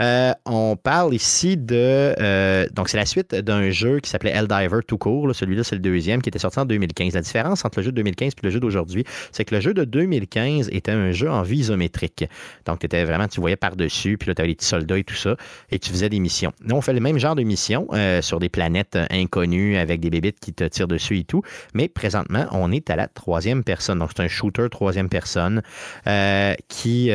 [0.00, 2.14] Euh, on parle ici de.
[2.20, 5.26] euh, donc, c'est la suite d'un jeu qui s'appelait Helldiver tout court.
[5.26, 5.34] là.
[5.34, 7.14] Celui-là, c'est le deuxième qui était sorti en 2015.
[7.14, 9.74] La différence entre le jeu de 2015 et le jeu d'aujourd'hui, c'est que le jeu
[9.74, 12.24] de 2015 était un jeu en vie isométrique.
[12.66, 15.14] Donc, étais vraiment, tu voyais par-dessus, puis là, tu avais les petits soldats et tout
[15.14, 15.36] ça,
[15.70, 16.52] et tu faisais des missions.
[16.62, 20.10] Nous, on fait le même genre de missions euh, sur des planètes inconnues avec des
[20.10, 21.42] bébites qui te tirent dessus et tout.
[21.74, 23.98] Mais présentement, on est à la troisième personne.
[23.98, 25.62] Donc, c'est un shooter troisième personne
[26.06, 27.10] euh, qui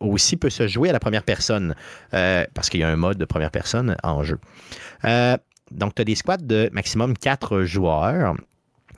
[0.00, 1.74] aussi peut se jouer à la première personne
[2.20, 4.38] euh, parce qu'il y a un mode de première personne en jeu.
[5.04, 5.36] Euh,
[5.70, 8.34] donc, tu as des squads de maximum 4 joueurs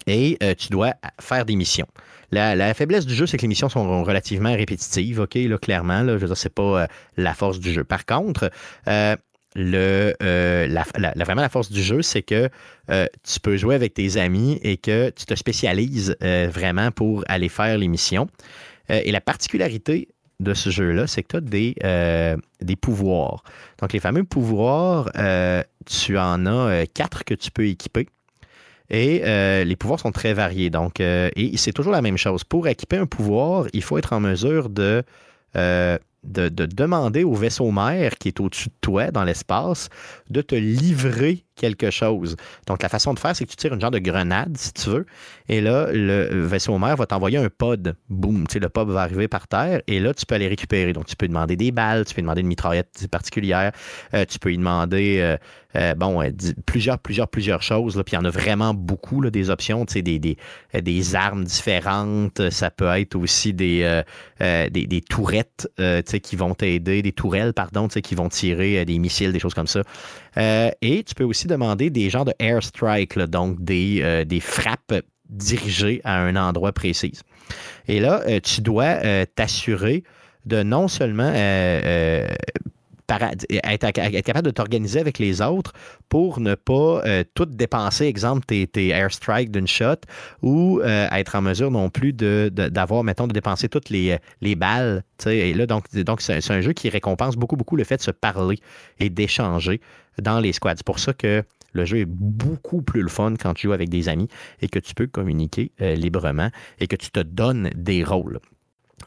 [0.07, 1.87] et euh, tu dois faire des missions.
[2.33, 6.01] La, faiblesse du jeu, c'est que les missions sont relativement répétitives, OK, là, clairement.
[6.01, 6.87] Là, je veux dire, c'est pas
[7.19, 7.85] la force du jeu.
[7.85, 8.51] Par contre,
[8.87, 12.49] la, vraiment la force du jeu, c'est que
[12.89, 17.77] tu peux jouer avec tes amis et que tu te spécialises vraiment pour aller faire
[17.77, 18.29] les missions.
[18.89, 20.09] Et la particularité
[20.43, 23.43] de ce jeu-là, c'est que tu as des, euh, des pouvoirs.
[23.81, 28.09] Donc, les fameux pouvoirs, euh, tu en as euh, quatre que tu peux équiper.
[28.91, 29.23] Et
[29.65, 30.69] les pouvoirs sont très variés.
[30.69, 32.45] Donc, et c'est toujours la même chose.
[32.45, 35.03] Pour équiper un pouvoir, il faut être en mesure de,
[35.55, 39.89] de, de demander au vaisseau mère qui est au-dessus de toi dans l'espace
[40.29, 42.37] de te livrer quelque chose.
[42.67, 44.91] Donc, la façon de faire, c'est que tu tires une genre de grenade, si tu
[44.91, 45.07] veux.
[45.49, 47.97] Et là, le vaisseau mère va t'envoyer un pod.
[48.09, 49.83] Boum, tu sais, le pod va arriver par terre.
[49.87, 50.93] Et là, tu peux aller récupérer.
[50.93, 53.73] Donc, tu peux demander des balles, tu peux demander une mitraillette particulière.
[54.15, 55.37] euh, tu peux y demander, euh,
[55.77, 56.23] euh, bon,
[56.67, 57.97] plusieurs, plusieurs, plusieurs choses.
[57.97, 58.05] là.
[58.05, 60.37] Puis, il y en a vraiment beaucoup, là, des options, tu sais, des, des,
[60.81, 62.51] des armes différentes.
[62.51, 64.03] Ça peut être aussi des,
[64.41, 68.29] des, des tourettes, tu sais, qui vont t'aider, des tourelles, pardon, tu sais, qui vont
[68.29, 69.83] tirer des missiles, des choses comme ça.
[70.37, 74.41] Euh, et tu peux aussi demander des genres de airstrike, là, donc des, euh, des
[74.41, 74.95] frappes
[75.29, 77.13] dirigées à un endroit précis.
[77.89, 78.97] Et là, euh, tu dois
[79.35, 80.05] t'assurer
[80.47, 81.33] de non seulement
[83.09, 83.91] être,
[84.23, 85.73] capable de t'organiser avec les autres
[86.09, 89.97] pour ne pas euh, tout dépenser, exemple, tes, airstrikes d'une shot,
[90.43, 94.19] ou euh, être en mesure non plus de- de- d'avoir, mettons, de dépenser toutes les,
[94.41, 95.05] les balles.
[95.27, 98.03] Et là, donc, donc c'est c'est un jeu qui récompense beaucoup, beaucoup le fait de
[98.03, 98.59] se parler
[98.99, 99.81] et d'échanger
[100.21, 100.75] dans les squads.
[100.77, 101.43] C'est pour ça que
[101.73, 104.29] le jeu est beaucoup plus le fun quand tu joues avec des amis
[104.61, 108.39] et que tu peux communiquer euh, librement et que tu te donnes des rôles.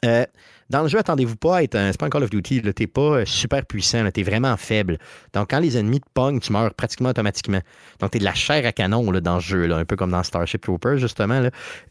[0.03, 0.25] Euh,
[0.69, 1.91] dans le jeu, attendez-vous pas à être un.
[1.91, 4.97] C'est pas Call of Duty, t'es pas euh, super puissant, t'es vraiment faible.
[5.33, 7.61] Donc, quand les ennemis te pognent, tu meurs pratiquement automatiquement.
[7.99, 10.61] Donc, t'es de la chair à canon dans ce jeu, un peu comme dans Starship
[10.61, 11.41] Troopers, justement.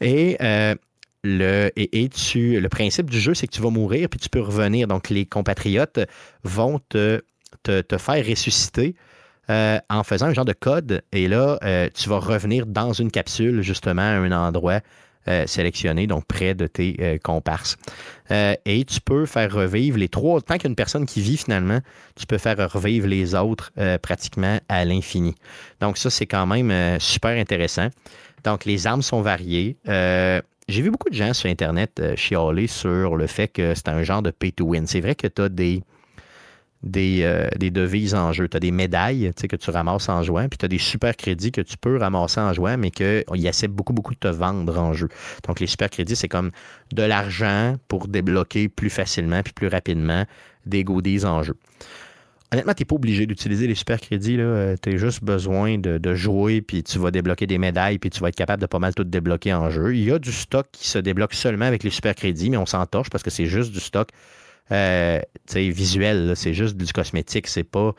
[0.01, 0.37] Et.
[0.41, 0.75] euh,
[1.27, 4.41] le, et, tu, le principe du jeu, c'est que tu vas mourir puis tu peux
[4.41, 4.87] revenir.
[4.87, 5.99] Donc, les compatriotes
[6.43, 7.19] vont te,
[7.63, 8.95] te, faire ressusciter
[9.49, 11.01] en faisant un genre de code.
[11.11, 11.57] Et là,
[11.95, 14.81] tu vas revenir dans une capsule, justement, à un endroit
[15.27, 17.77] euh, sélectionné, donc près de tes euh, comparses.
[18.29, 20.39] Euh, et tu peux faire revivre les trois.
[20.39, 21.79] Tant qu'il y a une personne qui vit finalement,
[22.15, 23.71] tu peux faire revivre les autres
[24.01, 25.33] pratiquement à l'infini.
[25.81, 27.89] Donc, ça, c'est quand même super intéressant.
[28.43, 29.77] Donc, les armes sont variées.
[29.85, 34.21] J'ai vu beaucoup de gens sur Internet chialer sur le fait que c'est un genre
[34.21, 34.87] de pay to win.
[34.87, 35.81] C'est vrai que tu as des,
[36.85, 38.47] des, euh, des devises en jeu.
[38.47, 41.51] Tu as des médailles que tu ramasses en jouant, puis tu as des super crédits
[41.51, 44.93] que tu peux ramasser en jouant, mais qu'ils essaient beaucoup, beaucoup de te vendre en
[44.93, 45.09] jeu.
[45.47, 46.51] Donc, les super crédits, c'est comme
[46.93, 50.25] de l'argent pour débloquer plus facilement puis plus rapidement
[50.65, 51.55] des goodies en jeu.
[52.51, 54.37] Honnêtement, tu n'es pas obligé d'utiliser les super crédits.
[54.81, 58.29] Tu as juste besoin de, jouer, puis tu vas débloquer des médailles, puis tu vas
[58.29, 59.95] être capable de pas mal tout débloquer en jeu.
[59.95, 62.67] Il y a du stock qui se débloque seulement avec les super crédits, mais on
[62.67, 64.09] s'en torche parce que c'est juste du stock
[64.71, 65.19] euh,
[65.53, 66.33] visuel.
[66.35, 67.47] C'est juste du cosmétique.
[67.47, 67.93] C'est pas.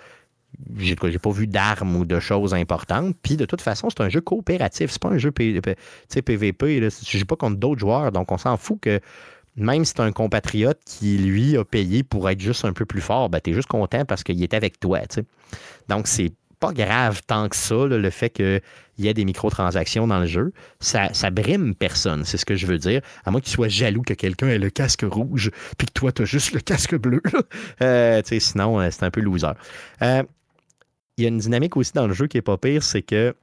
[0.79, 3.15] J'ai pas vu d'armes ou de choses importantes.
[3.23, 4.91] Puis de toute façon, c'est un jeu coopératif.
[4.91, 6.81] C'est pas un jeu PVP.
[6.81, 6.89] Là.
[6.89, 8.11] Je joue pas contre d'autres joueurs.
[8.11, 9.01] Donc on s'en fout que
[9.57, 13.01] même si c'est un compatriote qui, lui, a payé pour être juste un peu plus
[13.01, 15.01] fort, ben, tu es juste content parce qu'il est avec toi.
[15.89, 18.61] Donc, c'est pas grave tant que ça, le fait qu'il
[18.99, 20.53] y ait des microtransactions dans le jeu.
[20.81, 23.01] Ça, ça brime personne, c'est ce que je veux dire.
[23.25, 26.13] À moins que tu sois jaloux que quelqu'un ait le casque rouge, puis que toi,
[26.13, 27.23] tu as juste le casque bleu.
[27.83, 29.53] Euh, sinon, euh, c'est un peu loser.
[30.03, 30.23] Euh,
[31.17, 33.35] il y a une dynamique aussi dans le jeu qui est pas pire, c'est que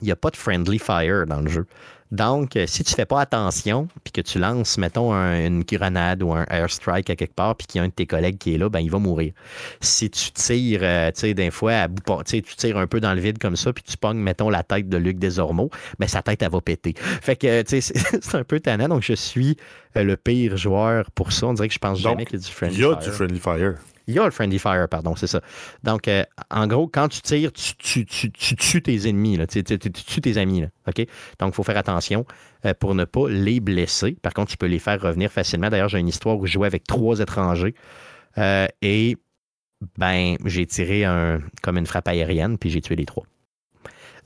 [0.00, 1.66] il n'y a pas de friendly fire dans le jeu.
[2.14, 6.22] Donc, euh, si tu ne fais pas attention, puis que tu lances, mettons, une grenade
[6.22, 8.54] ou un airstrike à quelque part, puis qu'il y a un de tes collègues qui
[8.54, 9.32] est là, ben, il va mourir.
[9.80, 13.14] Si tu tires, euh, tu sais, des fois, à bout, tu tires un peu dans
[13.14, 16.22] le vide comme ça, puis tu pognes, mettons, la tête de Luc Desormeaux, ben, sa
[16.22, 16.94] tête, elle va péter.
[16.96, 18.88] Fait que, tu sais, c'est un peu tannant.
[18.88, 19.56] Donc, je suis
[19.96, 21.48] euh, le pire joueur pour ça.
[21.48, 22.86] On dirait que je pense jamais qu'il y a du friendly fire.
[22.86, 23.74] Il y a du friendly fire.
[24.06, 25.40] Il y a le Friendly Fire, pardon, c'est ça.
[25.82, 30.62] Donc, euh, en gros, quand tu tires, tu, tues tes ennemis, tu, tues tes amis.
[30.62, 31.06] Là, OK?
[31.38, 32.26] Donc, il faut faire attention
[32.66, 34.16] euh, pour ne pas les blesser.
[34.22, 35.70] Par contre, tu peux les faire revenir facilement.
[35.70, 37.74] D'ailleurs, j'ai une histoire où je jouais avec trois étrangers
[38.38, 39.16] euh, et
[39.98, 43.24] ben, j'ai tiré un, comme une frappe aérienne, puis j'ai tué les trois.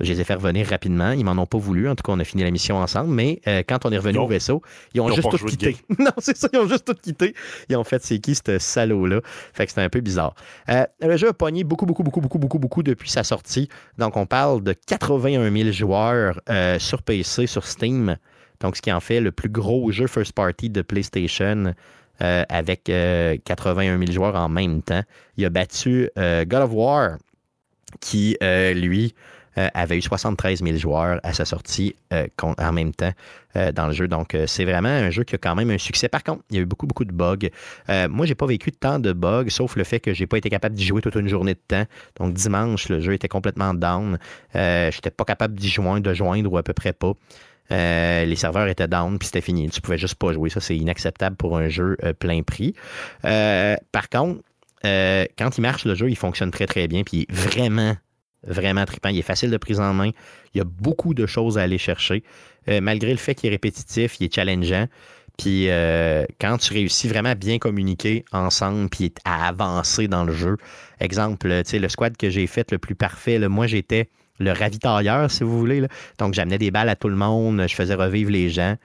[0.00, 1.10] Je les ai fait revenir rapidement.
[1.10, 1.88] Ils m'en ont pas voulu.
[1.88, 3.12] En tout cas, on a fini la mission ensemble.
[3.12, 4.62] Mais euh, quand on est revenu au vaisseau,
[4.94, 5.76] ils ont, juste tout quitté.
[5.98, 7.34] non, c'est ça, ils ont juste tout quitté.
[7.68, 9.20] Ils ont fait c'est qui ce salaud-là?
[9.52, 10.34] Fait que c'était un peu bizarre.
[10.68, 13.68] Euh, le jeu a pogné beaucoup, beaucoup, beaucoup, beaucoup, beaucoup, beaucoup depuis sa sortie.
[13.98, 18.16] Donc, on parle de 81 000 joueurs euh, sur PC, sur Steam.
[18.60, 21.74] Donc, ce qui en fait le plus gros jeu first party de PlayStation.
[22.20, 25.02] avec 81 000 joueurs en même temps.
[25.36, 27.18] Il a battu God of War,
[28.00, 28.36] qui,
[28.74, 29.14] lui,
[29.58, 33.10] euh, avait eu 73 000 joueurs à sa sortie euh, en même temps
[33.56, 34.06] euh, dans le jeu.
[34.06, 36.08] Donc, c'est vraiment un jeu qui a quand même un succès.
[36.08, 37.48] Par contre, il y a eu beaucoup, beaucoup de bugs.
[38.08, 40.76] moi, j'ai pas vécu tant de bugs, sauf le fait que j'ai pas été capable
[40.76, 41.84] d'y jouer toute une journée de temps.
[42.20, 44.18] Donc, dimanche, le jeu était complètement down.
[44.54, 47.14] Je n'étais pas capable d'y joindre, de joindre ou à peu près pas.
[47.70, 49.68] les serveurs étaient down, puis c'était fini.
[49.70, 50.50] Tu pouvais juste pas jouer.
[50.50, 52.74] Ça, c'est inacceptable pour un jeu plein prix.
[53.22, 54.42] par contre,
[54.82, 57.96] quand il marche, le jeu, il fonctionne très, très bien, puis vraiment
[58.46, 59.08] vraiment trippant.
[59.08, 60.10] Il est facile de prise en main.
[60.54, 62.22] Il y a beaucoup de choses à aller chercher.
[62.68, 64.86] Euh, malgré le fait qu'il est répétitif, il est challengeant.
[65.38, 70.32] Puis euh, quand tu réussis vraiment à bien communiquer ensemble puis à avancer dans le
[70.32, 70.56] jeu,
[70.98, 74.08] exemple, le squad que j'ai fait le plus parfait, moi j'étais
[74.40, 75.86] le ravitailleur, si vous voulez.
[76.18, 78.76] Donc j'amenais des balles à tout le monde, je faisais revivre les gens.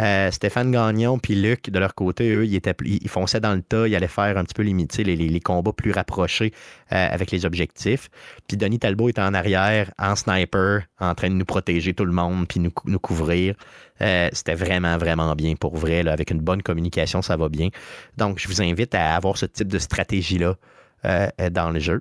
[0.00, 3.96] Euh, Stéphane Gagnon puis Luc, de leur côté, eux, ils, fonçaient dans le tas, ils
[3.96, 6.52] allaient faire un petit peu limiter les, les, combats plus rapprochés
[6.92, 8.08] euh, avec les objectifs.
[8.46, 12.12] Puis Denis Talbot était en arrière, en sniper, en train de nous protéger tout le
[12.12, 13.54] monde, puis nous, couvrir.
[14.00, 16.06] Euh, c'était vraiment, vraiment bien pour vrai.
[16.06, 17.68] Avec une bonne communication, ça va bien.
[18.16, 20.56] Donc, je vous invite à avoir ce type de stratégie-là
[21.52, 22.00] dans le jeu.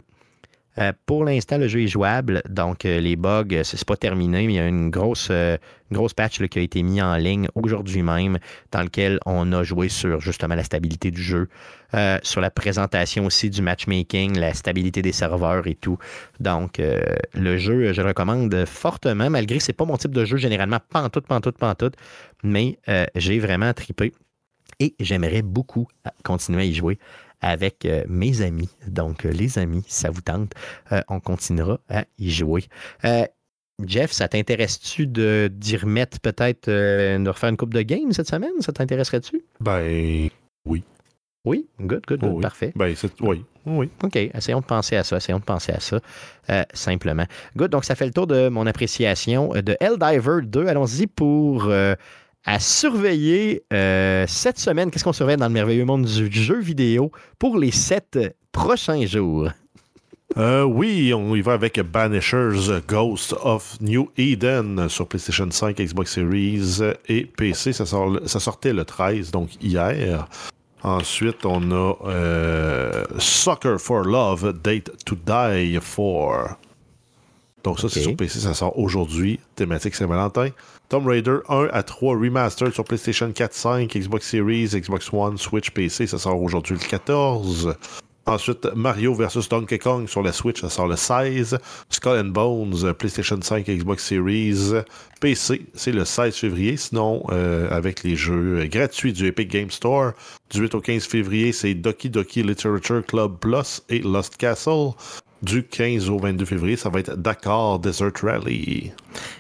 [0.80, 4.46] Euh, pour l'instant, le jeu est jouable, donc euh, les bugs, euh, c'est pas terminé,
[4.46, 5.32] mais il y a une grosse,
[5.92, 8.38] grosse patch qui a été mise en ligne aujourd'hui même,
[8.72, 11.48] dans lequel on a joué sur justement la stabilité du jeu,
[12.22, 15.98] sur la présentation aussi du matchmaking, la stabilité des serveurs et tout.
[16.40, 16.82] Donc,
[17.34, 20.80] le jeu, je le recommande fortement, malgré que c'est pas mon type de jeu généralement,
[20.90, 21.96] pantoute, pantoute, pantoute,
[22.44, 22.78] mais
[23.16, 24.12] j'ai vraiment tripé.
[24.80, 25.88] Et j'aimerais beaucoup
[26.24, 27.00] continuer à y jouer
[27.42, 28.70] avec euh, mes amis.
[28.88, 30.54] Donc, euh, les amis, ça vous tente,
[30.92, 32.66] euh, on continuera à y jouer.
[33.86, 38.50] Jeff, ça t'intéresse-tu d'y remettre peut-être, de refaire une coupe de game cette semaine?
[38.60, 39.46] Ça t'intéresserait-tu?
[39.60, 40.30] Ben,
[40.66, 40.84] oui.
[41.46, 42.74] Oui, good, good, good, parfait.
[42.76, 43.90] Ben, oui, oui.
[44.04, 46.00] OK, essayons de penser à ça, essayons de penser à ça,
[46.74, 47.26] simplement.
[47.56, 50.66] Good, donc ça fait le tour de mon appréciation de Helldiver 2.
[50.66, 51.72] Allons-y pour
[52.48, 54.90] à surveiller euh, cette semaine.
[54.90, 58.18] Qu'est-ce qu'on surveille dans le merveilleux monde du jeu vidéo pour les sept
[58.54, 59.50] prochains jours?
[60.38, 66.14] Euh, oui, on y va avec Banishers Ghost of New Eden sur PlayStation 5, Xbox
[66.14, 67.74] Series et PC.
[67.74, 70.28] Ça, sortait le 13, donc hier.
[70.84, 76.58] Ensuite, on a euh, Soccer for Love, Date to Die for.
[77.64, 79.40] Donc ça, c'est sur PC, ça sort aujourd'hui.
[79.56, 80.50] Thématique Saint-Valentin.
[80.90, 85.72] Tomb Raider 1 à 3 Remastered sur PlayStation 4, 5, Xbox Series, Xbox One, Switch,
[85.72, 86.08] PC.
[86.08, 87.76] Ça sort aujourd'hui le 14.
[88.26, 91.58] Ensuite, Mario vs Donkey Kong sur la Switch, ça sort le 16.
[91.90, 94.74] Skull and Bones, PlayStation 5, Xbox Series,
[95.22, 96.76] PC, c'est le 16 février.
[96.76, 100.12] Sinon, euh, avec les jeux gratuits du Epic Game Store,
[100.50, 104.92] du 8 au 15 février, c'est Doki Doki Literature Club Plus et Lost Castle.
[105.44, 108.92] Du 15 au 22 février, ça va être Dakar Desert Rally.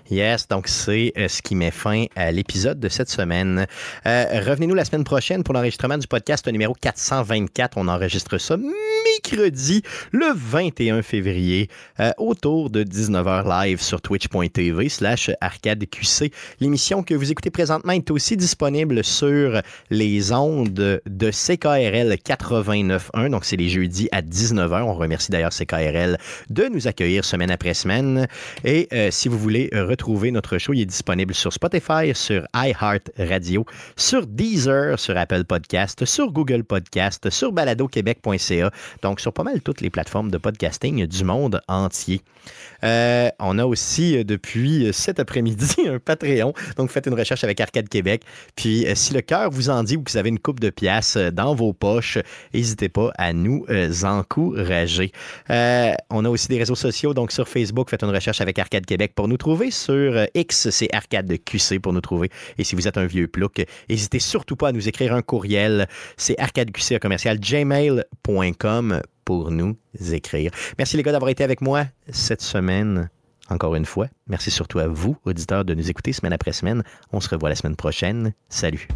[0.09, 3.67] Yes, donc c'est euh, ce qui met fin à l'épisode de cette semaine.
[4.05, 7.77] Euh, Revenez-nous la semaine prochaine pour l'enregistrement du podcast numéro 424.
[7.77, 9.81] On enregistre ça mercredi,
[10.11, 11.69] le 21 février,
[11.99, 16.31] euh, autour de 19h live sur twitch.tv slash arcadeqc.
[16.61, 23.29] L'émission que vous écoutez présentement est aussi disponible sur les ondes de CKRL 89.1.
[23.29, 24.84] Donc, c'est les jeudis à 19h.
[24.84, 26.17] On remercie d'ailleurs CKRL
[26.49, 28.27] de nous accueillir semaine après semaine.
[28.63, 29.69] Et si vous voulez
[30.32, 33.65] notre show, il est disponible sur Spotify, sur iHeartRadio,
[33.95, 38.72] sur Deezer, sur Apple Podcast, sur Google Podcast, sur baladoquebec.ca.
[39.02, 42.22] Donc, sur pas mal toutes les plateformes de podcasting du monde entier.
[42.83, 46.53] Euh, on a aussi, euh, depuis cet après-midi, un Patreon.
[46.75, 48.23] Donc, faites une recherche avec Arcade Québec.
[48.55, 50.69] Puis, euh, si le cœur vous en dit ou que vous avez une coupe de
[50.69, 52.17] pièces dans vos poches,
[52.53, 53.65] n'hésitez pas à nous
[54.03, 55.11] encourager.
[55.49, 57.13] on a aussi des réseaux sociaux.
[57.13, 59.71] Donc, sur Facebook, faites une recherche avec Arcade Québec pour nous trouver.
[59.71, 62.29] Sur X, c'est Arcade QC pour nous trouver.
[62.57, 65.87] Et si vous êtes un vieux plouc, n'hésitez surtout pas à nous écrire un courriel.
[66.17, 69.75] C'est arcadeqc commercial gmail.com pour nous
[70.13, 70.51] écrire.
[70.77, 73.09] Merci les gars d'avoir été avec moi cette semaine.
[73.49, 76.81] Encore une fois, merci surtout à vous, auditeurs, de nous écouter semaine après semaine.
[77.11, 78.33] On se revoit la semaine prochaine.
[78.47, 78.87] Salut.